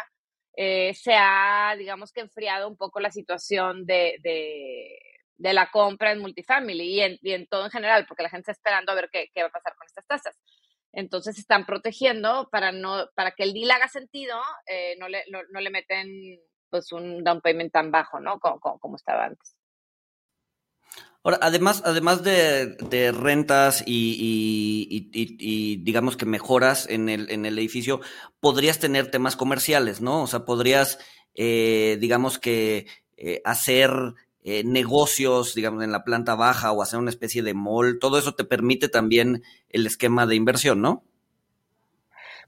eh, 0.56 0.94
se 0.94 1.14
ha, 1.16 1.76
digamos 1.78 2.12
que, 2.12 2.22
enfriado 2.22 2.68
un 2.68 2.78
poco 2.78 3.00
la 3.00 3.12
situación 3.12 3.86
de, 3.86 4.20
de 5.40 5.54
la 5.54 5.72
compra 5.72 6.12
en 6.12 6.20
multifamily 6.20 7.18
y 7.22 7.32
en, 7.32 7.48
todo 7.48 7.66
en 7.66 7.72
general, 7.72 8.06
porque 8.08 8.24
la 8.24 8.30
gente 8.30 8.52
está 8.52 8.52
esperando 8.52 8.92
a 8.92 8.96
ver 8.96 9.10
qué, 9.12 9.30
qué 9.34 9.42
va 9.42 9.48
a 9.48 9.52
pasar 9.52 9.74
con 9.76 9.88
estas 9.88 10.06
tasas. 10.06 10.38
Entonces 10.92 11.40
están 11.40 11.66
protegiendo 11.66 12.50
para 12.52 12.72
no 12.72 13.08
para 13.16 13.32
que 13.32 13.44
el 13.44 13.54
deal 13.54 13.72
haga 13.72 13.88
sentido, 13.88 14.38
eh, 14.66 14.96
no, 15.00 15.08
le, 15.08 15.24
no, 15.30 15.62
le 15.62 15.70
meten 15.70 16.40
pues 16.70 16.92
un 16.92 17.24
down 17.24 17.42
payment 17.42 17.72
tan 17.72 17.90
bajo, 17.90 18.20
¿no? 18.20 18.40
Como, 18.40 18.60
como, 18.60 18.80
como 18.80 18.96
estaba 18.98 19.26
antes. 19.26 19.56
Ahora, 21.24 21.40
además, 21.42 21.82
además 21.86 22.24
de, 22.24 23.12
rentas 23.12 23.84
y, 23.86 25.10
digamos 25.84 26.16
que 26.16 26.26
mejoras 26.26 26.88
en 26.90 27.10
el, 27.10 27.30
en 27.30 27.46
el 27.46 27.60
edificio, 27.60 28.00
podrías 28.40 28.80
tener 28.80 29.12
temas 29.12 29.36
comerciales, 29.36 30.00
¿no? 30.00 30.24
O 30.24 30.28
sea, 30.28 30.46
podrías, 30.46 30.98
eh, 31.36 31.98
digamos 32.00 32.40
que, 32.40 32.88
eh, 33.18 33.42
hacer 33.44 33.92
eh, 34.46 34.64
negocios, 34.64 35.54
digamos, 35.54 35.84
en 35.84 35.92
la 35.92 36.06
planta 36.06 36.36
baja 36.36 36.72
o 36.72 36.82
hacer 36.82 36.98
una 36.98 37.10
especie 37.10 37.44
de 37.44 37.54
mall. 37.54 38.00
Todo 38.00 38.18
eso 38.18 38.34
te 38.34 38.46
permite 38.46 38.88
también 38.88 39.44
el 39.70 39.86
esquema 39.86 40.26
de 40.26 40.36
inversión, 40.36 40.82
¿no? 40.82 41.04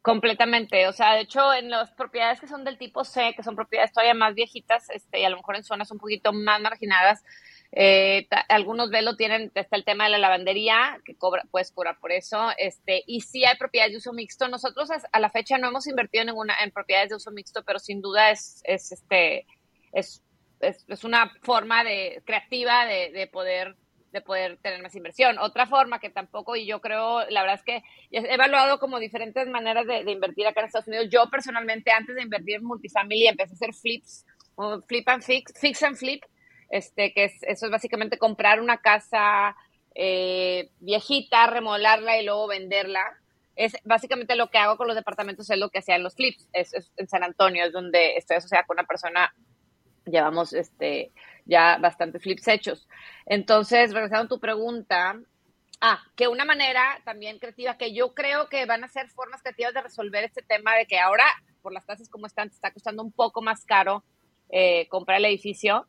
Completamente, 0.02 0.88
o 0.88 0.94
sea, 0.94 1.14
de 1.14 1.22
hecho, 1.22 1.54
en 1.54 1.70
las 1.70 1.92
propiedades 1.92 2.40
que 2.40 2.48
son 2.48 2.64
del 2.64 2.78
tipo 2.78 3.04
C, 3.04 3.34
que 3.36 3.44
son 3.44 3.56
propiedades 3.56 3.92
todavía 3.92 4.16
más 4.16 4.34
viejitas, 4.34 4.90
este, 4.90 5.20
y 5.20 5.26
a 5.26 5.30
lo 5.30 5.38
mejor 5.38 5.58
en 5.58 5.64
zonas 5.64 5.92
un 5.92 6.00
poquito 6.00 6.34
más 6.34 6.60
marginadas, 6.60 7.22
eh, 7.74 8.28
algunos 8.50 8.90
velos 8.90 9.18
tienen, 9.18 9.52
está 9.56 9.78
el 9.78 9.86
tema 9.86 10.06
de 10.06 10.12
la 10.12 10.18
lavandería, 10.18 11.00
que 11.06 11.16
cobra, 11.16 11.44
puedes 11.52 11.72
cobrar 11.72 12.00
por 12.00 12.12
eso, 12.12 12.50
este, 12.58 13.04
y 13.08 13.22
sí 13.22 13.46
hay 13.46 13.58
propiedades 13.58 13.94
de 13.94 13.98
uso 13.98 14.14
mixto. 14.14 14.48
Nosotros 14.48 14.90
a, 15.12 15.20
la 15.20 15.30
fecha 15.30 15.58
no 15.58 15.70
hemos 15.70 15.88
invertido 15.88 16.24
en 16.24 16.28
ninguna, 16.28 16.56
en 16.64 16.72
propiedades 16.72 17.10
de 17.10 17.16
uso 17.16 17.32
mixto, 17.32 17.64
pero 17.64 17.80
sin 17.80 18.02
duda 18.02 18.32
es, 18.32 18.62
es 18.66 18.92
este, 18.92 19.46
es, 19.94 20.22
es, 20.60 21.04
una 21.04 21.32
forma 21.42 21.84
de, 21.84 22.22
creativa 22.26 22.86
de, 22.86 23.12
de 23.12 23.28
poder 23.28 23.76
de 24.12 24.22
poder 24.22 24.58
tener 24.62 24.82
más 24.82 24.96
inversión. 24.96 25.38
Otra 25.40 25.66
forma 25.66 26.00
que 26.00 26.10
tampoco, 26.10 26.56
y 26.56 26.66
yo 26.66 26.82
creo, 26.82 27.26
la 27.30 27.42
verdad 27.42 27.60
es 27.60 27.64
que 27.64 27.84
he 28.12 28.34
evaluado 28.34 28.80
como 28.80 29.00
diferentes 29.00 29.48
maneras 29.48 29.86
de, 29.88 30.12
invertir 30.12 30.48
acá 30.48 30.62
en 30.62 30.68
Estados 30.68 30.88
Unidos. 30.88 31.08
Yo 31.10 31.30
personalmente, 31.30 31.92
antes 31.92 32.16
de 32.16 32.24
invertir 32.24 32.56
en 32.56 32.66
multifamily, 32.66 33.28
empecé 33.28 33.54
a 33.54 33.56
hacer 33.56 33.74
flips, 33.74 34.26
flip 34.88 35.08
and 35.08 35.24
fix, 35.24 35.54
fix 35.60 35.84
and 35.84 35.96
flip, 35.96 36.24
este, 36.72 37.14
que 37.14 37.26
es, 37.26 37.44
eso 37.44 37.66
es 37.66 37.72
básicamente 37.72 38.18
comprar 38.18 38.62
una 38.62 38.78
casa 38.78 39.56
eh, 39.94 40.72
viejita, 40.80 41.46
remodelarla 41.48 42.18
y 42.18 42.26
luego 42.26 42.48
venderla. 42.48 43.02
Es 43.58 43.74
básicamente 43.84 44.36
lo 44.36 44.50
que 44.50 44.58
hago 44.58 44.78
con 44.78 44.88
los 44.88 44.96
departamentos, 44.96 45.50
es 45.50 45.60
lo 45.60 45.70
que 45.70 45.80
hacía 45.80 45.98
en 45.98 46.04
los 46.04 46.16
flips. 46.16 46.48
Es, 46.54 46.74
en 46.96 47.08
San 47.10 47.24
Antonio, 47.24 47.66
es 47.66 47.74
donde 47.74 48.16
estoy 48.16 48.38
asociada 48.38 48.66
con 48.66 48.76
una 48.76 48.88
persona, 48.88 49.34
llevamos 50.06 50.54
este, 50.54 51.12
ya 51.46 51.78
bastantes 51.78 52.24
flips 52.24 52.48
hechos. 52.48 52.88
Entonces, 53.26 53.94
regresando 53.94 54.26
a 54.26 54.30
tu 54.30 54.40
pregunta, 54.40 55.20
ah, 55.82 56.02
que 56.16 56.30
una 56.30 56.46
manera 56.46 57.02
también 57.04 57.38
creativa, 57.38 57.78
que 57.78 57.94
yo 57.94 58.14
creo 58.14 58.48
que 58.48 58.66
van 58.66 58.86
a 58.86 58.88
ser 58.88 59.10
formas 59.10 59.42
creativas 59.42 59.74
de 59.74 59.82
resolver 59.82 60.24
este 60.24 60.42
tema 60.42 60.74
de 60.76 60.86
que 60.86 61.00
ahora, 61.00 61.26
por 61.62 61.74
las 61.74 61.86
tasas 61.86 62.08
como 62.08 62.28
están, 62.28 62.48
te 62.48 62.56
está 62.56 62.72
costando 62.72 63.04
un 63.04 63.12
poco 63.12 63.42
más 63.42 63.66
caro 63.66 64.06
eh, 64.50 64.88
comprar 64.88 65.18
el 65.18 65.26
edificio 65.26 65.86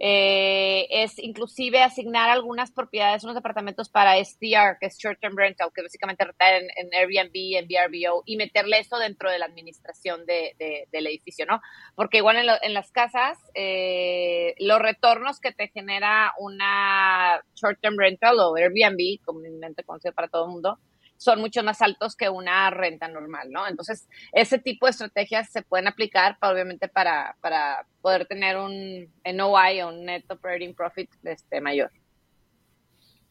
eh, 0.00 0.86
es 0.90 1.18
inclusive 1.18 1.80
asignar 1.80 2.28
algunas 2.28 2.72
propiedades, 2.72 3.22
unos 3.22 3.36
departamentos 3.36 3.88
para 3.88 4.16
STR, 4.16 4.78
que 4.80 4.86
es 4.86 4.98
Short 4.98 5.20
Term 5.20 5.36
Rental, 5.36 5.70
que 5.74 5.82
básicamente 5.82 6.24
rentar 6.24 6.54
en, 6.54 6.88
Airbnb, 6.92 7.32
en 7.34 7.66
VRBO, 7.66 8.22
y 8.26 8.36
meterle 8.36 8.78
eso 8.78 8.98
dentro 8.98 9.30
de 9.30 9.38
la 9.38 9.46
administración 9.46 10.26
de, 10.26 10.86
del 10.90 11.06
edificio, 11.06 11.46
¿no? 11.46 11.60
Porque 11.94 12.18
igual 12.18 12.36
en, 12.36 12.74
las 12.74 12.90
casas, 12.90 13.38
eh, 13.54 14.54
los 14.58 14.80
retornos 14.80 15.38
que 15.38 15.52
te 15.52 15.68
genera 15.68 16.32
una 16.38 17.40
Short 17.54 17.78
Term 17.80 17.96
Rental 17.96 18.38
o 18.40 18.56
Airbnb, 18.56 19.24
comúnmente 19.24 19.84
conocido 19.84 20.12
para 20.12 20.28
todo 20.28 20.46
el 20.46 20.50
mundo, 20.50 20.78
son 21.16 21.40
mucho 21.40 21.62
más 21.62 21.80
altos 21.82 22.16
que 22.16 22.28
una 22.28 22.70
renta 22.70 23.08
normal, 23.08 23.50
¿no? 23.50 23.66
Entonces, 23.66 24.08
ese 24.32 24.58
tipo 24.58 24.86
de 24.86 24.90
estrategias 24.90 25.50
se 25.50 25.62
pueden 25.62 25.88
aplicar, 25.88 26.36
obviamente, 26.42 26.88
para, 26.88 27.36
para 27.40 27.86
poder 28.02 28.26
tener 28.26 28.56
un 28.56 29.08
NOI 29.24 29.82
o 29.82 29.88
un 29.88 30.04
Net 30.04 30.24
Operating 30.30 30.74
Profit 30.74 31.10
este, 31.24 31.60
mayor. 31.60 31.90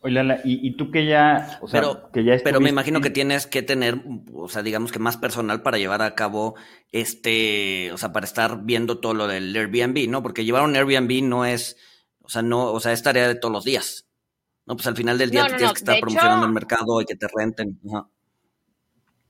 Oye, 0.05 0.15
Lala, 0.15 0.41
¿y, 0.43 0.75
tú 0.75 0.91
que 0.91 1.05
ya, 1.05 1.59
o 1.61 1.67
sea, 1.69 1.79
pero, 1.79 2.11
que 2.11 2.25
ya 2.25 2.35
pero 2.43 2.59
me 2.59 2.69
imagino 2.69 2.99
que 2.99 3.09
tienes 3.09 3.47
que 3.47 3.61
tener, 3.61 4.01
o 4.33 4.49
sea, 4.49 4.61
digamos 4.61 4.91
que 4.91 4.99
más 4.99 5.15
personal 5.15 5.61
para 5.61 5.77
llevar 5.77 6.01
a 6.01 6.13
cabo 6.13 6.55
este, 6.91 7.89
o 7.93 7.97
sea, 7.97 8.11
para 8.11 8.25
estar 8.25 8.65
viendo 8.65 8.99
todo 8.99 9.13
lo 9.13 9.27
del 9.27 9.55
Airbnb, 9.55 10.09
¿no? 10.09 10.21
Porque 10.21 10.43
llevar 10.43 10.63
un 10.63 10.75
Airbnb 10.75 11.23
no 11.23 11.45
es, 11.45 11.77
o 12.21 12.27
sea, 12.27 12.41
no, 12.41 12.73
o 12.73 12.81
sea, 12.81 12.91
es 12.91 13.01
tarea 13.01 13.29
de 13.29 13.35
todos 13.35 13.53
los 13.53 13.63
días. 13.63 14.09
No, 14.65 14.75
pues 14.75 14.87
al 14.87 14.95
final 14.95 15.17
del 15.17 15.29
día 15.29 15.45
tienes 15.47 15.73
que 15.73 15.79
estar 15.79 15.99
promocionando 15.99 16.45
el 16.45 16.53
mercado 16.53 17.01
y 17.01 17.05
que 17.05 17.15
te 17.15 17.27
renten. 17.33 17.79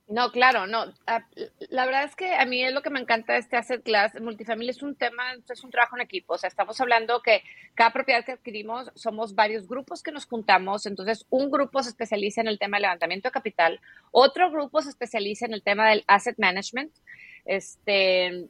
No, 0.06 0.30
claro, 0.30 0.66
no. 0.66 0.92
Ah, 1.06 1.26
la 1.70 1.86
verdad 1.86 2.04
es 2.04 2.14
que 2.14 2.34
a 2.34 2.44
mí 2.44 2.62
es 2.62 2.74
lo 2.74 2.82
que 2.82 2.90
me 2.90 3.00
encanta 3.00 3.32
de 3.32 3.38
este 3.38 3.56
asset 3.56 3.82
class. 3.82 4.12
Multifamily 4.20 4.68
es 4.68 4.82
un 4.82 4.94
tema, 4.94 5.22
es 5.48 5.64
un 5.64 5.70
trabajo 5.70 5.96
en 5.96 6.02
equipo. 6.02 6.34
O 6.34 6.38
sea, 6.38 6.48
estamos 6.48 6.78
hablando 6.80 7.22
que 7.22 7.42
cada 7.74 7.90
propiedad 7.90 8.24
que 8.24 8.32
adquirimos 8.32 8.90
somos 8.94 9.34
varios 9.34 9.66
grupos 9.66 10.02
que 10.02 10.12
nos 10.12 10.26
juntamos. 10.26 10.84
Entonces, 10.84 11.24
un 11.30 11.50
grupo 11.50 11.82
se 11.82 11.88
especializa 11.88 12.42
en 12.42 12.48
el 12.48 12.58
tema 12.58 12.76
del 12.76 12.82
levantamiento 12.82 13.28
de 13.28 13.32
capital, 13.32 13.80
otro 14.10 14.50
grupo 14.50 14.82
se 14.82 14.90
especializa 14.90 15.46
en 15.46 15.54
el 15.54 15.62
tema 15.62 15.88
del 15.88 16.04
asset 16.06 16.38
management. 16.38 16.92
Este, 17.46 18.48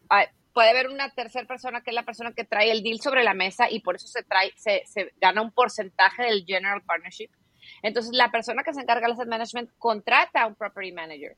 puede 0.55 0.71
haber 0.71 0.88
una 0.88 1.11
tercera 1.11 1.47
persona 1.47 1.83
que 1.83 1.90
es 1.90 1.95
la 1.95 2.05
persona 2.05 2.33
que 2.33 2.45
trae 2.45 2.71
el 2.71 2.83
deal 2.83 3.01
sobre 3.01 3.25
la 3.25 3.35
mesa 3.35 3.69
y 3.69 3.81
por 3.81 3.97
eso 3.97 4.07
se 4.07 4.23
trae, 4.23 4.53
se, 4.57 4.85
se 4.87 5.12
gana 5.21 5.43
un 5.43 5.51
porcentaje 5.51 6.23
del 6.23 6.45
general 6.47 6.83
partnership. 6.83 7.29
Entonces, 7.83 8.12
la 8.14 8.31
persona 8.31 8.62
que 8.62 8.73
se 8.73 8.81
encarga 8.81 9.07
del 9.07 9.12
asset 9.12 9.29
management 9.29 9.71
contrata 9.79 10.43
a 10.43 10.47
un 10.47 10.55
property 10.55 10.93
manager. 10.93 11.37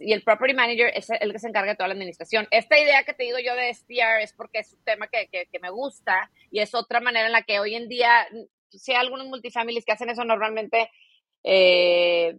y 0.00 0.12
el 0.12 0.24
property 0.24 0.54
manager 0.54 0.90
es 0.94 1.08
el 1.10 1.30
que 1.30 1.38
se 1.38 1.48
encarga 1.48 1.72
de 1.72 1.76
toda 1.76 1.88
la 1.88 1.94
administración. 1.94 2.48
Esta 2.50 2.78
idea 2.78 3.04
que 3.04 3.14
te 3.14 3.24
digo 3.24 3.38
yo 3.38 3.54
de 3.54 3.72
STR 3.72 4.22
es 4.22 4.32
porque 4.32 4.60
es 4.60 4.72
un 4.72 4.82
tema 4.82 5.06
que, 5.06 5.28
que, 5.28 5.46
que 5.46 5.58
me 5.60 5.70
gusta 5.70 6.30
y 6.50 6.60
es 6.60 6.74
otra 6.74 7.00
manera 7.00 7.26
en 7.26 7.32
la 7.32 7.42
que 7.42 7.60
hoy 7.60 7.76
en 7.76 7.88
día, 7.88 8.26
si 8.70 8.92
hay 8.92 8.98
algunos 8.98 9.26
multifamilies 9.26 9.84
que 9.84 9.92
hacen 9.92 10.10
eso 10.10 10.24
normalmente, 10.24 10.90
eh, 11.44 12.36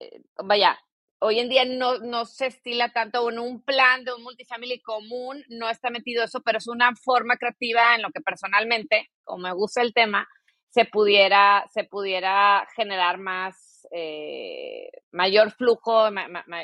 eh 0.00 0.20
vaya, 0.42 0.78
hoy 1.24 1.40
en 1.40 1.48
día 1.48 1.64
no, 1.64 2.26
se 2.26 2.46
estila 2.46 2.90
tanto 2.92 3.30
en 3.30 3.38
un 3.38 3.62
plan 3.62 4.04
de 4.04 4.12
un 4.12 4.22
multifamily 4.22 4.80
común, 4.80 5.42
no 5.48 5.70
está 5.70 5.88
metido 5.88 6.22
eso, 6.22 6.42
pero 6.42 6.58
es 6.58 6.68
una 6.68 6.94
forma 6.94 7.36
creativa 7.36 7.94
en 7.94 8.02
lo 8.02 8.10
que 8.10 8.20
personalmente, 8.20 9.08
como 9.24 9.44
me 9.44 9.54
gusta 9.54 9.80
el 9.80 9.94
tema, 9.94 10.28
se 10.68 10.84
pudiera, 10.84 11.64
se 11.72 11.84
pudiera 11.84 12.66
generar 12.76 13.16
más, 13.18 13.88
eh, 13.90 14.90
mayor 15.12 15.50
flujo, 15.52 16.10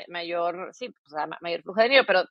mayor, 0.07 0.69
sí, 0.73 0.93
mayor 1.41 1.63
flujo 1.63 1.79
de 1.79 1.87
dinero, 1.87 2.03
pero 2.05 2.25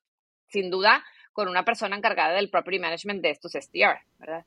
sin 0.47 0.71
duda 0.71 1.03
con 1.33 1.49
una 1.49 1.65
persona 1.65 1.97
encargada 1.97 2.35
del 2.35 2.51
property 2.51 2.79
management 2.79 3.23
de 3.23 3.31
estos 3.31 3.53
STR, 3.53 3.99
¿verdad? 4.19 4.45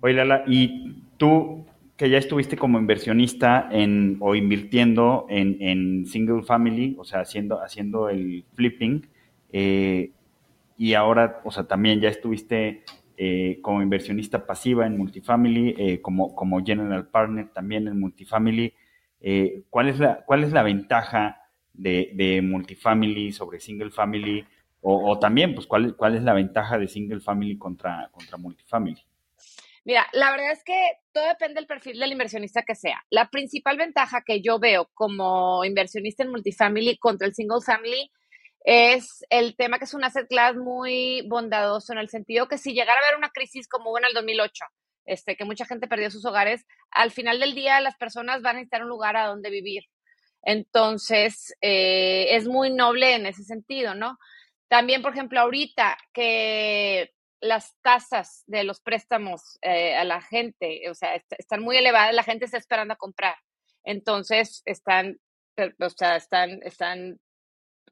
Oye, 0.00 0.14
Lala, 0.14 0.44
¿y 0.46 1.02
tú 1.16 1.65
que 1.96 2.10
ya 2.10 2.18
estuviste 2.18 2.56
como 2.56 2.78
inversionista 2.78 3.68
en, 3.70 4.18
o 4.20 4.34
invirtiendo 4.34 5.26
en, 5.30 6.06
single 6.06 6.42
family, 6.42 6.94
o 6.98 7.04
sea, 7.04 7.20
haciendo, 7.20 7.62
haciendo 7.62 8.10
el 8.10 8.44
flipping, 8.54 9.06
eh, 9.52 10.10
y 10.76 10.92
ahora, 10.92 11.40
o 11.44 11.50
sea, 11.50 11.64
también 11.64 12.00
ya 12.00 12.10
estuviste 12.10 12.82
eh, 13.16 13.60
como 13.62 13.80
inversionista 13.80 14.46
pasiva 14.46 14.86
en 14.86 14.98
multifamily, 14.98 15.74
eh, 15.78 16.00
como, 16.02 16.34
como 16.34 16.62
general 16.62 17.08
partner 17.08 17.48
también 17.52 17.88
en 17.88 17.98
multifamily. 17.98 18.74
¿cuál, 19.70 19.88
es 19.88 19.98
la, 19.98 20.22
¿Cuál 20.24 20.44
es 20.44 20.52
la 20.52 20.62
ventaja 20.62 21.40
de, 21.72 22.40
multifamily 22.44 23.32
sobre 23.32 23.58
single 23.58 23.90
family? 23.90 24.44
O, 24.82 25.10
o, 25.10 25.18
también, 25.18 25.54
pues, 25.54 25.66
¿cuál, 25.66 25.96
¿cuál 25.96 26.14
es 26.14 26.22
la 26.22 26.34
ventaja 26.34 26.78
de 26.78 26.86
single 26.86 27.20
family 27.20 27.56
contra, 27.56 28.08
contra 28.12 28.36
multifamily? 28.36 29.02
Mira, 29.86 30.08
la 30.12 30.32
verdad 30.32 30.50
es 30.50 30.64
que 30.64 30.94
todo 31.12 31.28
depende 31.28 31.60
del 31.60 31.68
perfil 31.68 32.00
del 32.00 32.10
inversionista 32.10 32.62
que 32.62 32.74
sea. 32.74 33.04
La 33.08 33.30
principal 33.30 33.76
ventaja 33.76 34.24
que 34.26 34.42
yo 34.42 34.58
veo 34.58 34.90
como 34.94 35.64
inversionista 35.64 36.24
en 36.24 36.32
multifamily 36.32 36.98
contra 36.98 37.28
el 37.28 37.34
single 37.36 37.60
family 37.64 38.10
es 38.64 39.24
el 39.30 39.54
tema 39.54 39.78
que 39.78 39.84
es 39.84 39.94
un 39.94 40.02
asset 40.02 40.26
class 40.26 40.56
muy 40.56 41.22
bondadoso 41.28 41.92
en 41.92 42.00
el 42.00 42.08
sentido 42.08 42.48
que 42.48 42.58
si 42.58 42.72
llegara 42.72 42.98
a 42.98 43.04
haber 43.04 43.16
una 43.16 43.30
crisis 43.30 43.68
como 43.68 43.90
hubo 43.90 43.98
en 43.98 44.06
el 44.06 44.12
2008, 44.12 44.64
este, 45.04 45.36
que 45.36 45.44
mucha 45.44 45.66
gente 45.66 45.86
perdió 45.86 46.10
sus 46.10 46.24
hogares, 46.24 46.66
al 46.90 47.12
final 47.12 47.38
del 47.38 47.54
día 47.54 47.80
las 47.80 47.94
personas 47.94 48.42
van 48.42 48.56
a 48.56 48.58
necesitar 48.58 48.82
un 48.82 48.88
lugar 48.88 49.16
a 49.16 49.28
donde 49.28 49.50
vivir. 49.50 49.84
Entonces, 50.42 51.54
eh, 51.60 52.34
es 52.34 52.48
muy 52.48 52.70
noble 52.70 53.14
en 53.14 53.26
ese 53.26 53.44
sentido, 53.44 53.94
¿no? 53.94 54.18
También, 54.66 55.00
por 55.00 55.12
ejemplo, 55.12 55.38
ahorita 55.38 55.96
que 56.12 57.12
las 57.40 57.76
tasas 57.82 58.44
de 58.46 58.64
los 58.64 58.80
préstamos 58.80 59.58
eh, 59.62 59.94
a 59.96 60.04
la 60.04 60.20
gente, 60.20 60.88
o 60.90 60.94
sea, 60.94 61.20
están 61.38 61.62
muy 61.62 61.76
elevadas, 61.76 62.14
la 62.14 62.22
gente 62.22 62.44
está 62.44 62.56
esperando 62.56 62.94
a 62.94 62.98
comprar. 62.98 63.36
Entonces, 63.84 64.62
están, 64.64 65.18
o 65.56 65.90
sea, 65.90 66.16
están, 66.16 66.60
están 66.62 67.20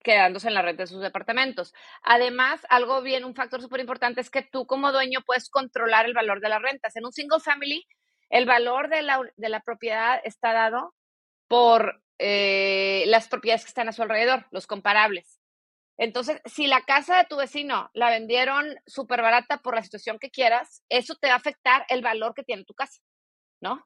quedándose 0.02 0.48
en 0.48 0.54
la 0.54 0.62
renta 0.62 0.82
de 0.82 0.86
sus 0.88 1.00
departamentos. 1.00 1.72
Además, 2.02 2.60
algo 2.68 3.00
bien, 3.02 3.24
un 3.24 3.34
factor 3.34 3.60
súper 3.60 3.80
importante 3.80 4.20
es 4.20 4.30
que 4.30 4.42
tú 4.42 4.66
como 4.66 4.92
dueño 4.92 5.20
puedes 5.24 5.48
controlar 5.48 6.06
el 6.06 6.14
valor 6.14 6.40
de 6.40 6.48
las 6.48 6.62
rentas. 6.62 6.94
En 6.96 7.06
un 7.06 7.12
single 7.12 7.40
family, 7.40 7.86
el 8.28 8.46
valor 8.46 8.88
de 8.88 9.02
la, 9.02 9.20
de 9.36 9.48
la 9.48 9.60
propiedad 9.60 10.20
está 10.24 10.52
dado 10.52 10.94
por 11.48 12.02
eh, 12.18 13.04
las 13.06 13.28
propiedades 13.28 13.64
que 13.64 13.68
están 13.68 13.88
a 13.88 13.92
su 13.92 14.02
alrededor, 14.02 14.46
los 14.50 14.66
comparables. 14.66 15.40
Entonces, 15.96 16.40
si 16.44 16.66
la 16.66 16.82
casa 16.82 17.16
de 17.18 17.24
tu 17.24 17.36
vecino 17.36 17.90
la 17.94 18.10
vendieron 18.10 18.74
súper 18.86 19.22
barata 19.22 19.58
por 19.58 19.74
la 19.74 19.82
situación 19.82 20.18
que 20.18 20.30
quieras, 20.30 20.82
eso 20.88 21.14
te 21.20 21.28
va 21.28 21.34
a 21.34 21.38
afectar 21.38 21.86
el 21.88 22.02
valor 22.02 22.34
que 22.34 22.42
tiene 22.42 22.64
tu 22.64 22.74
casa, 22.74 23.00
¿no? 23.60 23.84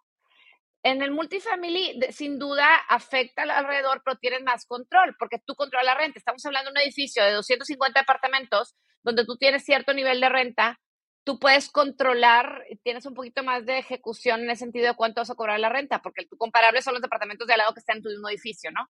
En 0.82 1.02
el 1.02 1.10
multifamily, 1.10 2.00
sin 2.12 2.38
duda, 2.38 2.76
afecta 2.88 3.42
al 3.42 3.50
alrededor, 3.50 4.00
pero 4.04 4.16
tienes 4.16 4.42
más 4.42 4.64
control, 4.64 5.16
porque 5.18 5.38
tú 5.44 5.54
controlas 5.54 5.86
la 5.86 5.94
renta. 5.96 6.18
Estamos 6.18 6.44
hablando 6.46 6.70
de 6.70 6.80
un 6.80 6.82
edificio 6.82 7.24
de 7.24 7.32
250 7.32 8.00
apartamentos, 8.00 8.74
donde 9.02 9.26
tú 9.26 9.36
tienes 9.36 9.64
cierto 9.64 9.92
nivel 9.92 10.20
de 10.20 10.28
renta, 10.28 10.80
tú 11.24 11.38
puedes 11.38 11.68
controlar, 11.68 12.64
tienes 12.84 13.04
un 13.04 13.14
poquito 13.14 13.42
más 13.42 13.66
de 13.66 13.78
ejecución 13.78 14.40
en 14.42 14.50
el 14.50 14.56
sentido 14.56 14.86
de 14.86 14.94
cuánto 14.94 15.20
vas 15.20 15.30
a 15.30 15.34
cobrar 15.34 15.60
la 15.60 15.68
renta, 15.68 16.00
porque 16.00 16.26
tu 16.26 16.38
comparable 16.38 16.80
son 16.80 16.94
los 16.94 17.02
departamentos 17.02 17.46
de 17.46 17.54
al 17.54 17.58
lado 17.58 17.74
que 17.74 17.80
están 17.80 17.98
en 17.98 18.02
tu 18.04 18.08
mismo 18.08 18.28
edificio, 18.28 18.70
¿no? 18.70 18.88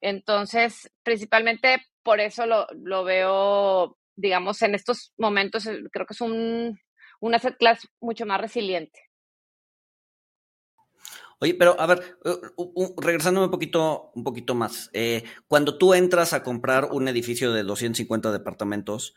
Entonces, 0.00 0.90
principalmente 1.02 1.82
por 2.02 2.20
eso 2.20 2.46
lo, 2.46 2.66
lo 2.74 3.04
veo, 3.04 3.98
digamos, 4.16 4.62
en 4.62 4.74
estos 4.74 5.12
momentos, 5.18 5.66
eh, 5.66 5.82
creo 5.92 6.06
que 6.06 6.14
es 6.14 6.20
un, 6.20 6.78
un 7.20 7.34
asset 7.34 7.56
class 7.58 7.86
mucho 8.00 8.26
más 8.26 8.40
resiliente. 8.40 9.10
Oye, 11.42 11.54
pero 11.54 11.80
a 11.80 11.86
ver, 11.86 12.18
uh, 12.24 13.00
regresándome 13.00 13.46
un 13.46 13.50
poquito, 13.50 14.10
un 14.14 14.24
poquito 14.24 14.54
más. 14.54 14.90
Eh, 14.92 15.24
cuando 15.48 15.78
tú 15.78 15.94
entras 15.94 16.34
a 16.34 16.42
comprar 16.42 16.90
un 16.92 17.08
edificio 17.08 17.52
de 17.52 17.62
250 17.62 18.30
departamentos, 18.30 19.14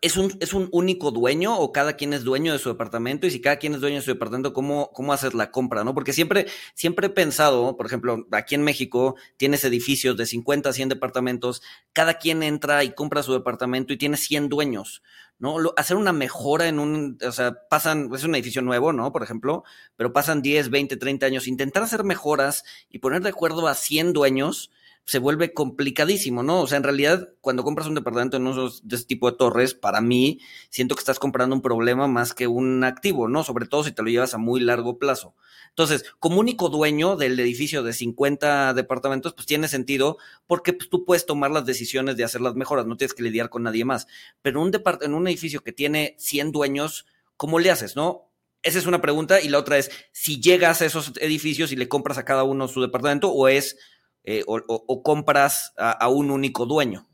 ¿es, 0.00 0.16
un, 0.16 0.36
¿es 0.40 0.52
un 0.54 0.68
único 0.72 1.10
dueño 1.10 1.58
o 1.58 1.72
cada 1.72 1.94
quien 1.94 2.12
es 2.12 2.24
dueño 2.24 2.52
de 2.52 2.58
su 2.58 2.68
departamento? 2.68 3.26
Y 3.26 3.30
si 3.30 3.40
cada 3.40 3.56
quien 3.56 3.74
es 3.74 3.80
dueño 3.80 3.96
de 3.96 4.02
su 4.02 4.12
departamento, 4.12 4.52
¿cómo, 4.52 4.90
cómo 4.92 5.12
haces 5.12 5.34
la 5.34 5.50
compra? 5.50 5.84
¿no? 5.84 5.94
Porque 5.94 6.12
siempre, 6.12 6.46
siempre 6.74 7.08
he 7.08 7.10
pensado, 7.10 7.76
por 7.76 7.86
ejemplo, 7.86 8.26
aquí 8.30 8.54
en 8.54 8.62
México 8.62 9.16
tienes 9.36 9.64
edificios 9.64 10.16
de 10.16 10.26
50 10.26 10.70
a 10.70 10.72
100 10.72 10.88
departamentos, 10.90 11.62
cada 11.92 12.14
quien 12.14 12.42
entra 12.42 12.84
y 12.84 12.94
compra 12.94 13.22
su 13.22 13.32
departamento 13.32 13.92
y 13.92 13.98
tiene 13.98 14.16
100 14.16 14.48
dueños. 14.48 15.02
¿no? 15.38 15.56
hacer 15.76 15.96
una 15.96 16.12
mejora 16.12 16.68
en 16.68 16.78
un, 16.78 17.18
o 17.20 17.32
sea, 17.32 17.66
pasan, 17.68 18.10
es 18.14 18.22
un 18.22 18.36
edificio 18.36 18.62
nuevo, 18.62 18.92
¿no? 18.92 19.10
Por 19.10 19.24
ejemplo, 19.24 19.64
pero 19.96 20.12
pasan 20.12 20.40
10, 20.40 20.70
20, 20.70 20.96
30 20.96 21.26
años, 21.26 21.48
intentar 21.48 21.82
hacer 21.82 22.04
mejoras 22.04 22.62
y 22.88 23.00
poner 23.00 23.22
de 23.22 23.30
acuerdo 23.30 23.66
a 23.66 23.74
100 23.74 24.12
dueños, 24.12 24.70
se 25.04 25.18
vuelve 25.18 25.52
complicadísimo, 25.52 26.42
¿no? 26.42 26.60
O 26.60 26.66
sea, 26.66 26.78
en 26.78 26.84
realidad, 26.84 27.30
cuando 27.40 27.64
compras 27.64 27.88
un 27.88 27.94
departamento 27.94 28.36
en 28.36 28.46
uno 28.46 28.70
de 28.82 28.96
ese 28.96 29.04
tipo 29.04 29.30
de 29.30 29.36
torres, 29.36 29.74
para 29.74 30.00
mí, 30.00 30.40
siento 30.70 30.94
que 30.94 31.00
estás 31.00 31.18
comprando 31.18 31.56
un 31.56 31.62
problema 31.62 32.06
más 32.06 32.34
que 32.34 32.46
un 32.46 32.84
activo, 32.84 33.28
¿no? 33.28 33.42
Sobre 33.42 33.66
todo 33.66 33.84
si 33.84 33.92
te 33.92 34.02
lo 34.02 34.08
llevas 34.08 34.34
a 34.34 34.38
muy 34.38 34.60
largo 34.60 34.98
plazo. 34.98 35.34
Entonces, 35.70 36.04
como 36.18 36.38
único 36.38 36.68
dueño 36.68 37.16
del 37.16 37.38
edificio 37.40 37.82
de 37.82 37.92
50 37.92 38.74
departamentos, 38.74 39.34
pues 39.34 39.46
tiene 39.46 39.68
sentido 39.68 40.18
porque 40.46 40.72
pues, 40.72 40.88
tú 40.88 41.04
puedes 41.04 41.26
tomar 41.26 41.50
las 41.50 41.66
decisiones 41.66 42.16
de 42.16 42.24
hacer 42.24 42.40
las 42.40 42.54
mejoras, 42.54 42.86
no 42.86 42.96
tienes 42.96 43.14
que 43.14 43.22
lidiar 43.22 43.48
con 43.48 43.62
nadie 43.64 43.84
más. 43.84 44.06
Pero 44.42 44.60
un 44.60 44.72
en 45.00 45.14
un 45.14 45.26
edificio 45.26 45.62
que 45.62 45.72
tiene 45.72 46.14
100 46.18 46.52
dueños, 46.52 47.06
¿cómo 47.36 47.58
le 47.58 47.70
haces, 47.70 47.96
no? 47.96 48.28
Esa 48.62 48.78
es 48.78 48.86
una 48.86 49.00
pregunta 49.00 49.40
y 49.40 49.48
la 49.48 49.58
otra 49.58 49.78
es, 49.78 49.90
si 50.12 50.40
llegas 50.40 50.82
a 50.82 50.86
esos 50.86 51.12
edificios 51.20 51.72
y 51.72 51.76
le 51.76 51.88
compras 51.88 52.18
a 52.18 52.24
cada 52.24 52.44
uno 52.44 52.68
su 52.68 52.80
departamento 52.80 53.32
o 53.32 53.48
es 53.48 53.76
eh, 54.24 54.44
o, 54.46 55.02
compras 55.02 55.74
a, 55.76 56.08
un 56.08 56.30
único 56.30 56.66
dueño. 56.66 57.06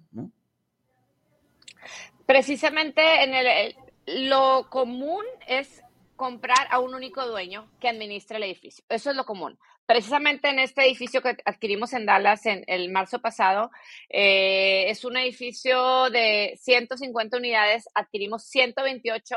Precisamente 2.27 3.25
en 3.25 3.35
el, 3.35 3.75
lo 4.07 4.69
común 4.69 5.25
es 5.47 5.83
comprar 6.17 6.67
a 6.71 6.81
un 6.81 6.95
único 6.95 7.27
dueño 7.27 7.71
que 7.81 7.89
administre 7.89 8.37
el 8.37 8.43
edificio. 8.43 8.85
Eso 8.89 9.11
es 9.11 9.17
lo 9.17 9.25
común. 9.25 9.59
Precisamente 9.87 10.51
en 10.51 10.59
este 10.59 10.85
edificio 10.85 11.23
que 11.23 11.39
adquirimos 11.47 11.95
en 11.95 12.05
Dallas 12.05 12.45
en 12.45 12.63
el 12.67 12.91
marzo 12.91 13.21
pasado, 13.21 13.71
eh, 14.11 14.91
es 14.91 15.05
un 15.07 15.17
edificio 15.17 16.11
de 16.11 16.59
150 16.61 17.39
unidades, 17.39 17.89
adquirimos 17.95 18.45
128 18.45 19.37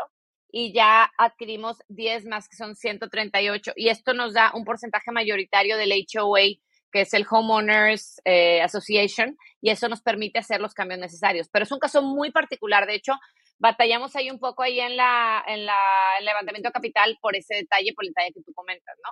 y 0.51 0.73
ya 0.73 1.09
adquirimos 1.17 1.77
10 1.87 2.25
más 2.25 2.49
que 2.49 2.57
son 2.57 2.75
138 2.75 3.71
y 3.77 3.87
esto 3.87 4.13
nos 4.13 4.33
da 4.33 4.51
un 4.53 4.65
porcentaje 4.65 5.11
mayoritario 5.11 5.77
del 5.77 5.93
HOA 5.93 6.41
que 6.91 7.01
es 7.01 7.13
el 7.13 7.25
Homeowners 7.29 8.21
eh, 8.25 8.61
Association, 8.61 9.37
y 9.61 9.69
eso 9.69 9.87
nos 9.89 10.01
permite 10.01 10.39
hacer 10.39 10.61
los 10.61 10.73
cambios 10.73 10.99
necesarios. 10.99 11.49
Pero 11.51 11.63
es 11.63 11.71
un 11.71 11.79
caso 11.79 12.01
muy 12.01 12.31
particular, 12.31 12.85
de 12.85 12.95
hecho, 12.95 13.13
batallamos 13.59 14.15
ahí 14.15 14.29
un 14.29 14.39
poco 14.39 14.63
ahí 14.63 14.79
en 14.79 14.97
la, 14.97 15.43
en 15.47 15.65
la 15.65 15.77
el 16.19 16.25
levantamiento 16.25 16.71
capital 16.71 17.17
por 17.21 17.35
ese 17.35 17.55
detalle, 17.55 17.93
por 17.93 18.05
el 18.05 18.09
detalle 18.09 18.33
que 18.33 18.41
tú 18.41 18.53
comentas, 18.53 18.95
¿no? 19.03 19.11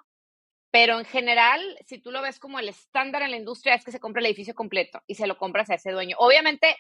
Pero 0.71 0.99
en 0.99 1.05
general, 1.05 1.61
si 1.85 1.99
tú 1.99 2.11
lo 2.11 2.21
ves 2.21 2.39
como 2.39 2.59
el 2.59 2.69
estándar 2.69 3.23
en 3.23 3.31
la 3.31 3.37
industria, 3.37 3.73
es 3.75 3.83
que 3.83 3.91
se 3.91 3.99
compra 3.99 4.19
el 4.19 4.27
edificio 4.27 4.53
completo 4.53 5.01
y 5.07 5.15
se 5.15 5.27
lo 5.27 5.37
compras 5.37 5.69
a 5.69 5.75
ese 5.75 5.91
dueño. 5.91 6.15
Obviamente, 6.19 6.75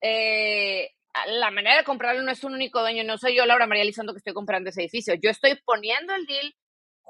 eh, 0.00 0.90
la 1.26 1.50
manera 1.50 1.76
de 1.76 1.84
comprarlo 1.84 2.22
no 2.22 2.32
es 2.32 2.42
un 2.42 2.54
único 2.54 2.80
dueño, 2.80 3.04
no 3.04 3.18
soy 3.18 3.36
yo, 3.36 3.46
Laura 3.46 3.66
María 3.66 3.84
Lizondo, 3.84 4.12
que 4.12 4.18
estoy 4.18 4.34
comprando 4.34 4.70
ese 4.70 4.82
edificio. 4.82 5.14
Yo 5.14 5.30
estoy 5.30 5.60
poniendo 5.64 6.14
el 6.14 6.26
deal 6.26 6.54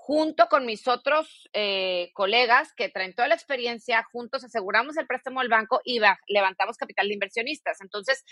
junto 0.06 0.48
con 0.48 0.66
mis 0.66 0.86
otros 0.86 1.48
eh, 1.54 2.10
colegas 2.12 2.74
que 2.76 2.90
traen 2.90 3.14
toda 3.14 3.26
la 3.26 3.34
experiencia, 3.36 4.06
juntos 4.12 4.44
aseguramos 4.44 4.98
el 4.98 5.06
préstamo 5.06 5.40
al 5.40 5.48
banco 5.48 5.80
y 5.82 5.98
levantamos 6.28 6.76
capital 6.76 7.08
de 7.08 7.14
inversionistas. 7.14 7.80
Entonces, 7.80 8.22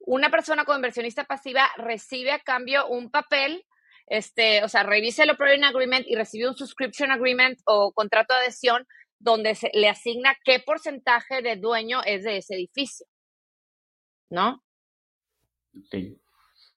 una 0.00 0.30
persona 0.30 0.66
como 0.66 0.76
inversionista 0.76 1.24
pasiva 1.24 1.70
recibe 1.78 2.32
a 2.32 2.40
cambio 2.40 2.86
un 2.86 3.10
papel, 3.10 3.64
este, 4.08 4.62
o 4.62 4.68
sea, 4.68 4.82
revisa 4.82 5.22
el 5.22 5.30
operating 5.30 5.64
agreement 5.64 6.06
y 6.06 6.16
recibe 6.16 6.50
un 6.50 6.54
subscription 6.54 7.10
agreement 7.10 7.58
o 7.64 7.92
contrato 7.94 8.34
de 8.34 8.40
adhesión 8.40 8.86
donde 9.18 9.54
se 9.54 9.70
le 9.72 9.88
asigna 9.88 10.36
qué 10.44 10.60
porcentaje 10.60 11.40
de 11.40 11.56
dueño 11.56 12.02
es 12.04 12.24
de 12.24 12.36
ese 12.36 12.56
edificio. 12.56 13.06
¿No? 14.28 14.62
Sí. 15.90 16.20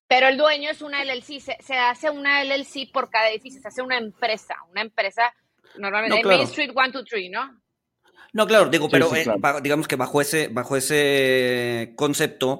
Pero 0.07 0.27
el 0.27 0.37
dueño 0.37 0.69
es 0.69 0.81
una 0.81 1.03
LLC, 1.03 1.39
se, 1.39 1.77
hace 1.77 2.09
una 2.09 2.43
LLC 2.43 2.91
por 2.91 3.09
cada 3.09 3.29
edificio, 3.29 3.61
se 3.61 3.67
hace 3.67 3.81
una 3.81 3.97
empresa, 3.97 4.55
una 4.69 4.81
empresa 4.81 5.33
normalmente 5.77 6.23
Main 6.23 6.41
Street 6.41 6.71
123, 6.71 7.31
¿no? 7.31 7.59
No, 8.33 8.45
claro, 8.45 8.69
digo, 8.69 8.89
pero 8.89 9.15
eh, 9.15 9.25
digamos 9.63 9.87
que 9.87 9.95
bajo 9.95 10.19
ese, 10.19 10.49
bajo 10.49 10.75
ese 10.75 11.93
concepto, 11.95 12.59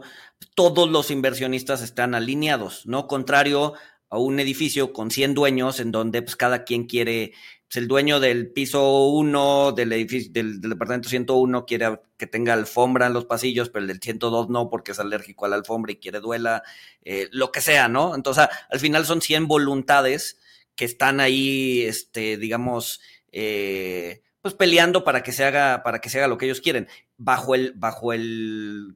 todos 0.55 0.89
los 0.89 1.12
inversionistas 1.12 1.81
están 1.81 2.15
alineados, 2.15 2.86
¿no? 2.86 3.08
Contrario 3.08 3.73
a 4.09 4.17
un 4.17 4.39
edificio 4.39 4.93
con 4.93 5.11
100 5.11 5.33
dueños 5.33 5.79
en 5.79 5.91
donde 5.91 6.21
pues, 6.21 6.35
cada 6.35 6.63
quien 6.63 6.85
quiere 6.85 7.33
pues, 7.67 7.77
el 7.77 7.87
dueño 7.87 8.19
del 8.19 8.51
piso 8.51 9.07
1 9.07 9.71
del 9.73 9.93
edificio 9.93 10.31
del, 10.31 10.61
departamento 10.61 11.09
101 11.09 11.65
quiere 11.65 11.99
que 12.17 12.27
tenga 12.27 12.53
alfombra 12.53 13.07
en 13.07 13.13
los 13.13 13.25
pasillos, 13.25 13.69
pero 13.69 13.81
el 13.83 13.87
del 13.87 13.99
102 13.99 14.49
no 14.49 14.69
porque 14.69 14.91
es 14.91 14.99
alérgico 14.99 15.45
a 15.45 15.49
la 15.49 15.55
alfombra 15.55 15.91
y 15.91 15.97
quiere 15.97 16.19
duela, 16.19 16.63
eh, 17.03 17.27
lo 17.31 17.51
que 17.51 17.61
sea, 17.61 17.87
¿no? 17.87 18.15
Entonces, 18.15 18.47
al 18.69 18.79
final 18.79 19.05
son 19.05 19.21
100 19.21 19.47
voluntades 19.47 20.39
que 20.75 20.85
están 20.85 21.19
ahí, 21.19 21.81
este, 21.81 22.37
digamos, 22.37 23.01
eh, 23.31 24.21
pues 24.41 24.53
peleando 24.53 25.03
para 25.03 25.23
que 25.23 25.31
se 25.31 25.43
haga, 25.43 25.81
para 25.83 25.99
que 25.99 26.09
se 26.09 26.19
haga 26.19 26.27
lo 26.27 26.37
que 26.37 26.45
ellos 26.45 26.61
quieren. 26.61 26.87
Bajo 27.17 27.55
el, 27.55 27.73
bajo 27.75 28.13
el 28.13 28.95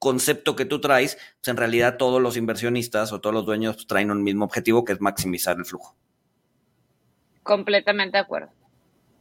concepto 0.00 0.56
que 0.56 0.64
tú 0.64 0.80
traes, 0.80 1.16
pues 1.38 1.48
en 1.48 1.56
realidad 1.56 1.96
todos 1.98 2.20
los 2.20 2.36
inversionistas 2.36 3.12
o 3.12 3.20
todos 3.20 3.34
los 3.34 3.46
dueños 3.46 3.76
pues, 3.76 3.86
traen 3.86 4.10
un 4.10 4.24
mismo 4.24 4.44
objetivo 4.44 4.84
que 4.84 4.94
es 4.94 5.00
maximizar 5.00 5.56
el 5.56 5.64
flujo. 5.64 5.94
Completamente 7.44 8.16
de 8.16 8.22
acuerdo. 8.22 8.48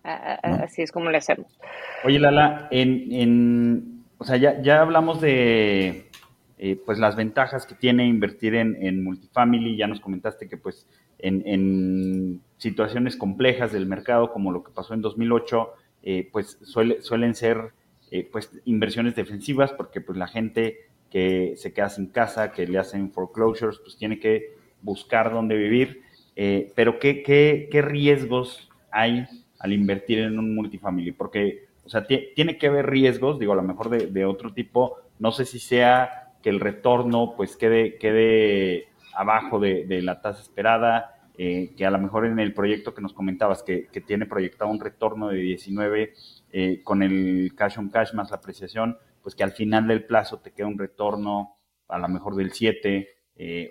Así 0.02 0.82
es 0.82 0.92
como 0.92 1.12
le 1.12 1.18
hacemos. 1.18 1.60
Oye, 2.04 2.18
Lala, 2.18 2.68
en, 2.72 3.12
en 3.12 4.04
o 4.18 4.24
sea, 4.24 4.38
ya, 4.38 4.62
ya 4.62 4.82
hablamos 4.82 5.22
de 5.22 6.10
eh, 6.58 6.82
pues 6.86 6.98
las 6.98 7.15
ventajas 7.15 7.65
que 7.65 7.76
tiene 7.76 8.08
invertir 8.08 8.56
en, 8.56 8.78
en, 8.82 9.04
multifamily. 9.04 9.78
Ya 9.78 9.88
nos 9.88 10.00
comentaste 10.00 10.48
que 10.48 10.58
pues 10.58 10.88
en, 11.20 11.44
en, 11.46 12.42
situaciones 12.58 13.15
complejas 13.15 13.72
del 13.72 13.86
mercado, 13.86 14.32
como 14.32 14.52
lo 14.52 14.63
que 14.63 14.72
pasó 14.72 14.94
en 14.94 15.02
2008, 15.02 15.74
eh, 16.04 16.30
pues 16.32 16.58
suele, 16.63 17.02
suelen 17.02 17.36
ser 17.36 17.72
eh, 18.12 18.28
pues 18.32 18.52
inversiones 18.65 19.15
defensivas, 19.15 19.72
porque 19.74 20.02
pues 20.02 20.17
la 20.17 20.28
gente 20.28 20.89
que 21.10 21.54
se 21.56 21.74
queda 21.74 21.89
sin 21.89 22.08
casa, 22.08 22.52
que 22.52 22.67
le 22.67 22.78
hacen 22.78 23.12
foreclosures, 23.12 23.80
pues 23.80 23.98
tiene 23.98 24.19
que 24.19 24.56
buscar 24.82 25.32
dónde 25.32 25.56
vivir. 25.56 26.02
Eh, 26.36 26.72
pero 26.76 27.00
¿qué, 27.00 27.24
¿qué, 27.24 27.67
qué, 27.72 27.82
riesgos 27.82 28.69
hay 28.91 29.26
al 29.60 29.74
invertir 29.74 30.19
en 30.19 30.39
un 30.39 30.56
multifamily? 30.56 31.12
Porque, 31.12 31.67
o 31.84 31.89
sea, 31.89 32.06
tiene 32.08 32.58
que 32.58 32.67
haber 32.67 32.89
riesgos, 32.89 33.39
digo, 33.39 33.54
a 33.54 33.58
lo 33.58 33.63
mejor 33.63 33.89
de, 33.89 34.08
de, 34.08 34.26
otro 34.26 34.54
tipo, 34.54 34.98
no 35.17 35.32
sé 35.32 35.45
si 35.45 35.60
sea 35.60 36.32
que 36.41 36.50
el 36.50 36.60
retorno 36.60 37.34
pues 37.36 37.58
quede, 37.58 37.98
quede 37.98 38.88
abajo 39.13 39.60
de, 39.60 39.86
de 39.86 40.02
la 40.02 40.22
tasa 40.22 40.41
esperada, 40.41 41.19
eh, 41.38 41.72
que 41.78 41.86
a 41.86 41.91
lo 41.91 42.00
mejor 42.00 42.26
en 42.26 42.39
el 42.39 42.54
proyecto 42.54 42.93
que 42.93 43.02
nos 43.02 43.13
comentabas, 43.13 43.63
que, 43.63 43.88
que 43.88 44.02
tiene 44.02 44.26
proyectado 44.26 44.69
un 44.69 44.80
retorno 44.80 45.30
de 45.30 45.38
19 45.38 46.13
eh, 46.52 46.82
con 46.84 47.04
el 47.04 47.54
cash 47.56 47.78
on 47.78 47.90
cash 47.90 48.14
más 48.14 48.32
la 48.32 48.38
apreciación, 48.38 48.98
pues 49.22 49.36
que 49.36 49.44
al 49.44 49.52
final 49.52 49.88
del 49.88 50.06
plazo 50.06 50.40
te 50.40 50.52
queda 50.52 50.68
un 50.68 50.78
retorno 50.78 51.58
a 51.88 51.98
lo 51.98 52.08
mejor 52.08 52.36
del 52.36 52.52
7 52.52 53.08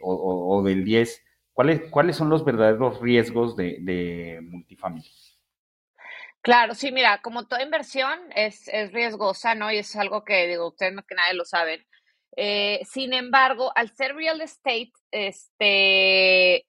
o, 0.03 0.57
o, 0.57 0.63
del 0.63 0.85
10. 0.85 1.25
¿Cuáles, 1.53 1.91
¿Cuáles 1.91 2.17
son 2.17 2.29
los 2.29 2.45
verdaderos 2.45 3.01
riesgos 3.01 3.57
de, 3.57 3.79
de? 3.81 4.41
Claro, 6.41 6.75
sí, 6.75 6.93
mira, 6.93 7.21
como 7.21 7.47
toda 7.47 7.63
inversión 7.63 8.19
es, 8.35 8.69
es 8.69 8.93
riesgosa, 8.93 9.55
¿no? 9.55 9.71
Y 9.71 9.79
es 9.79 9.95
algo 9.97 10.25
que, 10.25 10.47
digo, 10.47 10.69
ustedes 10.69 10.95
más 10.95 11.05
que 11.07 11.15
nadie 11.15 11.35
lo 11.35 11.45
saben. 11.45 11.85
Eh, 12.37 12.81
sin 12.89 13.13
embargo, 13.13 13.73
al 13.75 13.95
ser 13.95 14.15
real 14.15 14.41
estate, 14.41 14.93
este, 15.11 16.67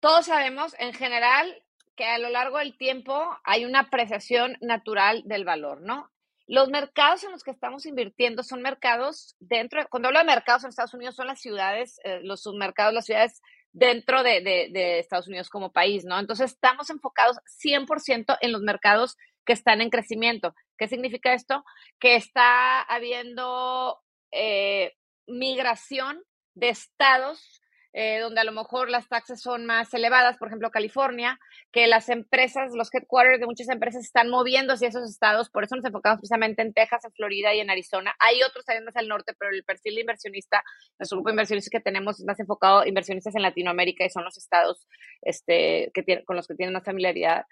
todos 0.00 0.26
sabemos 0.26 0.74
en 0.78 0.92
general 0.92 1.63
que 1.96 2.04
a 2.04 2.18
lo 2.18 2.28
largo 2.28 2.58
del 2.58 2.76
tiempo 2.76 3.38
hay 3.44 3.64
una 3.64 3.80
apreciación 3.80 4.56
natural 4.60 5.22
del 5.24 5.44
valor, 5.44 5.80
¿no? 5.82 6.10
Los 6.46 6.68
mercados 6.68 7.24
en 7.24 7.32
los 7.32 7.42
que 7.42 7.50
estamos 7.50 7.86
invirtiendo 7.86 8.42
son 8.42 8.60
mercados 8.60 9.34
dentro, 9.40 9.86
cuando 9.88 10.08
hablo 10.08 10.18
de 10.18 10.26
mercados 10.26 10.64
en 10.64 10.68
Estados 10.68 10.92
Unidos, 10.92 11.16
son 11.16 11.26
las 11.26 11.40
ciudades, 11.40 11.98
eh, 12.04 12.20
los 12.22 12.42
submercados, 12.42 12.92
las 12.92 13.06
ciudades 13.06 13.40
dentro 13.72 14.22
de, 14.22 14.40
de, 14.42 14.98
Estados 14.98 15.26
Unidos 15.26 15.48
como 15.48 15.72
país, 15.72 16.04
¿no? 16.04 16.18
Entonces 16.18 16.52
estamos 16.52 16.90
enfocados 16.90 17.38
100% 17.64 18.36
en 18.40 18.52
los 18.52 18.60
mercados 18.60 19.16
que 19.46 19.54
están 19.54 19.80
en 19.80 19.90
crecimiento. 19.90 20.54
¿Qué 20.78 20.86
significa 20.86 21.32
esto? 21.32 21.64
Que 21.98 22.16
está 22.16 22.82
habiendo 22.82 24.00
eh, 24.30 24.92
migración 25.26 26.22
de 26.54 26.68
estados 26.68 27.62
eh, 27.96 28.18
donde 28.18 28.40
a 28.40 28.44
lo 28.44 28.50
mejor 28.50 28.90
las 28.90 29.08
taxas 29.08 29.40
son 29.40 29.66
más 29.66 29.94
elevadas, 29.94 30.36
por 30.36 30.48
ejemplo, 30.48 30.72
California, 30.72 31.38
que 31.70 31.86
las 31.86 32.08
empresas, 32.08 32.72
los 32.74 32.92
headquarters 32.92 33.38
de 33.38 33.46
muchas 33.46 33.68
empresas 33.68 34.04
están 34.04 34.30
moviendo 34.30 34.72
hacia 34.72 34.88
esos 34.88 35.08
estados, 35.08 35.48
por 35.48 35.62
eso 35.62 35.76
nos 35.76 35.84
enfocamos 35.84 36.18
precisamente 36.18 36.62
en 36.62 36.74
Texas, 36.74 37.04
en 37.04 37.12
Florida 37.12 37.54
y 37.54 37.60
en 37.60 37.70
Arizona. 37.70 38.12
Hay 38.18 38.42
otros 38.42 38.64
también 38.64 38.84
más 38.84 38.96
al 38.96 39.06
norte, 39.06 39.32
pero 39.38 39.52
el 39.52 39.62
perfil 39.62 39.94
de 39.94 40.00
inversionista, 40.00 40.64
nuestro 40.98 41.18
grupo 41.18 41.28
de 41.28 41.34
inversionistas 41.34 41.70
que 41.70 41.78
tenemos 41.78 42.18
es 42.18 42.26
más 42.26 42.40
enfocado 42.40 42.80
a 42.80 42.88
inversionistas 42.88 43.36
en 43.36 43.42
Latinoamérica 43.42 44.04
y 44.04 44.10
son 44.10 44.24
los 44.24 44.36
estados 44.36 44.88
este, 45.22 45.92
que 45.94 46.24
con 46.24 46.34
los 46.34 46.48
que 46.48 46.56
tienen 46.56 46.72
más 46.72 46.84
familiaridad. 46.84 47.44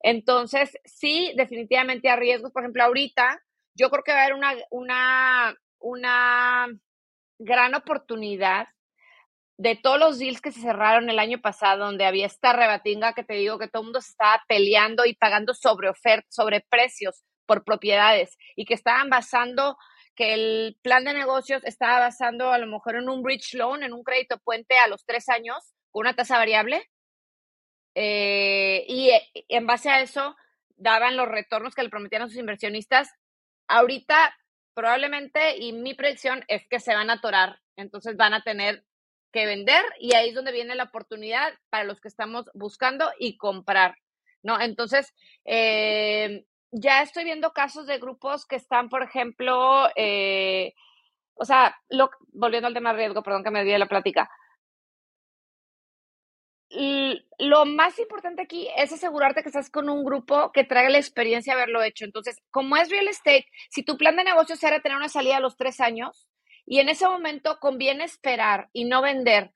Entonces, 0.00 0.78
sí, 0.84 1.32
definitivamente 1.36 2.08
a 2.08 2.14
riesgos. 2.14 2.52
Por 2.52 2.62
ejemplo, 2.62 2.84
ahorita 2.84 3.42
yo 3.74 3.90
creo 3.90 4.04
que 4.04 4.12
va 4.12 4.20
a 4.20 4.22
haber 4.26 4.34
una, 4.36 4.54
una, 4.70 5.56
una 5.80 6.68
gran 7.40 7.74
oportunidad 7.74 8.68
de 9.58 9.74
todos 9.74 9.98
los 9.98 10.18
deals 10.18 10.40
que 10.40 10.52
se 10.52 10.60
cerraron 10.60 11.10
el 11.10 11.18
año 11.18 11.40
pasado, 11.40 11.84
donde 11.84 12.06
había 12.06 12.26
esta 12.26 12.52
rebatinga 12.52 13.12
que 13.12 13.24
te 13.24 13.34
digo 13.34 13.58
que 13.58 13.66
todo 13.68 13.82
el 13.82 13.86
mundo 13.86 14.00
se 14.00 14.12
estaba 14.12 14.42
peleando 14.48 15.04
y 15.04 15.14
pagando 15.14 15.52
sobre 15.52 15.88
ofertas, 15.90 16.32
sobre 16.32 16.64
precios 16.70 17.24
por 17.44 17.64
propiedades 17.64 18.36
y 18.54 18.64
que 18.64 18.74
estaban 18.74 19.10
basando 19.10 19.76
que 20.14 20.34
el 20.34 20.78
plan 20.82 21.04
de 21.04 21.12
negocios 21.12 21.62
estaba 21.64 21.98
basando 21.98 22.52
a 22.52 22.58
lo 22.58 22.66
mejor 22.66 22.96
en 22.96 23.08
un 23.08 23.22
bridge 23.22 23.54
loan, 23.54 23.82
en 23.82 23.92
un 23.92 24.04
crédito 24.04 24.38
puente 24.38 24.78
a 24.78 24.86
los 24.86 25.04
tres 25.04 25.28
años 25.28 25.56
con 25.90 26.02
una 26.02 26.14
tasa 26.14 26.38
variable. 26.38 26.88
Eh, 27.94 28.84
y 28.88 29.10
en 29.48 29.66
base 29.66 29.90
a 29.90 30.00
eso 30.00 30.36
daban 30.76 31.16
los 31.16 31.26
retornos 31.26 31.74
que 31.74 31.82
le 31.82 31.88
prometían 31.88 32.22
a 32.22 32.28
sus 32.28 32.36
inversionistas. 32.36 33.10
Ahorita 33.66 34.36
probablemente, 34.74 35.56
y 35.56 35.72
mi 35.72 35.94
predicción 35.94 36.44
es 36.46 36.66
que 36.68 36.78
se 36.78 36.94
van 36.94 37.10
a 37.10 37.14
atorar, 37.14 37.58
entonces 37.76 38.16
van 38.16 38.34
a 38.34 38.42
tener 38.42 38.84
que 39.32 39.46
vender 39.46 39.84
y 40.00 40.14
ahí 40.14 40.30
es 40.30 40.34
donde 40.34 40.52
viene 40.52 40.74
la 40.74 40.84
oportunidad 40.84 41.52
para 41.70 41.84
los 41.84 42.00
que 42.00 42.08
estamos 42.08 42.50
buscando 42.54 43.10
y 43.18 43.36
comprar, 43.36 43.96
¿no? 44.42 44.60
Entonces, 44.60 45.14
eh, 45.44 46.44
ya 46.70 47.02
estoy 47.02 47.24
viendo 47.24 47.52
casos 47.52 47.86
de 47.86 47.98
grupos 47.98 48.46
que 48.46 48.56
están, 48.56 48.88
por 48.88 49.02
ejemplo, 49.02 49.88
eh, 49.96 50.74
o 51.34 51.44
sea, 51.44 51.76
lo, 51.88 52.10
volviendo 52.32 52.66
al 52.68 52.74
tema 52.74 52.92
de 52.92 52.98
riesgo, 52.98 53.22
perdón 53.22 53.44
que 53.44 53.50
me 53.50 53.60
olvidé 53.60 53.78
la 53.78 53.86
plática. 53.86 54.30
lo 57.38 57.64
más 57.64 57.98
importante 57.98 58.42
aquí 58.42 58.68
es 58.76 58.92
asegurarte 58.92 59.42
que 59.42 59.48
estás 59.48 59.70
con 59.70 59.88
un 59.88 60.04
grupo 60.04 60.52
que 60.52 60.64
traiga 60.64 60.90
la 60.90 60.98
experiencia 60.98 61.54
de 61.54 61.62
haberlo 61.62 61.82
hecho. 61.82 62.04
Entonces, 62.04 62.36
como 62.50 62.76
es 62.76 62.90
real 62.90 63.08
estate, 63.08 63.46
si 63.70 63.82
tu 63.82 63.96
plan 63.96 64.16
de 64.16 64.24
negocio 64.24 64.56
era 64.60 64.80
tener 64.80 64.98
una 64.98 65.08
salida 65.08 65.38
a 65.38 65.40
los 65.40 65.56
tres 65.56 65.80
años, 65.80 66.28
y 66.70 66.80
en 66.80 66.90
ese 66.90 67.08
momento 67.08 67.58
conviene 67.60 68.04
esperar 68.04 68.68
y 68.74 68.84
no 68.84 69.00
vender 69.00 69.52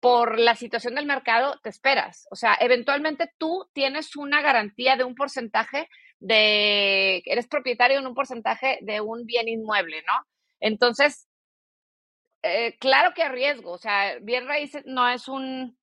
por 0.00 0.38
la 0.38 0.56
situación 0.56 0.96
del 0.96 1.06
mercado, 1.06 1.60
te 1.62 1.68
esperas. 1.68 2.26
O 2.30 2.34
sea, 2.34 2.56
eventualmente 2.60 3.30
tú 3.38 3.70
tienes 3.72 4.16
una 4.16 4.42
garantía 4.42 4.96
de 4.96 5.04
un 5.04 5.14
porcentaje 5.14 5.88
de, 6.18 7.22
eres 7.24 7.46
propietario 7.46 8.00
en 8.00 8.06
un 8.06 8.14
porcentaje 8.14 8.78
de 8.82 9.00
un 9.00 9.26
bien 9.26 9.48
inmueble, 9.48 10.02
¿no? 10.08 10.26
Entonces, 10.58 11.28
eh, 12.42 12.76
claro 12.80 13.14
que 13.14 13.22
hay 13.22 13.30
riesgo, 13.30 13.70
o 13.70 13.78
sea, 13.78 14.18
bien 14.20 14.48
raíces 14.48 14.82
no 14.86 15.08
es 15.08 15.28
un, 15.28 15.78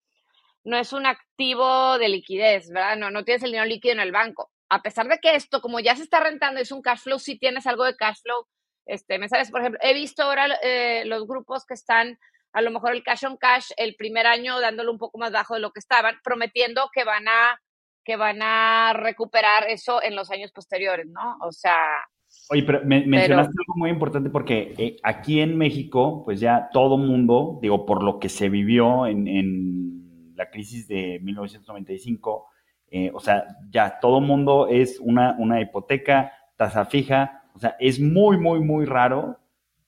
no 0.65 0.77
es 0.77 0.91
un 0.91 1.05
activo 1.05 1.97
de 1.97 2.09
liquidez, 2.09 2.69
¿verdad? 2.69 2.97
No, 2.97 3.09
no 3.09 3.23
tienes 3.23 3.43
el 3.43 3.51
dinero 3.51 3.67
líquido 3.67 3.93
en 3.93 4.01
el 4.01 4.11
banco. 4.11 4.51
A 4.67 4.81
pesar 4.81 5.07
de 5.07 5.19
que 5.19 5.35
esto, 5.35 5.61
como 5.61 5.79
ya 5.79 5.95
se 5.95 6.03
está 6.03 6.19
rentando, 6.19 6.59
es 6.59 6.73
un 6.73 6.81
cash 6.81 6.99
flow, 6.99 7.19
sí 7.19 7.37
tienes 7.37 7.67
algo 7.67 7.85
de 7.85 7.95
cash 7.95 8.17
flow 8.21 8.47
este, 8.85 9.27
sabes 9.27 9.51
por 9.51 9.61
ejemplo, 9.61 9.79
he 9.83 9.93
visto 9.93 10.23
ahora 10.23 10.47
eh, 10.63 11.03
los 11.05 11.25
grupos 11.27 11.65
que 11.65 11.73
están 11.73 12.17
a 12.53 12.61
lo 12.61 12.71
mejor 12.71 12.93
el 12.93 13.03
cash 13.03 13.25
on 13.25 13.37
cash 13.37 13.71
el 13.77 13.95
primer 13.95 14.27
año 14.27 14.59
dándolo 14.59 14.91
un 14.91 14.99
poco 14.99 15.17
más 15.17 15.31
bajo 15.31 15.55
de 15.55 15.59
lo 15.59 15.71
que 15.71 15.79
estaban, 15.79 16.15
prometiendo 16.23 16.89
que 16.93 17.03
van 17.03 17.27
a 17.27 17.59
que 18.03 18.15
van 18.15 18.41
a 18.41 18.93
recuperar 18.93 19.69
eso 19.69 20.03
en 20.03 20.15
los 20.15 20.29
años 20.29 20.51
posteriores, 20.51 21.07
¿no? 21.07 21.37
O 21.41 21.51
sea... 21.51 21.75
Oye, 22.49 22.63
pero 22.63 22.81
mencionaste 22.83 23.53
algo 23.59 23.73
muy 23.77 23.89
importante 23.91 24.29
porque 24.29 24.73
eh, 24.77 24.97
aquí 25.03 25.39
en 25.39 25.57
México, 25.57 26.23
pues 26.25 26.39
ya 26.39 26.69
todo 26.73 26.97
mundo, 26.97 27.59
digo, 27.61 27.85
por 27.85 28.03
lo 28.03 28.19
que 28.19 28.27
se 28.27 28.49
vivió 28.49 29.05
en, 29.05 29.27
en 29.27 30.33
la 30.35 30.49
crisis 30.49 30.87
de 30.87 31.19
1995, 31.21 32.47
eh, 32.89 33.11
o 33.13 33.19
sea, 33.19 33.45
ya 33.69 33.99
todo 33.99 34.19
mundo 34.19 34.67
es 34.67 34.99
una, 34.99 35.35
una 35.37 35.61
hipoteca, 35.61 36.33
tasa 36.57 36.85
fija, 36.85 37.42
o 37.53 37.59
sea, 37.59 37.75
es 37.79 37.99
muy, 37.99 38.37
muy, 38.37 38.59
muy 38.59 38.85
raro 38.85 39.39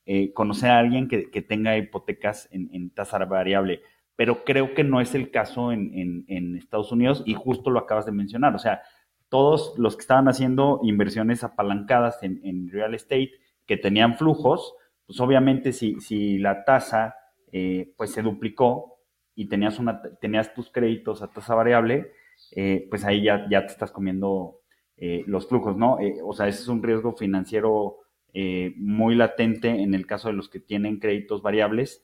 eh, 0.06 0.34
conocer 0.34 0.69
a 0.69 0.80
alguien 0.80 1.08
que, 1.08 1.41
tenga 1.41 1.78
hipotecas 1.78 2.47
en, 2.51 2.89
tasa 2.91 3.17
variable, 3.25 3.82
pero 4.15 4.43
creo 4.43 4.73
que 4.73 4.84
no 4.84 5.01
es 5.01 5.15
el 5.15 5.32
caso 5.32 5.71
en, 5.71 6.25
Estados 6.58 6.91
Unidos 6.91 7.23
y 7.25 7.34
justo 7.34 7.71
lo 7.71 7.80
acabas 7.80 8.06
de 8.06 8.12
mencionar. 8.12 8.56
O 8.56 8.60
sea, 8.60 8.82
todos 9.30 9.73
los 9.78 9.95
que 9.95 10.01
estaban 10.01 10.28
haciendo 10.28 10.80
inversiones 10.84 11.43
apalancadas 11.43 12.21
en, 12.21 12.69
real 12.69 12.93
estate 12.93 13.32
que 13.65 13.78
tenían 13.78 14.15
flujos, 14.15 14.75
pues 15.08 15.19
obviamente 15.19 15.73
si, 15.73 15.99
si 15.99 16.38
la 16.38 16.63
tasa 16.65 17.15
eh, 17.51 17.93
pues 17.97 18.12
se 18.12 18.21
duplicó 18.21 18.99
y 19.34 19.47
tenías, 19.47 19.80
una, 19.80 20.01
tenías 20.21 20.54
tus 20.54 20.69
créditos 20.69 21.21
a 21.21 21.28
tasa 21.28 21.56
variable, 21.56 22.12
eh, 22.51 22.86
pues 22.89 23.04
ahí 23.06 23.23
ya, 23.23 23.47
ya 23.49 23.65
te 23.65 23.73
estás 23.73 23.91
comiendo 23.91 24.62
eh, 24.97 25.23
los 25.27 25.47
flujos, 25.47 25.75
¿no? 25.75 25.99
Eh, 25.99 26.19
o 26.23 26.34
sea, 26.34 26.47
ese 26.47 26.62
es 26.62 26.67
un 26.69 26.81
riesgo 26.81 27.13
financiero 27.13 27.97
eh, 28.34 28.73
muy 28.77 29.15
latente 29.15 29.69
en 29.69 29.93
el 29.93 30.08
caso 30.08 30.29
de 30.29 30.36
los 30.36 30.47
que 30.47 30.60
tienen 30.60 30.99
créditos 30.99 31.41
variables, 31.41 32.03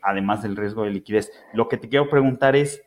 además 0.00 0.42
del 0.42 0.56
riesgo 0.56 0.84
de 0.84 0.90
liquidez. 0.90 1.30
Lo 1.52 1.68
que 1.68 1.76
te 1.76 1.90
quiero 1.90 2.08
preguntar 2.08 2.56
es, 2.56 2.82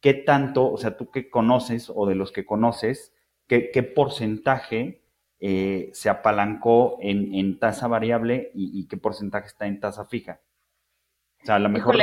¿qué 0.00 0.12
tanto, 0.12 0.68
o 0.72 0.76
sea, 0.76 0.96
tú 0.96 1.12
que 1.12 1.30
conoces 1.30 1.88
o 1.94 2.04
de 2.04 2.16
los 2.16 2.32
que 2.32 2.44
conoces, 2.44 3.14
qué, 3.46 3.92
porcentaje 3.94 5.02
se 5.38 6.08
apalancó 6.08 6.98
en, 7.00 7.60
tasa 7.60 7.86
variable 7.86 8.50
y, 8.54 8.88
qué 8.88 8.96
porcentaje 8.96 9.46
está 9.46 9.68
en 9.68 9.78
tasa 9.78 10.04
fija? 10.04 10.40
O 11.42 11.46
sea, 11.46 11.54
a 11.54 11.60
lo 11.60 11.68
mejor... 11.68 11.96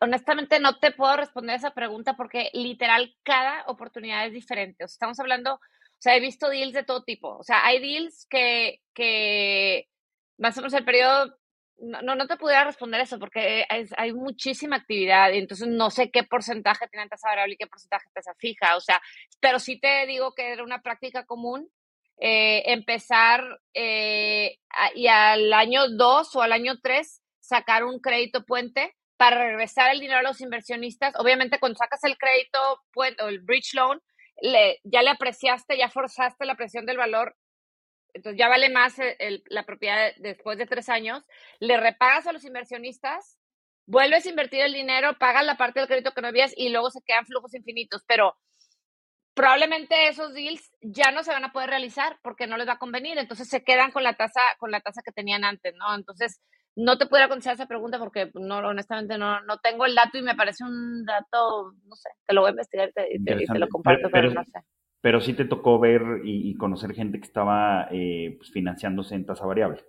honestamente 0.00 0.60
no 0.60 0.78
te 0.78 0.92
puedo 0.92 1.16
responder 1.16 1.56
esa 1.56 1.72
pregunta 1.72 2.14
porque 2.16 2.50
literal 2.52 3.14
cada 3.22 3.64
oportunidad 3.66 4.26
es 4.26 4.32
diferente. 4.32 4.84
O 4.84 4.88
sea, 4.88 4.94
estamos 4.94 5.20
hablando, 5.20 5.54
o 5.54 6.00
sea, 6.00 6.16
he 6.16 6.20
visto 6.20 6.48
deals 6.48 6.72
de 6.72 6.84
todo 6.84 7.04
tipo. 7.04 7.36
O 7.36 7.42
sea, 7.42 7.64
hay 7.64 7.80
deals 7.80 8.26
que, 8.28 8.80
que 8.94 9.88
más 10.38 10.56
o 10.56 10.60
menos 10.60 10.74
el 10.74 10.84
periodo, 10.84 11.36
no, 11.78 12.14
no 12.14 12.26
te 12.26 12.36
pudiera 12.36 12.64
responder 12.64 13.00
eso 13.00 13.18
porque 13.18 13.64
hay, 13.68 14.12
muchísima 14.12 14.76
actividad 14.76 15.32
y 15.32 15.38
entonces 15.38 15.68
no 15.68 15.90
sé 15.90 16.10
qué 16.10 16.24
porcentaje 16.24 16.88
tiene 16.88 17.08
tasa 17.08 17.28
variable 17.28 17.54
y 17.54 17.56
qué 17.56 17.66
porcentaje 17.66 18.08
tasa 18.12 18.34
fija. 18.38 18.76
O 18.76 18.80
sea, 18.80 19.00
pero 19.40 19.58
sí 19.58 19.78
te 19.78 20.06
digo 20.06 20.34
que 20.34 20.52
era 20.52 20.64
una 20.64 20.82
práctica 20.82 21.24
común 21.24 21.68
eh, 22.20 22.72
empezar 22.72 23.60
eh, 23.74 24.58
y 24.94 25.06
al 25.06 25.52
año 25.52 25.88
2 25.88 26.36
o 26.36 26.42
al 26.42 26.52
año 26.52 26.80
3 26.82 27.22
sacar 27.38 27.84
un 27.84 28.00
crédito 28.00 28.44
puente 28.44 28.94
para 29.18 29.44
regresar 29.44 29.90
el 29.92 30.00
dinero 30.00 30.20
a 30.20 30.22
los 30.22 30.40
inversionistas. 30.40 31.14
Obviamente, 31.16 31.58
cuando 31.58 31.76
sacas 31.76 32.02
el 32.04 32.16
crédito 32.16 32.58
o 32.94 33.04
el 33.04 33.40
bridge 33.40 33.74
loan, 33.74 34.00
le, 34.40 34.80
ya 34.84 35.02
le 35.02 35.10
apreciaste, 35.10 35.76
ya 35.76 35.90
forzaste 35.90 36.46
la 36.46 36.54
presión 36.54 36.86
del 36.86 36.96
valor, 36.96 37.36
entonces 38.14 38.38
ya 38.38 38.48
vale 38.48 38.70
más 38.70 38.96
la 39.46 39.64
propiedad 39.64 40.12
después 40.18 40.56
de 40.56 40.66
tres 40.66 40.88
años, 40.88 41.24
le 41.58 41.76
repagas 41.76 42.26
a 42.26 42.32
los 42.32 42.44
inversionistas, 42.44 43.38
vuelves 43.86 44.24
a 44.24 44.30
invertir 44.30 44.60
el 44.60 44.72
dinero, 44.72 45.18
pagas 45.18 45.44
la 45.44 45.56
parte 45.56 45.80
del 45.80 45.88
crédito 45.88 46.12
que 46.12 46.22
no 46.22 46.28
habías 46.28 46.52
y 46.56 46.68
luego 46.68 46.90
se 46.90 47.02
quedan 47.04 47.26
flujos 47.26 47.54
infinitos, 47.54 48.04
pero 48.06 48.36
probablemente 49.34 50.08
esos 50.08 50.32
deals 50.32 50.70
ya 50.80 51.10
no 51.10 51.24
se 51.24 51.32
van 51.32 51.44
a 51.44 51.52
poder 51.52 51.70
realizar 51.70 52.18
porque 52.22 52.46
no 52.46 52.56
les 52.56 52.68
va 52.68 52.74
a 52.74 52.78
convenir, 52.78 53.18
entonces 53.18 53.48
se 53.48 53.64
quedan 53.64 53.90
con 53.90 54.04
la 54.04 54.14
tasa 54.14 54.40
con 54.58 54.70
la 54.70 54.80
tasa 54.80 55.02
que 55.04 55.12
tenían 55.12 55.44
antes, 55.44 55.74
¿no? 55.74 55.94
Entonces, 55.94 56.40
no 56.78 56.96
te 56.96 57.06
pudiera 57.06 57.28
contestar 57.28 57.54
esa 57.54 57.66
pregunta 57.66 57.98
porque 57.98 58.30
no, 58.34 58.58
honestamente 58.58 59.18
no, 59.18 59.40
no 59.42 59.58
tengo 59.58 59.84
el 59.84 59.96
dato 59.96 60.16
y 60.16 60.22
me 60.22 60.36
parece 60.36 60.62
un 60.62 61.04
dato, 61.04 61.72
no 61.84 61.96
sé, 61.96 62.08
te 62.24 62.32
lo 62.32 62.42
voy 62.42 62.48
a 62.48 62.52
investigar 62.52 62.92
y 63.10 63.24
te, 63.24 63.58
lo 63.58 63.68
comparto, 63.68 64.08
pero, 64.12 64.30
no 64.30 64.44
sé. 64.44 64.60
Pero 65.00 65.20
sí 65.20 65.34
te 65.34 65.44
tocó 65.44 65.80
ver 65.80 66.02
y, 66.24 66.54
conocer 66.56 66.94
gente 66.94 67.18
que 67.18 67.26
estaba 67.26 67.88
eh, 67.90 68.36
pues, 68.38 68.52
financiándose 68.52 69.16
en 69.16 69.26
tasa 69.26 69.44
variable. 69.44 69.84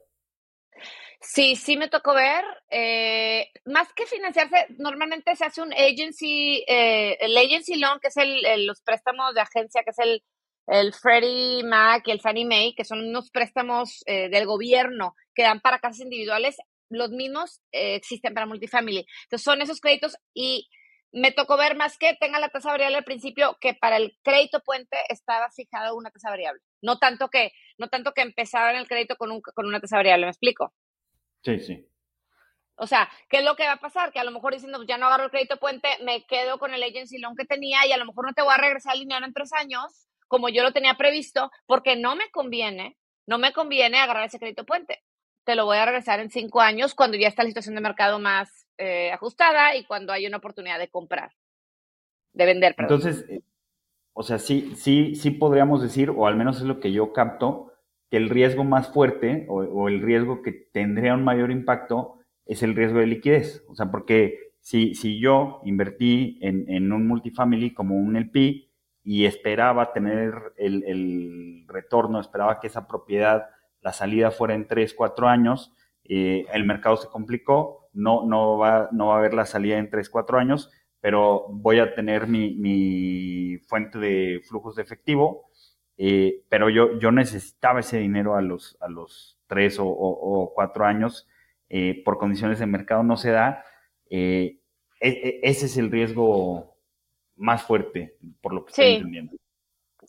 Sí, 1.21 1.55
sí 1.55 1.77
me 1.77 1.89
tocó 1.89 2.15
ver. 2.15 2.43
Eh, 2.71 3.49
más 3.65 3.93
que 3.93 4.07
financiarse, 4.07 4.67
normalmente 4.79 5.35
se 5.35 5.45
hace 5.45 5.61
un 5.61 5.73
agency, 5.73 6.63
eh, 6.67 7.17
el 7.19 7.37
agency 7.37 7.77
loan, 7.77 7.99
que 7.99 8.07
es 8.07 8.17
el, 8.17 8.65
los 8.65 8.81
préstamos 8.81 9.35
de 9.35 9.41
agencia, 9.41 9.83
que 9.83 9.91
es 9.91 9.99
el, 9.99 10.23
el 10.67 10.93
Freddie 10.93 11.63
Mac 11.63 12.03
y 12.07 12.11
el 12.11 12.21
Fannie 12.21 12.45
Mae, 12.45 12.73
que 12.75 12.85
son 12.85 12.99
unos 12.99 13.31
préstamos 13.31 14.01
eh, 14.05 14.29
del 14.29 14.45
gobierno 14.45 15.15
que 15.33 15.43
dan 15.43 15.59
para 15.59 15.79
casas 15.79 16.01
individuales. 16.01 16.57
Los 16.89 17.11
mismos 17.11 17.61
existen 17.71 18.33
para 18.33 18.45
multifamily. 18.45 19.05
Entonces 19.23 19.43
son 19.43 19.61
esos 19.61 19.79
créditos 19.79 20.17
y 20.33 20.69
me 21.11 21.31
tocó 21.31 21.57
ver 21.57 21.75
más 21.75 21.97
que 21.97 22.15
tenga 22.19 22.39
la 22.39 22.49
tasa 22.49 22.71
variable 22.71 22.97
al 22.97 23.03
principio 23.03 23.57
que 23.59 23.73
para 23.73 23.97
el 23.97 24.17
crédito 24.23 24.61
puente 24.61 24.97
estaba 25.09 25.49
fijado 25.51 25.95
una 25.95 26.11
tasa 26.11 26.29
variable. 26.29 26.61
No 26.81 26.99
tanto 26.99 27.29
que, 27.29 27.51
no 27.77 27.87
tanto 27.87 28.13
que 28.13 28.21
empezaba 28.21 28.71
en 28.71 28.77
el 28.77 28.87
crédito 28.87 29.15
con, 29.15 29.31
un, 29.31 29.41
con 29.41 29.65
una 29.65 29.79
tasa 29.79 29.97
variable, 29.97 30.25
¿me 30.25 30.31
explico? 30.31 30.73
Sí, 31.43 31.59
sí. 31.59 31.85
O 32.75 32.87
sea, 32.87 33.09
¿qué 33.29 33.39
es 33.39 33.43
lo 33.43 33.55
que 33.55 33.65
va 33.65 33.73
a 33.73 33.79
pasar? 33.79 34.11
Que 34.11 34.19
a 34.19 34.23
lo 34.23 34.31
mejor 34.31 34.53
diciendo, 34.53 34.77
pues 34.77 34.87
ya 34.87 34.97
no 34.97 35.07
agarro 35.07 35.25
el 35.25 35.31
crédito 35.31 35.57
puente, 35.57 35.89
me 36.03 36.25
quedo 36.25 36.59
con 36.59 36.73
el 36.73 36.81
agency 36.81 37.17
loan 37.17 37.35
que 37.35 37.45
tenía 37.45 37.85
y 37.85 37.91
a 37.91 37.97
lo 37.97 38.05
mejor 38.05 38.25
no 38.25 38.33
te 38.33 38.41
voy 38.41 38.53
a 38.53 38.57
regresar 38.57 38.93
al 38.93 38.99
dinero 38.99 39.25
en 39.25 39.33
tres 39.33 39.51
años, 39.51 40.07
como 40.27 40.47
yo 40.47 40.63
lo 40.63 40.71
tenía 40.71 40.93
previsto, 40.93 41.51
porque 41.65 41.97
no 41.97 42.15
me 42.15 42.29
conviene, 42.31 42.97
no 43.27 43.37
me 43.37 43.51
conviene 43.51 43.99
agarrar 43.99 44.25
ese 44.25 44.39
crédito 44.39 44.65
puente. 44.65 45.03
Te 45.49 45.55
lo 45.55 45.65
voy 45.65 45.77
a 45.77 45.85
regresar 45.85 46.19
en 46.19 46.29
cinco 46.29 46.61
años 46.61 46.93
cuando 46.93 47.17
ya 47.17 47.27
está 47.27 47.41
la 47.41 47.49
situación 47.49 47.73
de 47.73 47.81
mercado 47.81 48.19
más 48.19 48.67
eh, 48.77 49.11
ajustada 49.11 49.75
y 49.75 49.83
cuando 49.83 50.13
hay 50.13 50.27
una 50.27 50.37
oportunidad 50.37 50.77
de 50.77 50.89
comprar, 50.89 51.31
de 52.33 52.45
vender. 52.45 52.75
Entonces, 52.77 53.25
eh, 53.27 53.41
o 54.13 54.21
sea, 54.21 54.37
sí, 54.37 54.73
sí, 54.75 55.15
sí 55.15 55.31
podríamos 55.31 55.81
decir, 55.81 56.11
o 56.11 56.27
al 56.27 56.35
menos 56.35 56.57
es 56.57 56.65
lo 56.65 56.79
que 56.79 56.91
yo 56.91 57.13
capto, 57.13 57.73
que 58.11 58.17
el 58.17 58.29
riesgo 58.29 58.63
más 58.63 58.93
fuerte 58.93 59.47
o, 59.49 59.87
el 59.87 60.03
riesgo 60.03 60.43
que 60.43 60.51
tendría 60.51 61.15
un 61.15 61.23
mayor 61.23 61.49
impacto 61.49 62.19
es 62.45 62.61
el 62.61 62.75
riesgo 62.75 62.99
de 62.99 63.07
liquidez. 63.07 63.65
O 63.67 63.73
sea, 63.73 63.89
porque 63.89 64.51
si, 64.59 64.93
si 64.93 65.19
yo 65.19 65.61
invertí 65.65 66.37
en, 66.43 66.93
un 66.93 67.07
multifamily 67.07 67.73
como 67.73 67.95
un 67.95 68.15
LP 68.15 68.69
y 69.03 69.25
esperaba 69.25 69.93
tener 69.93 70.53
el, 70.57 71.65
retorno, 71.67 72.19
esperaba 72.19 72.59
que 72.59 72.67
esa 72.67 72.87
propiedad, 72.87 73.49
la 73.81 73.93
salida 73.93 74.31
fuera 74.31 74.53
en 74.53 74.67
3, 74.67 74.93
4 74.93 75.27
años, 75.27 75.73
eh, 76.03 76.45
el 76.53 76.65
mercado 76.65 76.97
se 76.97 77.07
complicó, 77.07 77.89
no, 77.93 78.25
no, 78.25 78.57
va, 78.57 78.89
no 78.91 79.07
va 79.07 79.15
a 79.15 79.17
haber 79.19 79.33
la 79.33 79.45
salida 79.45 79.77
en 79.77 79.89
3, 79.89 80.09
4 80.09 80.39
años, 80.39 80.71
pero 81.01 81.45
voy 81.49 81.79
a 81.79 81.93
tener 81.95 82.27
mi, 82.27 82.55
mi 82.55 83.57
fuente 83.67 83.99
de 83.99 84.41
flujos 84.47 84.75
de 84.75 84.83
efectivo 84.83 85.49
eh, 86.01 86.45
pero 86.47 86.69
yo, 86.69 86.97
yo 86.97 87.11
necesitaba 87.11 87.81
ese 87.81 87.97
dinero 87.97 88.37
a 88.37 88.41
los, 88.41 88.77
a 88.79 88.87
los 88.87 89.37
tres 89.47 89.77
o, 89.81 90.51
cuatro 90.55 90.85
años, 90.85 91.27
eh, 91.67 92.01
por 92.05 92.17
condiciones 92.17 92.59
de 92.59 92.65
mercado 92.65 93.03
no 93.03 93.17
se 93.17 93.31
da. 93.31 93.65
Eh, 94.09 94.61
e, 95.01 95.09
e, 95.09 95.39
ese 95.43 95.65
es 95.65 95.75
el 95.75 95.91
riesgo 95.91 96.77
más 97.35 97.63
fuerte, 97.63 98.15
por 98.39 98.53
lo 98.53 98.63
que 98.63 98.69
estoy 98.69 98.85
entendiendo. 98.95 99.35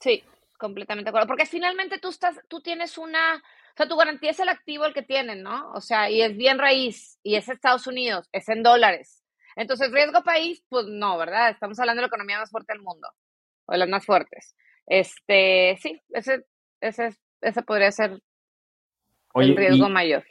Sí, 0.01 0.23
completamente 0.57 1.07
de 1.07 1.11
acuerdo. 1.11 1.27
Porque 1.27 1.45
finalmente 1.45 1.99
tú 1.99 2.11
estás, 2.11 2.41
tú 2.47 2.61
tienes 2.61 2.97
una, 2.97 3.43
o 3.71 3.77
sea, 3.77 3.89
tu 3.89 3.97
garantía 3.97 4.31
es 4.31 4.41
el 4.41 4.49
activo 4.49 4.85
el 4.85 4.95
que 4.95 5.03
tienen, 5.03 5.43
¿no? 5.43 5.71
O 5.73 5.81
sea, 5.81 6.11
y 6.11 6.23
es 6.23 6.37
bien 6.37 6.59
raíz, 6.59 7.19
y 7.23 7.37
es 7.37 7.49
Estados 7.49 7.87
Unidos, 7.87 8.29
es 8.33 8.49
en 8.49 8.63
dólares. 8.63 9.25
Entonces, 9.57 9.93
riesgo 9.93 10.23
país, 10.23 10.65
pues 10.69 10.87
no, 10.87 11.19
¿verdad? 11.19 11.51
Estamos 11.51 11.79
hablando 11.79 12.01
de 12.01 12.03
la 12.03 12.09
economía 12.09 12.39
más 12.39 12.51
fuerte 12.51 12.73
del 12.73 12.83
mundo, 12.83 13.09
o 13.67 13.73
de 13.73 13.79
las 13.79 13.89
más 13.89 14.05
fuertes. 14.05 14.55
Este, 14.87 15.77
sí, 15.81 16.01
ese, 16.11 16.45
ese, 16.81 17.17
ese 17.41 17.63
podría 17.63 17.93
ser 17.93 18.21
el 19.35 19.57
riesgo 19.57 19.89
mayor. 19.89 20.25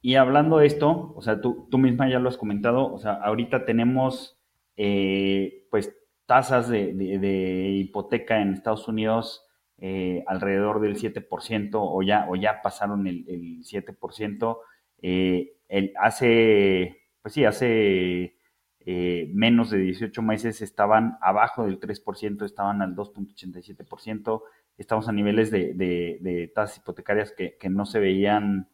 Y 0.00 0.16
hablando 0.16 0.58
de 0.58 0.66
esto, 0.66 1.12
o 1.14 1.22
sea, 1.22 1.40
tú, 1.40 1.68
tú 1.70 1.78
misma 1.78 2.10
ya 2.10 2.18
lo 2.18 2.28
has 2.28 2.36
comentado, 2.36 2.92
o 2.92 2.98
sea, 2.98 3.14
ahorita 3.14 3.64
tenemos 3.64 4.36
eh, 4.76 5.66
pues 5.70 5.94
tasas 6.26 6.68
de, 6.68 6.92
de, 6.92 7.68
hipoteca 7.70 8.40
en 8.40 8.52
Estados 8.52 8.88
Unidos 8.88 9.44
eh, 9.84 10.22
alrededor 10.28 10.80
del 10.80 10.94
7% 10.94 11.70
o 11.74 12.02
ya, 12.02 12.26
o 12.28 12.36
ya 12.36 12.62
pasaron 12.62 13.08
el, 13.08 13.24
el 13.28 13.64
7%. 13.64 14.58
Eh, 15.02 15.56
el, 15.68 15.92
hace, 15.98 17.02
pues 17.20 17.34
sí, 17.34 17.44
hace 17.44 18.36
eh, 18.78 19.28
menos 19.34 19.70
de 19.70 19.78
18 19.78 20.22
meses 20.22 20.62
estaban 20.62 21.18
abajo 21.20 21.66
del 21.66 21.80
3%, 21.80 22.44
estaban 22.44 22.80
al 22.80 22.94
2.87%. 22.94 24.42
Estamos 24.78 25.08
a 25.08 25.12
niveles 25.12 25.50
de, 25.50 26.52
tasas 26.54 26.78
hipotecarias 26.78 27.32
que, 27.32 27.58
no 27.68 27.84
se 27.84 27.98
veían 27.98 28.68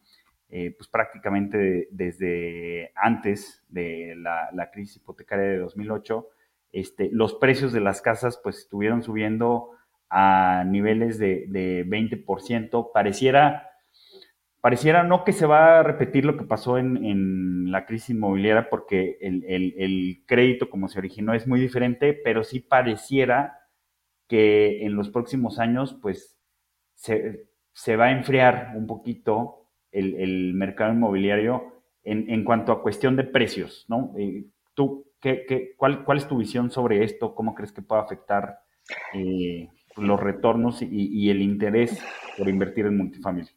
eh, 0.49 0.75
pues 0.77 0.89
prácticamente 0.89 1.87
desde 1.89 2.91
antes 2.93 3.63
de 3.67 4.13
la, 4.15 4.69
crisis 4.71 4.97
hipotecaria 4.97 5.45
de 5.45 5.57
2008. 5.57 6.29
Este, 6.71 7.09
los 7.11 7.33
precios 7.33 7.73
de 7.73 7.79
las 7.79 8.03
casas 8.03 8.39
pues 8.43 8.59
estuvieron 8.59 9.01
subiendo 9.01 9.71
a 10.09 10.63
niveles 10.65 11.19
de, 11.19 11.45
de 11.47 11.85
20%. 11.85 12.91
Pareciera 12.93 13.69
pareciera 14.61 15.03
no 15.03 15.23
que 15.23 15.31
se 15.31 15.45
va 15.45 15.79
a 15.79 15.83
repetir 15.83 16.25
lo 16.25 16.37
que 16.37 16.43
pasó 16.43 16.77
en, 16.77 17.71
la 17.71 17.85
crisis 17.85 18.11
inmobiliaria 18.11 18.69
porque 18.69 19.17
el, 19.21 20.23
crédito 20.25 20.69
como 20.69 20.87
se 20.87 20.97
originó 20.97 21.33
es 21.33 21.47
muy 21.47 21.59
diferente, 21.59 22.13
pero 22.13 22.43
sí 22.43 22.59
pareciera 22.59 23.59
que 24.27 24.85
en 24.85 24.95
los 24.95 25.09
próximos 25.09 25.59
años 25.59 25.95
pues 26.01 26.37
se, 26.95 27.95
va 27.95 28.05
a 28.05 28.11
enfriar 28.11 28.73
un 28.75 28.87
poquito 28.87 29.67
el, 29.91 30.53
mercado 30.55 30.93
inmobiliario 30.93 31.83
en, 32.03 32.43
cuanto 32.43 32.71
a 32.71 32.81
cuestión 32.81 33.15
de 33.15 33.23
precios, 33.23 33.85
¿no? 33.87 34.13
Eh, 34.17 34.45
¿Tú 34.73 35.11
qué, 35.21 35.45
qué, 35.47 35.75
cuál, 35.77 36.03
cuál, 36.03 36.17
es 36.17 36.27
tu 36.27 36.37
visión 36.37 36.71
sobre 36.71 37.03
esto? 37.03 37.35
¿Cómo 37.35 37.53
crees 37.53 37.71
que 37.71 37.83
puede 37.83 38.01
afectar 38.01 38.61
eh, 39.13 39.69
los 40.01 40.19
retornos 40.19 40.81
y, 40.81 41.29
el 41.29 41.41
interés 41.41 42.01
por 42.37 42.49
invertir 42.49 42.85
en 42.85 42.97
multifamily? 42.97 43.49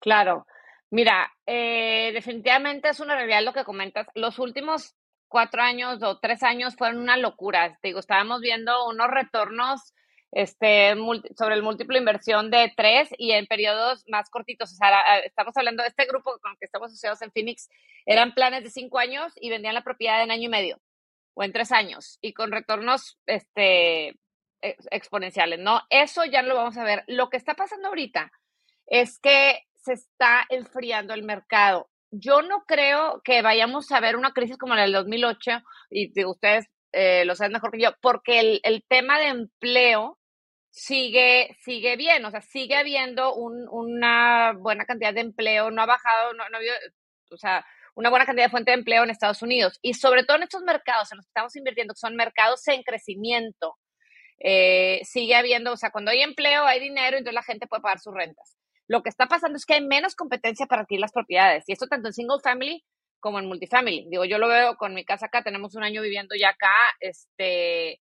Claro. 0.00 0.46
Mira, 0.90 1.32
eh, 1.46 2.10
definitivamente 2.12 2.88
es 2.88 3.00
una 3.00 3.16
realidad 3.16 3.42
lo 3.42 3.52
que 3.52 3.64
comentas. 3.64 4.06
Los 4.14 4.38
últimos 4.38 4.94
cuatro 5.28 5.62
años 5.62 6.02
o 6.02 6.18
tres 6.20 6.42
años 6.42 6.76
fueron 6.76 7.00
una 7.00 7.16
locura. 7.16 7.78
Te 7.80 7.88
digo, 7.88 7.98
estábamos 7.98 8.40
viendo 8.40 8.86
unos 8.88 9.08
retornos 9.08 9.94
este, 10.30 10.94
sobre 11.36 11.54
el 11.54 11.62
múltiplo 11.62 11.96
inversión 11.96 12.50
de 12.50 12.72
tres 12.76 13.08
y 13.18 13.32
en 13.32 13.46
periodos 13.46 14.04
más 14.08 14.30
cortitos. 14.30 14.72
O 14.72 14.74
sea, 14.74 15.18
estamos 15.24 15.56
hablando 15.56 15.82
de 15.82 15.88
este 15.88 16.06
grupo 16.06 16.38
con 16.40 16.52
el 16.52 16.58
que 16.58 16.66
estamos 16.66 16.90
asociados 16.90 17.22
en 17.22 17.30
Phoenix, 17.32 17.68
eran 18.04 18.34
planes 18.34 18.64
de 18.64 18.70
cinco 18.70 18.98
años 18.98 19.32
y 19.36 19.50
vendían 19.50 19.74
la 19.74 19.84
propiedad 19.84 20.22
en 20.22 20.30
año 20.30 20.44
y 20.44 20.48
medio 20.48 20.80
o 21.34 21.42
en 21.42 21.52
tres 21.52 21.72
años 21.72 22.18
y 22.20 22.32
con 22.32 22.52
retornos 22.52 23.18
este, 23.26 24.14
exponenciales, 24.90 25.58
¿no? 25.58 25.82
Eso 25.90 26.24
ya 26.24 26.42
lo 26.42 26.54
vamos 26.54 26.76
a 26.76 26.84
ver. 26.84 27.04
Lo 27.06 27.28
que 27.28 27.36
está 27.36 27.54
pasando 27.54 27.88
ahorita 27.88 28.32
es 28.86 29.18
que 29.18 29.60
se 29.76 29.92
está 29.92 30.44
enfriando 30.48 31.14
el 31.14 31.22
mercado. 31.22 31.90
Yo 32.10 32.42
no 32.42 32.64
creo 32.66 33.20
que 33.24 33.42
vayamos 33.42 33.90
a 33.92 34.00
ver 34.00 34.16
una 34.16 34.32
crisis 34.32 34.56
como 34.56 34.74
la 34.74 34.82
del 34.82 34.92
2008, 34.92 35.50
y 35.90 36.24
ustedes 36.24 36.66
eh, 36.92 37.24
lo 37.24 37.34
saben 37.34 37.52
mejor 37.52 37.72
que 37.72 37.80
yo, 37.80 37.90
porque 38.00 38.60
el, 38.62 38.84
tema 38.88 39.18
de 39.18 39.26
empleo 39.26 40.18
sigue, 40.70 41.56
sigue 41.60 41.96
bien, 41.96 42.24
o 42.24 42.30
sea, 42.30 42.40
sigue 42.40 42.76
habiendo 42.76 43.34
una 43.34 44.52
buena 44.52 44.84
cantidad 44.84 45.12
de 45.12 45.20
empleo, 45.20 45.70
no 45.70 45.82
ha 45.82 45.86
bajado, 45.86 46.32
no, 46.34 46.48
no 46.50 46.58
o 47.30 47.36
sea, 47.36 47.64
una 47.96 48.10
buena 48.10 48.26
cantidad 48.26 48.46
de 48.46 48.50
fuente 48.50 48.70
de 48.70 48.78
empleo 48.78 49.04
en 49.04 49.10
Estados 49.10 49.42
Unidos. 49.42 49.78
Y 49.82 49.94
sobre 49.94 50.24
todo 50.24 50.36
en 50.36 50.44
estos 50.44 50.62
mercados 50.62 51.10
en 51.12 51.18
los 51.18 51.26
que 51.26 51.30
estamos 51.30 51.56
invirtiendo, 51.56 51.94
que 51.94 51.98
son 51.98 52.16
mercados 52.16 52.66
en 52.68 52.82
crecimiento, 52.82 53.76
eh, 54.38 55.00
sigue 55.04 55.34
habiendo, 55.34 55.72
o 55.72 55.76
sea, 55.76 55.90
cuando 55.90 56.10
hay 56.10 56.22
empleo, 56.22 56.64
hay 56.64 56.80
dinero, 56.80 57.16
entonces 57.16 57.34
la 57.34 57.42
gente 57.42 57.66
puede 57.66 57.82
pagar 57.82 58.00
sus 58.00 58.14
rentas. 58.14 58.56
Lo 58.88 59.02
que 59.02 59.08
está 59.08 59.26
pasando 59.26 59.56
es 59.56 59.64
que 59.64 59.74
hay 59.74 59.86
menos 59.86 60.14
competencia 60.14 60.66
para 60.66 60.82
adquirir 60.82 61.00
las 61.00 61.12
propiedades. 61.12 61.64
Y 61.66 61.72
esto 61.72 61.86
tanto 61.86 62.08
en 62.08 62.14
single 62.14 62.40
family 62.42 62.84
como 63.20 63.38
en 63.38 63.46
multifamily. 63.46 64.06
Digo, 64.10 64.24
yo 64.26 64.38
lo 64.38 64.48
veo 64.48 64.76
con 64.76 64.94
mi 64.94 65.04
casa 65.04 65.26
acá, 65.26 65.42
tenemos 65.42 65.74
un 65.74 65.82
año 65.82 66.02
viviendo 66.02 66.34
ya 66.38 66.50
acá, 66.50 66.74
este, 67.00 68.00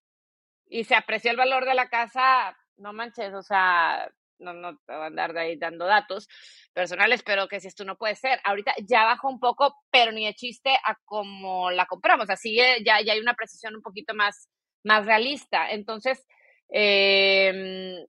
y 0.66 0.84
se 0.84 0.96
apreció 0.96 1.30
el 1.30 1.36
valor 1.36 1.64
de 1.64 1.74
la 1.74 1.88
casa, 1.88 2.56
no 2.76 2.92
manches, 2.92 3.32
o 3.34 3.42
sea, 3.42 4.10
no, 4.42 4.52
no 4.52 4.76
te 4.78 4.92
voy 4.92 5.02
a 5.02 5.06
andar 5.06 5.32
de 5.32 5.40
ahí 5.40 5.56
dando 5.56 5.86
datos 5.86 6.28
personales, 6.72 7.22
pero 7.22 7.48
que 7.48 7.60
si 7.60 7.68
esto 7.68 7.84
no 7.84 7.96
puede 7.96 8.16
ser. 8.16 8.40
Ahorita 8.44 8.74
ya 8.86 9.04
bajó 9.04 9.28
un 9.28 9.38
poco, 9.38 9.76
pero 9.90 10.12
ni 10.12 10.26
de 10.26 10.34
chiste 10.34 10.70
a 10.84 10.96
como 11.04 11.70
la 11.70 11.86
compramos. 11.86 12.28
Así 12.28 12.56
ya, 12.56 13.00
ya 13.02 13.12
hay 13.12 13.20
una 13.20 13.34
precisión 13.34 13.76
un 13.76 13.82
poquito 13.82 14.14
más, 14.14 14.48
más 14.84 15.06
realista. 15.06 15.70
Entonces, 15.70 16.26
eh, 16.70 18.06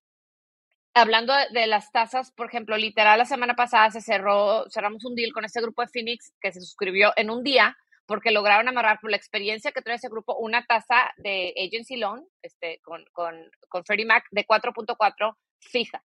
hablando 0.93 1.33
de, 1.51 1.67
las 1.67 1.91
tasas, 1.91 2.31
por 2.31 2.47
ejemplo, 2.47 2.77
literal, 2.77 3.17
la 3.17 3.25
semana 3.25 3.55
pasada 3.55 3.91
se 3.91 4.01
cerró, 4.01 4.65
cerramos 4.69 5.03
un 5.05 5.15
deal 5.15 5.33
con 5.33 5.45
este 5.45 5.61
grupo 5.61 5.81
de 5.81 5.87
Phoenix 5.87 6.33
que 6.39 6.51
se 6.51 6.61
suscribió 6.61 7.11
en 7.15 7.29
un 7.29 7.43
día 7.43 7.75
porque 8.05 8.31
lograron 8.31 8.67
amarrar 8.67 8.99
por 8.99 9.11
la 9.11 9.17
experiencia 9.17 9.71
que 9.71 9.81
trae 9.81 9.95
ese 9.95 10.09
grupo 10.09 10.35
una 10.35 10.65
tasa 10.65 11.13
de 11.17 11.53
agency 11.57 11.95
loan 11.95 12.25
este, 12.41 12.79
con, 12.83 13.03
con, 13.13 13.49
con 13.69 13.85
Freddie 13.85 14.05
Mac 14.05 14.25
de 14.31 14.45
4.4 14.45 15.35
fija. 15.59 16.03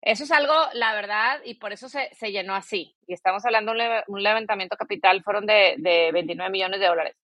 Eso 0.00 0.22
es 0.22 0.30
algo, 0.30 0.54
la 0.74 0.94
verdad, 0.94 1.40
y 1.44 1.54
por 1.54 1.72
eso 1.72 1.88
se, 1.88 2.08
se 2.14 2.30
llenó 2.30 2.54
así. 2.54 2.96
Y 3.08 3.14
estamos 3.14 3.44
hablando 3.44 3.74
de 3.74 4.04
un, 4.06 4.22
levantamiento 4.22 4.76
capital, 4.76 5.24
fueron 5.24 5.44
de, 5.44 5.74
de 5.78 6.12
29 6.12 6.50
millones 6.50 6.78
de 6.78 6.86
dólares. 6.86 7.16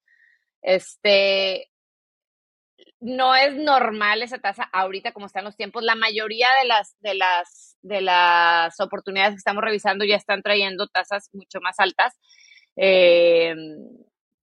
Este, 0.61 1.71
no 3.01 3.35
es 3.35 3.55
normal 3.55 4.23
esa 4.23 4.39
tasa 4.39 4.65
ahorita 4.73 5.13
como 5.13 5.27
están 5.27 5.45
los 5.45 5.57
tiempos. 5.57 5.83
La 5.83 5.95
mayoría 5.95 6.49
de 6.63 6.69
las, 6.69 6.97
de 7.01 7.15
las, 7.15 7.77
de 7.83 8.01
las 8.01 8.81
oportunidades 8.81 9.35
que 9.35 9.39
estamos 9.39 9.63
revisando 9.63 10.05
ya 10.05 10.17
están 10.17 10.43
trayendo 10.43 10.87
tasas 10.89 11.31
mucho 11.33 11.61
más 11.61 11.79
altas. 11.79 12.19
Eh, 12.77 13.55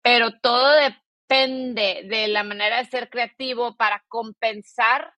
pero 0.02 0.38
todo 0.40 0.72
depende 0.72 2.06
de 2.08 2.28
la 2.28 2.42
manera 2.42 2.78
de 2.78 2.84
ser 2.84 3.08
creativo 3.10 3.76
para 3.76 4.04
compensar 4.08 5.12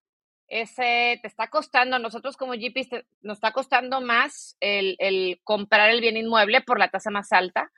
ese, 0.47 1.19
te 1.21 1.27
está 1.27 1.49
costando, 1.49 1.99
nosotros 1.99 2.37
como 2.37 2.53
GPs 2.53 2.89
nos 3.21 3.37
está 3.37 3.51
costando 3.51 3.99
más 3.99 4.55
el, 4.61 4.95
el, 4.99 5.41
comprar 5.43 5.89
el 5.89 5.99
bien 5.99 6.15
inmueble 6.15 6.61
por 6.61 6.79
la 6.79 6.87
tasa 6.89 7.11
más 7.11 7.33
alta, 7.33 7.69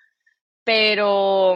pero, 0.64 1.56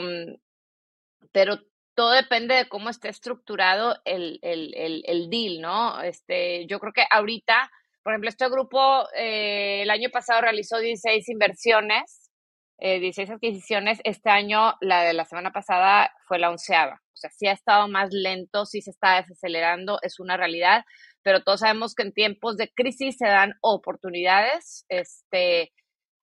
pero 1.31 1.59
todo 1.95 2.11
depende 2.11 2.55
de 2.55 2.67
cómo 2.67 2.89
esté 2.89 3.09
estructurado 3.09 3.97
el, 4.05 4.39
el, 4.41 5.03
el, 5.05 5.29
deal, 5.29 5.61
¿no? 5.61 6.01
Este, 6.01 6.65
yo 6.67 6.79
creo 6.79 6.93
que 6.93 7.05
ahorita, 7.09 7.69
por 8.03 8.13
ejemplo, 8.13 8.29
este 8.29 8.49
grupo 8.49 9.07
eh, 9.15 9.81
el 9.83 9.89
año 9.89 10.09
pasado 10.09 10.41
realizó 10.41 10.79
16 10.79 11.29
inversiones, 11.29 12.31
eh, 12.79 12.99
16 12.99 13.31
adquisiciones. 13.31 13.99
Este 14.03 14.29
año, 14.29 14.73
la 14.81 15.03
de 15.03 15.13
la 15.13 15.25
semana 15.25 15.51
pasada, 15.51 16.11
fue 16.27 16.39
la 16.39 16.49
onceava. 16.49 17.01
O 17.13 17.15
sea, 17.15 17.29
sí 17.29 17.47
ha 17.47 17.53
estado 17.53 17.87
más 17.87 18.09
lento, 18.11 18.65
sí 18.65 18.81
se 18.81 18.89
está 18.89 19.21
desacelerando, 19.21 19.99
es 20.01 20.19
una 20.19 20.35
realidad, 20.35 20.83
pero 21.21 21.43
todos 21.43 21.61
sabemos 21.61 21.95
que 21.95 22.03
en 22.03 22.11
tiempos 22.11 22.57
de 22.57 22.71
crisis 22.73 23.17
se 23.17 23.27
dan 23.27 23.53
oportunidades. 23.61 24.85
Este, 24.89 25.71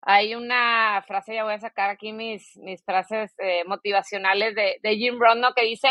hay 0.06 0.36
una 0.36 1.04
frase, 1.08 1.34
ya 1.34 1.44
voy 1.44 1.54
a 1.54 1.60
sacar 1.60 1.90
aquí 1.90 2.14
mis, 2.14 2.56
mis 2.58 2.84
frases 2.84 3.34
eh, 3.40 3.64
motivacionales 3.66 4.54
de, 4.56 4.78
de, 4.82 4.96
Jim 4.96 5.20
Rohn, 5.20 5.42
¿no? 5.42 5.54
que 5.54 5.64
dice 5.64 5.90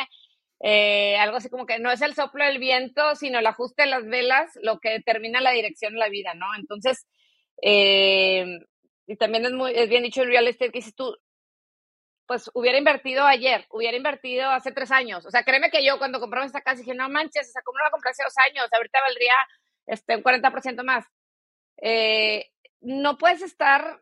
eh, 0.60 1.16
algo 1.18 1.36
así 1.36 1.50
como 1.50 1.66
que 1.66 1.80
no 1.80 1.90
es 1.90 2.00
el 2.00 2.14
soplo 2.14 2.44
del 2.44 2.58
viento, 2.58 3.16
sino 3.16 3.40
el 3.40 3.46
ajuste 3.46 3.82
de 3.82 3.88
las 3.88 4.06
velas 4.06 4.52
lo 4.62 4.78
que 4.78 4.90
determina 4.90 5.40
la 5.40 5.50
dirección 5.50 5.94
de 5.94 5.98
la 5.98 6.08
vida, 6.08 6.32
¿no? 6.34 6.46
Entonces, 6.56 7.06
eh, 7.60 8.46
y 9.06 9.16
también 9.16 9.46
es, 9.46 9.52
muy, 9.52 9.72
es 9.74 9.88
bien 9.88 10.04
dicho 10.04 10.22
en 10.22 10.28
real 10.28 10.46
estate 10.46 10.70
que 10.70 10.78
dices 10.78 10.94
tú, 10.94 11.16
pues 12.26 12.50
hubiera 12.54 12.78
invertido 12.78 13.24
ayer, 13.24 13.66
hubiera 13.70 13.96
invertido 13.96 14.48
hace 14.48 14.70
tres 14.70 14.92
años. 14.92 15.26
O 15.26 15.30
sea, 15.30 15.44
créeme 15.44 15.70
que 15.70 15.84
yo 15.84 15.98
cuando 15.98 16.20
compramos 16.20 16.46
esta 16.46 16.62
casa 16.62 16.78
dije, 16.78 16.94
no 16.94 17.08
manches, 17.08 17.48
o 17.48 17.52
sea, 17.52 17.62
¿cómo 17.62 17.78
no 17.78 17.84
la 17.84 17.90
compré 17.90 18.10
hace 18.10 18.22
dos 18.22 18.34
años? 18.48 18.68
Ahorita 18.72 19.00
valdría 19.00 19.34
este, 19.86 20.16
un 20.16 20.22
40% 20.22 20.84
más. 20.84 21.04
Eh, 21.82 22.50
no 22.80 23.18
puedes 23.18 23.42
estar, 23.42 24.00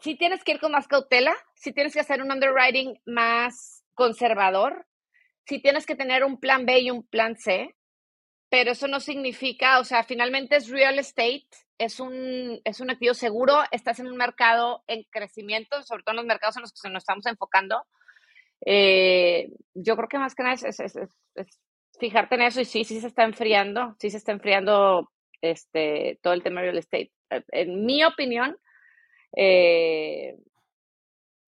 si 0.00 0.16
tienes 0.16 0.42
que 0.44 0.52
ir 0.52 0.60
con 0.60 0.72
más 0.72 0.88
cautela, 0.88 1.36
si 1.54 1.72
tienes 1.72 1.92
que 1.92 2.00
hacer 2.00 2.22
un 2.22 2.32
underwriting 2.32 3.00
más 3.06 3.84
conservador, 3.94 4.86
si 5.46 5.60
tienes 5.60 5.86
que 5.86 5.96
tener 5.96 6.24
un 6.24 6.38
plan 6.38 6.66
B 6.66 6.80
y 6.80 6.90
un 6.90 7.06
plan 7.06 7.36
C, 7.36 7.74
pero 8.48 8.72
eso 8.72 8.88
no 8.88 9.00
significa, 9.00 9.80
o 9.80 9.84
sea, 9.84 10.04
finalmente 10.04 10.56
es 10.56 10.68
real 10.68 10.98
estate, 10.98 11.46
es 11.78 12.00
un, 12.00 12.60
es 12.64 12.80
un 12.80 12.90
activo 12.90 13.14
seguro, 13.14 13.62
estás 13.70 13.98
en 13.98 14.06
un 14.06 14.16
mercado 14.16 14.84
en 14.86 15.04
crecimiento, 15.10 15.82
sobre 15.82 16.02
todo 16.02 16.12
en 16.12 16.18
los 16.18 16.26
mercados 16.26 16.56
en 16.56 16.62
los 16.62 16.72
que 16.72 16.88
nos 16.88 17.02
estamos 17.02 17.26
enfocando. 17.26 17.84
Eh, 18.64 19.50
yo 19.74 19.96
creo 19.96 20.08
que 20.08 20.18
más 20.18 20.34
que 20.34 20.42
nada 20.44 20.54
es, 20.54 20.80
es, 20.80 20.96
fijarte 21.98 22.36
en 22.36 22.42
eso 22.42 22.60
y 22.60 22.64
sí, 22.64 22.84
sí 22.84 23.00
se 23.00 23.08
está 23.08 23.24
enfriando, 23.24 23.96
sí 23.98 24.10
se 24.10 24.16
está 24.18 24.32
enfriando 24.32 25.10
este, 25.40 26.18
todo 26.22 26.32
el 26.32 26.42
tema 26.42 26.60
real 26.60 26.78
estate. 26.78 27.12
En 27.48 27.84
mi 27.84 28.04
opinión, 28.04 28.56
eh, 29.36 30.36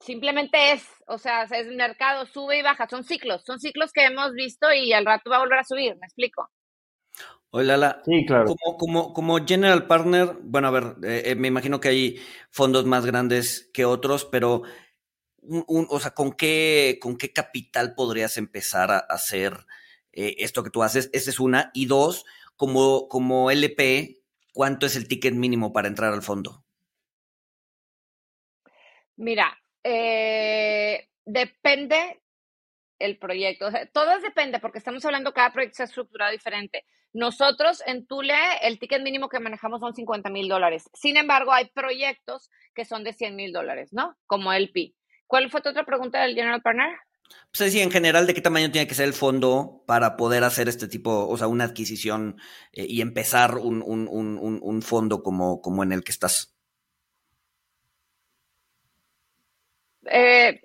simplemente 0.00 0.72
es, 0.72 0.86
o 1.06 1.18
sea, 1.18 1.44
es 1.44 1.52
el 1.52 1.76
mercado, 1.76 2.26
sube 2.26 2.58
y 2.58 2.62
baja, 2.62 2.88
son 2.88 3.04
ciclos, 3.04 3.42
son 3.44 3.58
ciclos 3.58 3.92
que 3.92 4.04
hemos 4.04 4.32
visto 4.32 4.72
y 4.72 4.92
al 4.92 5.04
rato 5.04 5.30
va 5.30 5.36
a 5.36 5.40
volver 5.40 5.58
a 5.58 5.64
subir, 5.64 5.96
me 5.96 6.06
explico. 6.06 6.50
Oye, 7.50 7.64
Lala, 7.66 8.02
sí, 8.04 8.26
claro. 8.26 8.46
como, 8.46 8.76
como, 8.76 9.12
como 9.12 9.46
general 9.46 9.86
partner, 9.86 10.36
bueno, 10.42 10.68
a 10.68 10.70
ver, 10.70 10.96
eh, 11.04 11.22
eh, 11.26 11.34
me 11.36 11.48
imagino 11.48 11.80
que 11.80 11.88
hay 11.88 12.20
fondos 12.50 12.84
más 12.84 13.06
grandes 13.06 13.70
que 13.72 13.84
otros, 13.84 14.26
pero, 14.26 14.62
un, 15.38 15.64
un, 15.68 15.86
o 15.88 16.00
sea, 16.00 16.10
¿con 16.12 16.32
qué, 16.32 16.98
¿con 17.00 17.16
qué 17.16 17.32
capital 17.32 17.94
podrías 17.94 18.36
empezar 18.36 18.90
a 18.90 18.98
hacer 18.98 19.66
eh, 20.12 20.34
esto 20.38 20.62
que 20.64 20.70
tú 20.70 20.82
haces? 20.82 21.08
Esa 21.12 21.30
es 21.30 21.40
una. 21.40 21.70
Y 21.72 21.86
dos, 21.86 22.26
como, 22.56 23.08
como 23.08 23.50
LP, 23.50 24.22
¿cuánto 24.52 24.84
es 24.84 24.96
el 24.96 25.08
ticket 25.08 25.34
mínimo 25.34 25.72
para 25.72 25.88
entrar 25.88 26.12
al 26.12 26.22
fondo? 26.22 26.65
Mira, 29.16 29.58
eh, 29.82 31.08
depende 31.24 32.20
el 32.98 33.18
proyecto. 33.18 33.66
O 33.66 33.70
sea, 33.70 33.88
depende, 34.22 34.58
porque 34.58 34.78
estamos 34.78 35.04
hablando, 35.04 35.32
cada 35.32 35.52
proyecto 35.52 35.74
está 35.74 35.84
estructurado 35.84 36.32
diferente. 36.32 36.84
Nosotros 37.12 37.82
en 37.86 38.06
Tule, 38.06 38.34
el 38.62 38.78
ticket 38.78 39.02
mínimo 39.02 39.28
que 39.28 39.40
manejamos 39.40 39.80
son 39.80 39.94
50 39.94 40.28
mil 40.30 40.48
dólares. 40.48 40.90
Sin 40.92 41.16
embargo, 41.16 41.52
hay 41.52 41.66
proyectos 41.66 42.50
que 42.74 42.84
son 42.84 43.04
de 43.04 43.12
100 43.12 43.36
mil 43.36 43.52
dólares, 43.52 43.92
¿no? 43.92 44.16
Como 44.26 44.52
el 44.52 44.70
PI. 44.70 44.94
¿Cuál 45.26 45.50
fue 45.50 45.62
tu 45.62 45.70
otra 45.70 45.84
pregunta 45.84 46.22
del 46.22 46.34
General 46.34 46.60
Partner? 46.62 46.90
Pues 47.56 47.72
sí, 47.72 47.80
en 47.80 47.90
general, 47.90 48.26
¿de 48.26 48.34
qué 48.34 48.40
tamaño 48.40 48.70
tiene 48.70 48.86
que 48.86 48.94
ser 48.94 49.06
el 49.06 49.14
fondo 49.14 49.82
para 49.86 50.16
poder 50.16 50.44
hacer 50.44 50.68
este 50.68 50.88
tipo, 50.88 51.26
o 51.26 51.36
sea, 51.36 51.48
una 51.48 51.64
adquisición 51.64 52.36
eh, 52.72 52.86
y 52.88 53.00
empezar 53.00 53.56
un, 53.56 53.82
un, 53.82 54.06
un, 54.08 54.60
un, 54.62 54.82
fondo 54.82 55.22
como, 55.22 55.60
como 55.60 55.82
en 55.82 55.92
el 55.92 56.04
que 56.04 56.12
estás? 56.12 56.55
Eh, 60.10 60.60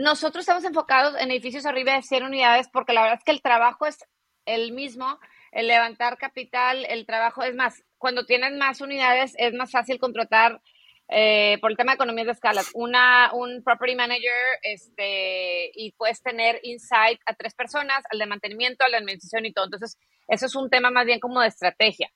nosotros 0.00 0.42
estamos 0.42 0.64
enfocados 0.64 1.14
en 1.20 1.30
edificios 1.30 1.66
arriba 1.66 1.94
de 1.94 2.02
100 2.02 2.24
unidades 2.24 2.68
porque 2.72 2.92
la 2.92 3.02
verdad 3.02 3.18
es 3.18 3.24
que 3.24 3.32
el 3.32 3.42
trabajo 3.42 3.86
es 3.86 3.98
el 4.44 4.72
mismo, 4.72 5.18
el 5.52 5.68
levantar 5.68 6.18
capital, 6.18 6.84
el 6.88 7.06
trabajo 7.06 7.42
es 7.42 7.54
más, 7.54 7.82
cuando 7.98 8.24
tienes 8.24 8.52
más 8.52 8.80
unidades 8.80 9.34
es 9.38 9.52
más 9.54 9.70
fácil 9.70 9.98
contratar 9.98 10.60
eh, 11.10 11.56
por 11.60 11.70
el 11.70 11.76
tema 11.76 11.92
de 11.92 11.96
economías 11.96 12.26
de 12.26 12.32
escala, 12.32 12.62
una, 12.74 13.32
un 13.32 13.62
property 13.62 13.96
manager 13.96 14.30
este, 14.62 15.70
y 15.74 15.92
puedes 15.92 16.22
tener 16.22 16.60
insight 16.62 17.20
a 17.24 17.34
tres 17.34 17.54
personas, 17.54 18.04
al 18.10 18.18
de 18.18 18.26
mantenimiento, 18.26 18.84
al 18.84 18.90
de 18.90 18.98
administración 18.98 19.46
y 19.46 19.52
todo. 19.52 19.64
Entonces, 19.66 19.96
eso 20.28 20.46
es 20.46 20.54
un 20.54 20.68
tema 20.68 20.90
más 20.90 21.06
bien 21.06 21.18
como 21.18 21.40
de 21.40 21.48
estrategia. 21.48 22.10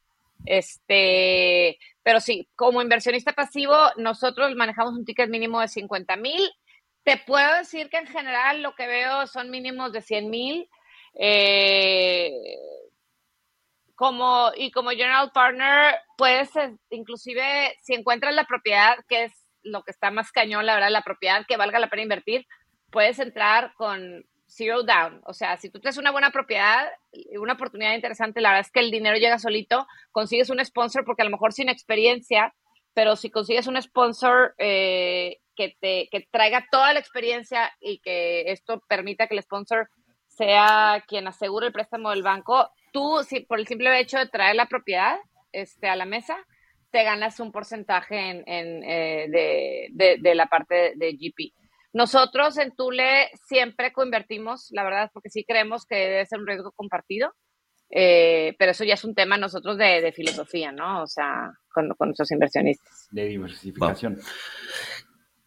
Este, 0.44 1.78
pero 2.02 2.20
sí, 2.20 2.48
como 2.56 2.82
inversionista 2.82 3.32
pasivo, 3.32 3.76
nosotros 3.96 4.54
manejamos 4.56 4.94
un 4.94 5.04
ticket 5.04 5.30
mínimo 5.30 5.60
de 5.60 5.68
50 5.68 6.16
mil 6.16 6.50
te 7.04 7.16
puedo 7.16 7.56
decir 7.56 7.88
que 7.90 7.98
en 7.98 8.06
general 8.06 8.62
lo 8.62 8.74
que 8.74 8.86
veo 8.86 9.26
son 9.26 9.50
mínimos 9.50 9.92
de 9.92 10.02
100 10.02 10.30
mil. 10.30 10.68
Eh, 11.14 12.32
como, 13.94 14.50
y 14.56 14.70
como 14.70 14.90
general 14.90 15.30
partner, 15.32 15.96
puedes, 16.16 16.50
inclusive, 16.90 17.76
si 17.80 17.94
encuentras 17.94 18.34
la 18.34 18.44
propiedad, 18.44 18.96
que 19.08 19.24
es 19.24 19.32
lo 19.62 19.82
que 19.82 19.92
está 19.92 20.10
más 20.10 20.32
cañón, 20.32 20.66
la 20.66 20.74
verdad, 20.74 20.90
la 20.90 21.02
propiedad 21.02 21.44
que 21.46 21.56
valga 21.56 21.78
la 21.78 21.90
pena 21.90 22.02
invertir, 22.02 22.46
puedes 22.90 23.18
entrar 23.18 23.74
con 23.74 24.24
zero 24.54 24.82
down. 24.82 25.20
O 25.24 25.32
sea, 25.32 25.56
si 25.56 25.70
tú 25.70 25.80
tienes 25.80 25.98
una 25.98 26.10
buena 26.10 26.30
propiedad, 26.30 26.88
una 27.38 27.54
oportunidad 27.54 27.94
interesante, 27.94 28.40
la 28.40 28.50
verdad 28.50 28.66
es 28.66 28.72
que 28.72 28.80
el 28.80 28.90
dinero 28.90 29.16
llega 29.16 29.38
solito, 29.38 29.86
consigues 30.10 30.50
un 30.50 30.64
sponsor, 30.64 31.04
porque 31.04 31.22
a 31.22 31.24
lo 31.24 31.30
mejor 31.30 31.52
sin 31.52 31.68
experiencia, 31.68 32.54
pero 32.94 33.16
si 33.16 33.30
consigues 33.30 33.66
un 33.66 33.80
sponsor 33.80 34.54
eh, 34.58 35.38
que 35.56 35.76
te 35.80 36.08
que 36.10 36.26
traiga 36.30 36.66
toda 36.70 36.92
la 36.92 37.00
experiencia 37.00 37.72
y 37.80 37.98
que 37.98 38.50
esto 38.52 38.82
permita 38.88 39.26
que 39.26 39.34
el 39.34 39.42
sponsor 39.42 39.88
sea 40.28 41.04
quien 41.06 41.26
asegure 41.28 41.66
el 41.66 41.72
préstamo 41.72 42.10
del 42.10 42.22
banco, 42.22 42.70
tú, 42.92 43.22
si, 43.26 43.40
por 43.40 43.58
el 43.58 43.66
simple 43.66 43.98
hecho 43.98 44.18
de 44.18 44.28
traer 44.28 44.56
la 44.56 44.66
propiedad 44.66 45.18
este, 45.52 45.88
a 45.88 45.96
la 45.96 46.06
mesa, 46.06 46.36
te 46.90 47.04
ganas 47.04 47.40
un 47.40 47.52
porcentaje 47.52 48.42
en, 48.46 48.82
eh, 48.84 49.26
de, 49.28 49.88
de, 49.92 50.16
de, 50.20 50.34
la 50.34 50.46
parte 50.46 50.92
de, 50.96 51.12
GP. 51.12 51.54
Nosotros 51.92 52.56
en 52.58 52.74
Tule 52.74 53.30
siempre 53.46 53.92
coinvertimos, 53.92 54.68
la 54.70 54.84
verdad, 54.84 55.10
porque 55.12 55.28
sí 55.30 55.44
creemos 55.44 55.84
que 55.84 55.96
debe 55.96 56.26
ser 56.26 56.40
un 56.40 56.46
riesgo 56.46 56.72
compartido, 56.72 57.34
eh, 57.90 58.54
pero 58.58 58.72
eso 58.72 58.84
ya 58.84 58.94
es 58.94 59.04
un 59.04 59.14
tema 59.14 59.36
nosotros 59.36 59.76
de, 59.76 60.00
de 60.00 60.12
filosofía, 60.12 60.72
¿no? 60.72 61.02
O 61.02 61.06
sea, 61.06 61.52
con, 61.72 61.90
con, 61.90 62.08
nuestros 62.08 62.30
inversionistas. 62.30 63.08
De 63.10 63.26
diversificación. 63.26 64.18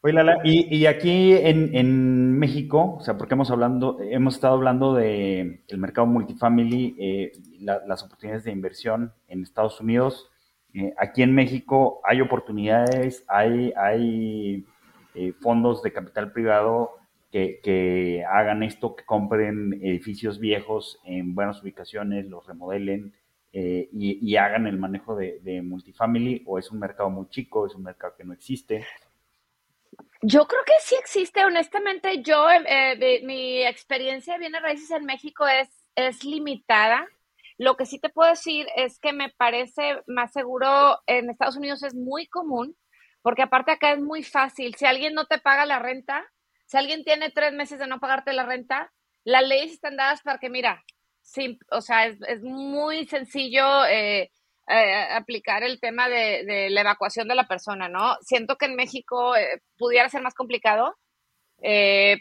Oye, 0.05 0.13
Lala, 0.13 0.37
y, 0.43 0.85
aquí 0.85 1.33
en, 1.33 2.37
México, 2.37 2.97
o 2.99 3.03
sea, 3.03 3.17
porque 3.17 3.33
hemos 3.33 3.49
hablando, 3.49 3.97
hemos 3.99 4.35
estado 4.35 4.53
hablando 4.53 4.93
de 4.93 5.63
el 5.67 5.77
mercado 5.79 6.05
multifamily, 6.05 6.95
eh, 6.99 7.31
las 7.59 8.03
oportunidades 8.03 8.43
de 8.43 8.51
inversión 8.51 9.13
en 9.27 9.41
Estados 9.41 9.81
Unidos. 9.81 10.29
Eh, 10.75 10.93
aquí 10.99 11.23
en 11.23 11.33
México 11.33 12.01
hay 12.03 12.21
oportunidades, 12.21 13.25
hay, 13.27 13.73
hay 13.75 14.63
eh, 15.15 15.33
fondos 15.41 15.81
de 15.81 15.93
capital 15.93 16.31
privado 16.31 16.97
que, 17.31 18.23
hagan 18.29 18.63
esto, 18.63 18.95
que 18.95 19.03
compren 19.03 19.73
edificios 19.83 20.39
viejos 20.39 21.01
en 21.03 21.35
buenas 21.35 21.61
ubicaciones, 21.61 22.27
los 22.27 22.47
remodelen 22.47 23.13
y, 23.51 24.35
hagan 24.37 24.67
el 24.67 24.77
manejo 24.77 25.17
de, 25.17 25.39
de 25.41 25.61
multifamily, 25.61 26.43
o 26.45 26.59
es 26.59 26.71
un 26.71 26.79
mercado 26.79 27.09
muy 27.09 27.27
chico, 27.27 27.65
es 27.67 27.75
un 27.75 27.83
mercado 27.83 28.13
que 28.17 28.23
no 28.23 28.31
existe. 28.31 28.85
Yo 30.27 30.47
creo 30.47 30.63
que 30.65 30.73
sí 30.79 30.95
existe, 30.99 31.45
honestamente, 31.45 32.23
yo, 32.23 32.47
eh, 32.49 33.21
mi 33.23 33.63
experiencia 33.63 34.33
de 34.33 34.39
bienes 34.39 34.61
raíces 34.61 34.89
en 34.89 35.05
México 35.05 35.45
es, 35.45 35.69
es 35.95 36.23
limitada. 36.23 37.07
Lo 37.59 37.77
que 37.77 37.85
sí 37.85 37.99
te 37.99 38.09
puedo 38.09 38.31
decir 38.31 38.67
es 38.75 38.99
que 38.99 39.13
me 39.13 39.29
parece 39.29 40.01
más 40.07 40.33
seguro 40.33 40.99
en 41.05 41.29
Estados 41.29 41.57
Unidos 41.57 41.83
es 41.83 41.93
muy 41.93 42.25
común, 42.27 42.75
porque 43.25 43.41
aparte 43.41 43.71
acá 43.71 43.93
es 43.93 43.99
muy 43.99 44.21
fácil. 44.21 44.75
Si 44.75 44.85
alguien 44.85 45.15
no 45.15 45.25
te 45.25 45.39
paga 45.39 45.65
la 45.65 45.79
renta, 45.79 46.23
si 46.67 46.77
alguien 46.77 47.03
tiene 47.03 47.31
tres 47.31 47.53
meses 47.53 47.79
de 47.79 47.87
no 47.87 47.99
pagarte 47.99 48.33
la 48.33 48.45
renta, 48.45 48.93
las 49.23 49.41
leyes 49.41 49.71
están 49.71 49.97
dadas 49.97 50.21
para 50.21 50.37
que, 50.37 50.51
mira, 50.51 50.83
o 51.71 51.81
sea, 51.81 52.05
es, 52.05 52.43
muy 52.43 53.07
sencillo 53.07 53.83
eh, 53.85 54.29
eh, 54.69 55.07
aplicar 55.11 55.63
el 55.63 55.79
tema 55.79 56.07
de, 56.07 56.69
la 56.69 56.81
evacuación 56.81 57.27
de 57.27 57.33
la 57.33 57.47
persona, 57.47 57.89
¿no? 57.89 58.15
Siento 58.21 58.57
que 58.57 58.67
en 58.67 58.75
México 58.75 59.35
eh, 59.35 59.59
pudiera 59.75 60.07
ser 60.07 60.21
más 60.21 60.35
complicado, 60.35 60.95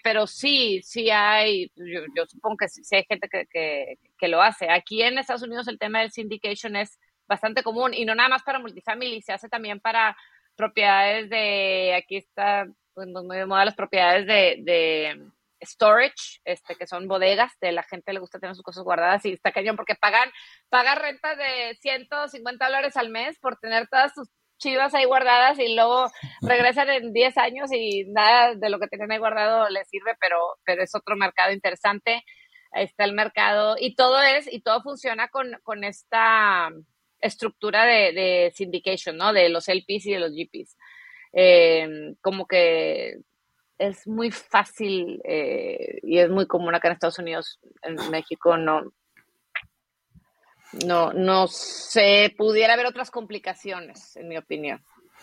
pero 0.03 0.27
sí, 0.27 0.81
sí 0.85 1.11
hay, 1.11 1.71
yo, 1.77 2.25
supongo 2.27 2.57
que 2.57 2.69
sí, 2.69 2.97
hay 2.97 3.05
gente 3.07 3.29
que, 3.29 3.99
que, 4.19 4.29
lo 4.29 4.41
hace. 4.41 4.71
Aquí 4.71 5.03
en 5.03 5.19
Estados 5.19 5.43
Unidos 5.43 5.69
el 5.69 5.79
tema 5.79 6.01
del 6.01 6.13
syndication 6.13 6.77
es 6.77 6.99
bastante 7.29 7.63
común 7.63 7.93
y 7.93 8.07
no 8.07 8.15
nada 8.15 8.31
más 8.31 8.43
para 8.43 8.59
multifamily, 8.59 9.21
se 9.21 9.35
hace 9.35 9.51
también 9.51 9.81
para 9.81 10.17
propiedades 10.57 11.29
de, 11.31 11.95
aquí 11.97 12.17
está 12.17 12.67
pues, 12.95 13.09
muy 13.09 13.37
de 13.37 13.47
moda 13.47 13.65
las 13.65 13.75
propiedades 13.75 14.27
de 14.27 15.33
storage, 15.65 16.41
este, 16.45 16.77
que 16.77 16.87
son 16.87 17.09
bodegas, 17.09 17.53
de 17.61 17.73
la 17.73 17.83
gente 17.83 18.13
le 18.13 18.21
gusta 18.21 18.39
tener 18.39 18.55
sus 18.55 18.65
cosas 18.65 18.85
guardadas 18.85 19.25
y 19.25 19.33
está 19.33 19.53
cañón 19.53 19.77
porque 19.77 19.95
pagan, 19.95 20.31
pagan 20.69 20.99
renta 20.99 21.35
de 21.37 21.77
150 21.81 22.65
dólares 22.65 22.97
al 22.97 23.11
mes 23.11 23.39
por 23.41 23.57
tener 23.57 23.89
todas 23.89 24.13
sus 24.15 24.29
chivas 24.59 24.95
ahí 24.95 25.05
guardadas 25.05 25.59
y 25.59 25.75
luego 25.75 26.07
regresan 26.43 26.91
en 26.91 27.13
10 27.13 27.39
años 27.39 27.73
y 27.73 28.05
nada 28.09 28.55
de 28.55 28.71
lo 28.71 28.79
que 28.79 28.89
tienen 28.89 29.11
ahí 29.13 29.19
guardado 29.19 29.69
les 29.69 29.89
sirve, 29.89 30.15
pero, 30.21 30.39
pero 30.65 30.83
es 30.83 30.95
otro 30.95 31.17
mercado 31.17 31.53
interesante. 31.53 32.25
Ahí 32.73 32.85
está 32.85 33.05
el 33.05 33.13
mercado 33.13 33.77
y 33.79 33.95
todo 33.95 34.21
es, 34.21 34.53
y 34.53 34.61
todo 34.61 34.83
funciona 34.83 35.29
con, 35.29 35.59
con 35.63 35.85
esta 35.85 36.71
estructura 37.25 37.85
de, 37.85 38.13
de 38.13 38.53
syndication, 38.55 39.17
¿no? 39.17 39.33
De 39.33 39.49
los 39.49 39.69
LPs 39.69 40.07
y 40.07 40.13
de 40.13 40.21
los 40.21 40.33
GPs. 40.33 40.77
Eh, 41.33 42.15
como 42.21 42.47
que 42.47 43.19
es 43.79 44.07
muy 44.07 44.31
fácil 44.31 45.21
eh, 45.25 45.99
y 46.03 46.19
es 46.19 46.31
muy 46.31 46.47
común 46.47 46.75
acá 46.75 46.89
en 46.89 46.95
Estados 46.95 47.19
Unidos, 47.19 47.59
en 47.83 47.97
México 48.11 48.57
no, 48.57 48.83
no, 50.87 51.13
no 51.13 51.49
se 51.49 52.33
pudiera 52.37 52.75
haber 52.75 52.87
otras 52.87 53.11
complicaciones, 53.11 54.17
en 54.17 54.29
mi 54.29 54.37
opinión. 54.37 54.81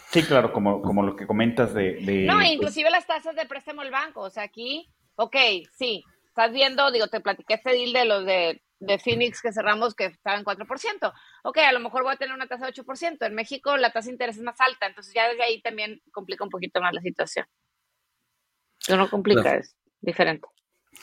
Sí, 0.10 0.24
claro, 0.24 0.52
como, 0.52 0.82
como 0.82 1.04
lo 1.04 1.16
que 1.16 1.28
comentas 1.28 1.74
de... 1.74 2.02
no, 2.02 2.36
pues 2.36 2.52
inclusive 2.52 2.89
las 2.89 3.08
tasas 3.08 3.36
de 3.36 3.45
préstamo 3.45 3.82
del 3.82 3.91
banco, 3.91 4.22
o 4.22 4.30
sea, 4.30 4.43
aquí, 4.43 4.89
ok, 5.16 5.36
sí, 5.72 6.04
estás 6.28 6.52
viendo, 6.52 6.91
digo, 6.91 7.08
te 7.08 7.22
platiqué 7.22 7.54
este 7.54 7.72
deal 7.72 7.93
de 7.93 8.06
los 8.06 8.26
de, 8.26 8.62
de 8.82 8.97
Phoenix 8.97 9.41
que 9.41 9.53
cerramos 9.53 9.93
que 9.93 10.05
estaba 10.05 10.38
en 10.38 10.43
4%. 10.43 11.13
Ok, 11.43 11.57
a 11.59 11.71
lo 11.71 11.79
mejor 11.79 12.03
voy 12.03 12.13
a 12.13 12.17
tener 12.17 12.34
una 12.34 12.47
tasa 12.47 12.65
de 12.65 12.73
8%. 12.73 13.25
En 13.25 13.36
México 13.36 13.77
la 13.77 13.91
tasa 13.91 14.07
de 14.07 14.13
interés 14.13 14.38
es 14.38 14.43
más 14.43 14.59
alta, 14.59 14.88
entonces 14.88 15.13
ya 15.13 15.29
desde 15.29 15.43
ahí 15.43 15.61
también 15.61 16.01
complica 16.11 16.43
un 16.43 16.49
poquito 16.49 16.82
más 16.82 16.93
la 16.93 17.01
situación. 17.01 17.45
Eso 18.79 18.97
no 18.97 19.09
complica, 19.09 19.55
es 19.55 19.77
diferente. 20.01 20.47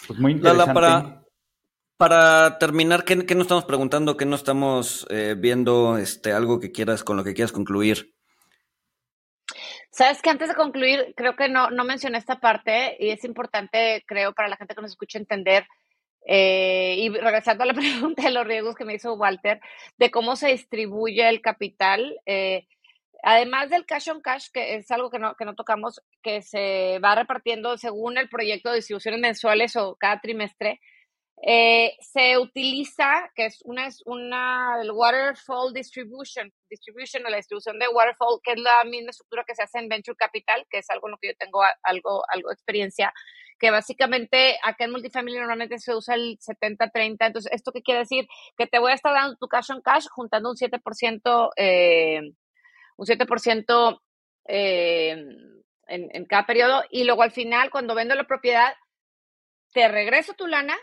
Pues 0.06 0.18
muy 0.18 0.32
interesante. 0.32 0.74
para, 0.74 1.22
para 1.96 2.58
terminar, 2.58 3.04
¿qué, 3.04 3.24
¿qué, 3.24 3.34
nos 3.36 3.44
estamos 3.44 3.64
preguntando? 3.64 4.16
¿Qué 4.16 4.26
no 4.26 4.34
estamos 4.34 5.06
eh, 5.10 5.36
viendo? 5.38 5.96
Este, 5.96 6.32
algo 6.32 6.58
que 6.58 6.72
quieras, 6.72 7.04
con 7.04 7.16
lo 7.16 7.22
que 7.22 7.34
quieras 7.34 7.52
concluir. 7.52 8.12
Sabes 9.92 10.20
que 10.20 10.30
antes 10.30 10.48
de 10.48 10.54
concluir, 10.56 11.14
creo 11.16 11.36
que 11.36 11.48
no, 11.48 11.70
no 11.70 11.84
mencioné 11.84 12.18
esta 12.18 12.40
parte 12.40 12.96
y 12.98 13.10
es 13.10 13.24
importante, 13.24 14.04
creo, 14.06 14.32
para 14.32 14.48
la 14.48 14.56
gente 14.56 14.74
que 14.74 14.82
nos 14.82 14.90
escucha 14.90 15.18
entender. 15.18 15.64
Eh, 16.26 16.96
y 16.98 17.08
regresando 17.10 17.64
a 17.64 17.66
la 17.66 17.74
pregunta 17.74 18.22
de 18.22 18.30
los 18.30 18.46
riesgos 18.46 18.74
que 18.74 18.84
me 18.84 18.94
hizo 18.94 19.14
Walter, 19.14 19.60
de 19.96 20.10
cómo 20.10 20.36
se 20.36 20.48
distribuye 20.48 21.28
el 21.28 21.40
capital. 21.40 22.20
Eh, 22.26 22.66
Además 23.22 23.68
del 23.70 23.84
cash 23.84 24.10
on 24.10 24.20
cash, 24.20 24.48
que 24.52 24.76
es 24.76 24.90
algo 24.90 25.10
que 25.10 25.18
no, 25.18 25.34
que 25.34 25.44
no 25.44 25.54
tocamos, 25.54 26.00
que 26.22 26.42
se 26.42 27.00
va 27.00 27.16
repartiendo 27.16 27.76
según 27.76 28.16
el 28.16 28.28
proyecto 28.28 28.70
de 28.70 28.76
distribuciones 28.76 29.20
mensuales 29.20 29.74
o 29.76 29.96
cada 29.96 30.20
trimestre, 30.20 30.80
eh, 31.42 31.96
se 32.00 32.36
utiliza, 32.36 33.30
que 33.34 33.46
es 33.46 33.60
una, 33.64 33.86
es 33.86 34.02
una, 34.06 34.80
el 34.82 34.90
waterfall 34.90 35.72
distribution, 35.72 36.52
distribution 36.68 37.24
o 37.24 37.28
la 37.28 37.36
distribución 37.36 37.78
de 37.78 37.88
waterfall, 37.88 38.40
que 38.42 38.52
es 38.52 38.60
la 38.60 38.82
misma 38.84 39.10
estructura 39.10 39.44
que 39.46 39.54
se 39.54 39.62
hace 39.62 39.78
en 39.78 39.88
venture 39.88 40.16
capital, 40.16 40.66
que 40.68 40.78
es 40.78 40.90
algo 40.90 41.06
en 41.06 41.12
lo 41.12 41.18
que 41.18 41.28
yo 41.28 41.34
tengo 41.38 41.62
algo, 41.82 42.24
algo 42.28 42.48
de 42.48 42.54
experiencia, 42.54 43.12
que 43.58 43.70
básicamente 43.70 44.58
acá 44.62 44.84
en 44.84 44.90
multifamily 44.90 45.38
normalmente 45.38 45.78
se 45.78 45.94
usa 45.94 46.16
el 46.16 46.38
70-30. 46.38 47.16
Entonces, 47.20 47.52
¿esto 47.52 47.70
qué 47.72 47.82
quiere 47.82 48.00
decir? 48.00 48.26
Que 48.56 48.66
te 48.66 48.80
voy 48.80 48.92
a 48.92 48.94
estar 48.94 49.12
dando 49.12 49.36
tu 49.36 49.46
cash 49.46 49.70
on 49.70 49.80
cash 49.80 50.06
juntando 50.10 50.50
un 50.50 50.56
7% 50.56 51.50
eh, 51.56 52.20
un 52.96 53.06
7% 53.06 54.00
eh, 54.48 55.10
en, 55.86 56.08
en 56.12 56.24
cada 56.26 56.46
periodo 56.46 56.82
y 56.90 57.04
luego 57.04 57.22
al 57.22 57.30
final, 57.30 57.70
cuando 57.70 57.94
vendo 57.94 58.16
la 58.16 58.24
propiedad, 58.24 58.74
te 59.72 59.86
regreso 59.86 60.34
tu 60.34 60.46
lana 60.46 60.76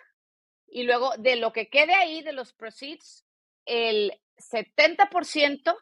y 0.76 0.84
luego 0.84 1.11
de 1.17 1.38
lo 1.38 1.53
que 1.53 1.69
quede 1.69 1.95
ahí 1.95 2.21
de 2.21 2.34
los 2.34 2.51
proceeds, 2.51 3.26
el 3.65 4.11
70% 4.36 5.73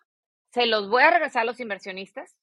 se 0.52 0.68
los 0.68 0.88
voy 0.88 1.02
a 1.02 1.10
regresar 1.10 1.42
a 1.42 1.46
los 1.46 1.60
inversionistas 1.60 2.38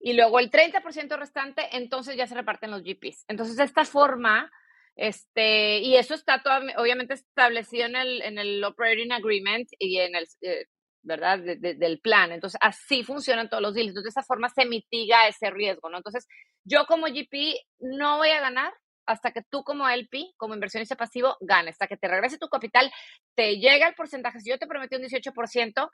y 0.00 0.14
luego 0.14 0.40
el 0.40 0.50
30% 0.50 1.16
restante, 1.16 1.62
entonces 1.70 2.16
ya 2.16 2.26
se 2.26 2.34
reparten 2.34 2.72
los 2.72 2.82
GPs. 2.82 3.24
Entonces, 3.28 3.56
de 3.56 3.62
esta 3.62 3.84
forma, 3.84 4.50
este, 4.96 5.78
y 5.78 5.94
eso 5.94 6.14
está 6.14 6.42
todo, 6.42 6.58
obviamente 6.76 7.14
establecido 7.14 7.86
en 7.86 7.94
el, 7.94 8.20
en 8.22 8.38
el 8.38 8.64
Operating 8.64 9.12
Agreement 9.12 9.68
y 9.78 10.00
en 10.00 10.16
el, 10.16 10.26
eh, 10.40 10.66
¿verdad? 11.02 11.38
del 11.38 12.00
plan. 12.00 12.32
Entonces, 12.32 12.58
así 12.60 13.04
funcionan 13.04 13.48
todos 13.48 13.62
los 13.62 13.74
deals. 13.74 13.90
Entonces, 13.90 14.12
de 14.12 14.20
esa 14.20 14.26
forma 14.26 14.48
se 14.48 14.64
mitiga 14.64 15.28
ese 15.28 15.50
riesgo, 15.50 15.88
¿no? 15.88 15.98
Entonces, 15.98 16.26
yo 16.64 16.84
como 16.86 17.06
GP 17.06 17.60
no 17.78 18.16
voy 18.16 18.30
a 18.30 18.40
ganar 18.40 18.72
hasta 19.06 19.30
que 19.30 19.42
tú 19.42 19.62
como 19.62 19.88
LP, 19.88 20.32
como 20.36 20.54
inversionista 20.54 20.96
pasivo, 20.96 21.36
ganes, 21.40 21.74
hasta 21.74 21.86
que 21.86 21.96
te 21.96 22.08
regrese 22.08 22.38
tu 22.38 22.48
capital, 22.48 22.90
te 23.34 23.58
llega 23.58 23.88
el 23.88 23.94
porcentaje. 23.94 24.40
Si 24.40 24.50
yo 24.50 24.58
te 24.58 24.66
prometí 24.66 24.96
un 24.96 25.02
18%, 25.02 25.90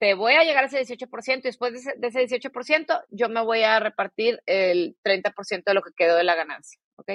te 0.00 0.14
voy 0.14 0.34
a 0.34 0.44
llegar 0.44 0.64
a 0.64 0.66
ese 0.66 0.80
18% 0.80 1.38
y 1.38 1.42
después 1.42 1.72
de 1.72 2.06
ese, 2.06 2.26
18%, 2.26 3.04
yo 3.10 3.28
me 3.28 3.42
voy 3.42 3.62
a 3.62 3.80
repartir 3.80 4.40
el 4.46 4.96
30% 5.04 5.62
de 5.64 5.74
lo 5.74 5.82
que 5.82 5.90
quedó 5.96 6.16
de 6.16 6.24
la 6.24 6.34
ganancia, 6.34 6.80
¿ok? 6.96 7.12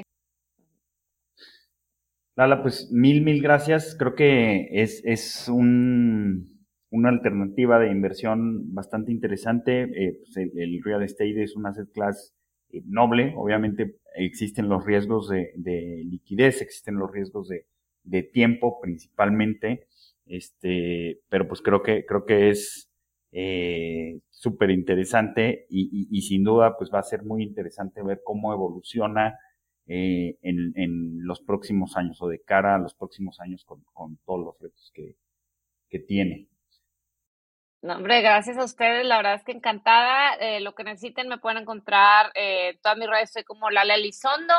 Lala, 2.36 2.64
pues 2.64 2.90
mil, 2.92 3.22
mil 3.22 3.42
gracias. 3.42 3.96
Creo 3.98 4.16
que 4.16 4.68
es, 4.72 5.04
es 5.06 5.48
un 5.48 6.54
una 6.94 7.10
alternativa 7.10 7.80
de 7.80 7.92
inversión 7.92 8.72
bastante 8.74 9.12
interesante. 9.12 9.82
Eh, 9.82 10.20
pues 10.20 10.38
el, 10.38 10.80
real 10.84 11.02
estate 11.02 11.42
es 11.42 11.56
un 11.56 11.66
asset 11.66 11.92
class 11.92 12.34
noble. 12.86 13.34
Obviamente 13.36 13.98
existen 14.16 14.70
los 14.70 14.86
riesgos 14.86 15.30
de, 15.30 16.04
liquidez, 16.06 16.62
existen 16.62 16.96
los 16.96 17.12
riesgos 17.12 17.50
de, 17.50 18.24
tiempo 18.24 18.80
principalmente. 18.82 19.88
Este, 20.26 21.20
pero 21.30 21.48
pues 21.48 21.62
creo 21.62 21.84
que, 21.84 22.06
creo 22.06 22.26
que 22.26 22.50
es 22.50 22.90
eh, 23.32 24.20
súper 24.30 24.70
interesante 24.70 25.66
y, 25.70 26.22
sin 26.22 26.44
duda 26.44 26.78
pues 26.78 26.92
va 26.94 27.00
a 27.00 27.04
ser 27.04 27.24
muy 27.24 27.44
interesante 27.44 28.02
ver 28.02 28.22
cómo 28.24 28.54
evoluciona 28.54 29.38
en, 29.86 31.26
los 31.26 31.42
próximos 31.42 31.98
años 31.98 32.22
o 32.22 32.28
de 32.28 32.40
cara 32.40 32.76
a 32.76 32.80
los 32.80 32.94
próximos 32.94 33.40
años 33.40 33.66
con, 33.66 34.18
todos 34.26 34.46
los 34.46 34.60
retos 34.60 34.92
que, 34.94 35.16
que 35.90 36.00
tiene. 36.00 36.48
No, 37.84 37.96
hombre, 37.98 38.22
gracias 38.22 38.58
a 38.58 38.64
ustedes, 38.64 39.06
la 39.06 39.18
verdad 39.18 39.34
es 39.36 39.44
que 39.44 39.52
encantada. 39.52 40.36
Eh, 40.36 40.62
lo 40.62 40.74
que 40.74 40.86
necesiten 40.86 41.28
me 41.28 41.38
pueden 41.38 41.64
encontrar, 41.64 42.32
eh, 42.34 42.80
todas 42.82 42.98
mis 42.98 43.10
redes 43.10 43.34
soy 43.34 43.44
como 43.44 43.70
Lala 43.70 43.96
Elizondo. 43.96 44.54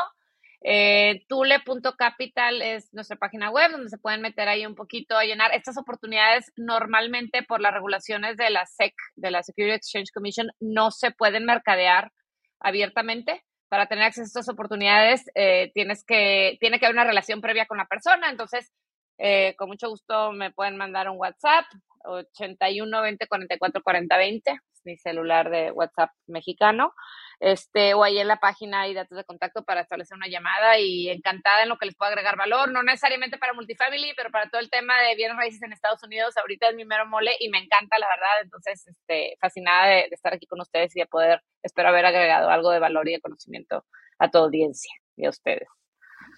Eh, 0.61 1.25
Tule.capital 1.27 2.61
es 2.61 2.93
nuestra 2.93 3.17
página 3.17 3.49
web 3.49 3.71
donde 3.71 3.89
se 3.89 3.97
pueden 3.97 4.21
meter 4.21 4.47
ahí 4.47 4.63
un 4.67 4.75
poquito 4.75 5.17
a 5.17 5.23
llenar 5.23 5.55
estas 5.55 5.75
oportunidades. 5.75 6.51
Normalmente 6.55 7.41
por 7.41 7.61
las 7.61 7.73
regulaciones 7.73 8.37
de 8.37 8.51
la 8.51 8.67
SEC, 8.67 8.93
de 9.15 9.31
la 9.31 9.41
Security 9.41 9.73
Exchange 9.73 10.11
Commission, 10.13 10.51
no 10.59 10.91
se 10.91 11.09
pueden 11.09 11.45
mercadear 11.45 12.11
abiertamente, 12.59 13.43
para 13.69 13.87
tener 13.87 14.03
acceso 14.03 14.21
a 14.21 14.41
estas 14.41 14.49
oportunidades, 14.49 15.25
eh, 15.33 15.71
tienes 15.73 16.03
que, 16.05 16.57
tiene 16.59 16.79
que 16.79 16.85
haber 16.85 16.95
una 16.95 17.05
relación 17.05 17.41
previa 17.41 17.65
con 17.65 17.79
la 17.79 17.87
persona. 17.87 18.29
Entonces, 18.29 18.71
eh, 19.17 19.55
con 19.57 19.69
mucho 19.69 19.89
gusto 19.89 20.31
me 20.31 20.51
pueden 20.51 20.77
mandar 20.77 21.09
un 21.09 21.17
WhatsApp, 21.17 21.65
81 22.05 23.01
20 23.01 23.27
44 23.27 23.83
40 23.83 24.17
20 24.17 24.59
mi 24.85 24.97
celular 24.97 25.49
de 25.49 25.71
WhatsApp 25.71 26.11
mexicano, 26.27 26.93
este, 27.39 27.93
o 27.93 28.03
ahí 28.03 28.19
en 28.19 28.27
la 28.27 28.37
página 28.37 28.81
hay 28.81 28.93
datos 28.93 29.17
de 29.17 29.25
contacto 29.25 29.63
para 29.63 29.81
establecer 29.81 30.15
una 30.15 30.27
llamada 30.27 30.79
y 30.79 31.09
encantada 31.09 31.63
en 31.63 31.69
lo 31.69 31.77
que 31.77 31.87
les 31.87 31.95
pueda 31.95 32.11
agregar 32.11 32.37
valor, 32.37 32.71
no 32.71 32.83
necesariamente 32.83 33.37
para 33.37 33.53
multifamily, 33.53 34.13
pero 34.15 34.31
para 34.31 34.49
todo 34.49 34.61
el 34.61 34.69
tema 34.69 34.93
de 35.01 35.15
bienes 35.15 35.35
raíces 35.35 35.61
en 35.63 35.73
Estados 35.73 36.03
Unidos, 36.03 36.37
ahorita 36.37 36.69
es 36.69 36.75
mi 36.75 36.85
mero 36.85 37.05
mole 37.07 37.31
y 37.39 37.49
me 37.49 37.57
encanta, 37.57 37.99
la 37.99 38.07
verdad, 38.07 38.41
entonces, 38.43 38.87
este, 38.87 39.37
fascinada 39.41 39.87
de, 39.87 40.07
estar 40.11 40.33
aquí 40.33 40.45
con 40.45 40.61
ustedes 40.61 40.95
y 40.95 40.99
de 40.99 41.07
poder, 41.07 41.41
espero 41.61 41.89
haber 41.89 42.05
agregado 42.05 42.49
algo 42.49 42.71
de 42.71 42.79
valor 42.79 43.09
y 43.09 43.13
de 43.13 43.21
conocimiento 43.21 43.83
a 44.19 44.29
tu 44.29 44.37
audiencia 44.37 44.93
y 45.17 45.25
a 45.25 45.29
ustedes. 45.29 45.67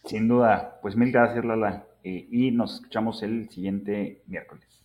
Sin 0.06 0.28
duda, 0.28 0.80
pues 0.82 0.96
mil 0.96 1.12
gracias 1.12 1.44
Lala 1.44 1.86
eh, 2.04 2.28
y 2.32 2.52
nos 2.52 2.76
escuchamos 2.76 3.22
el 3.24 3.50
siguiente 3.50 4.24
miércoles. 4.26 4.77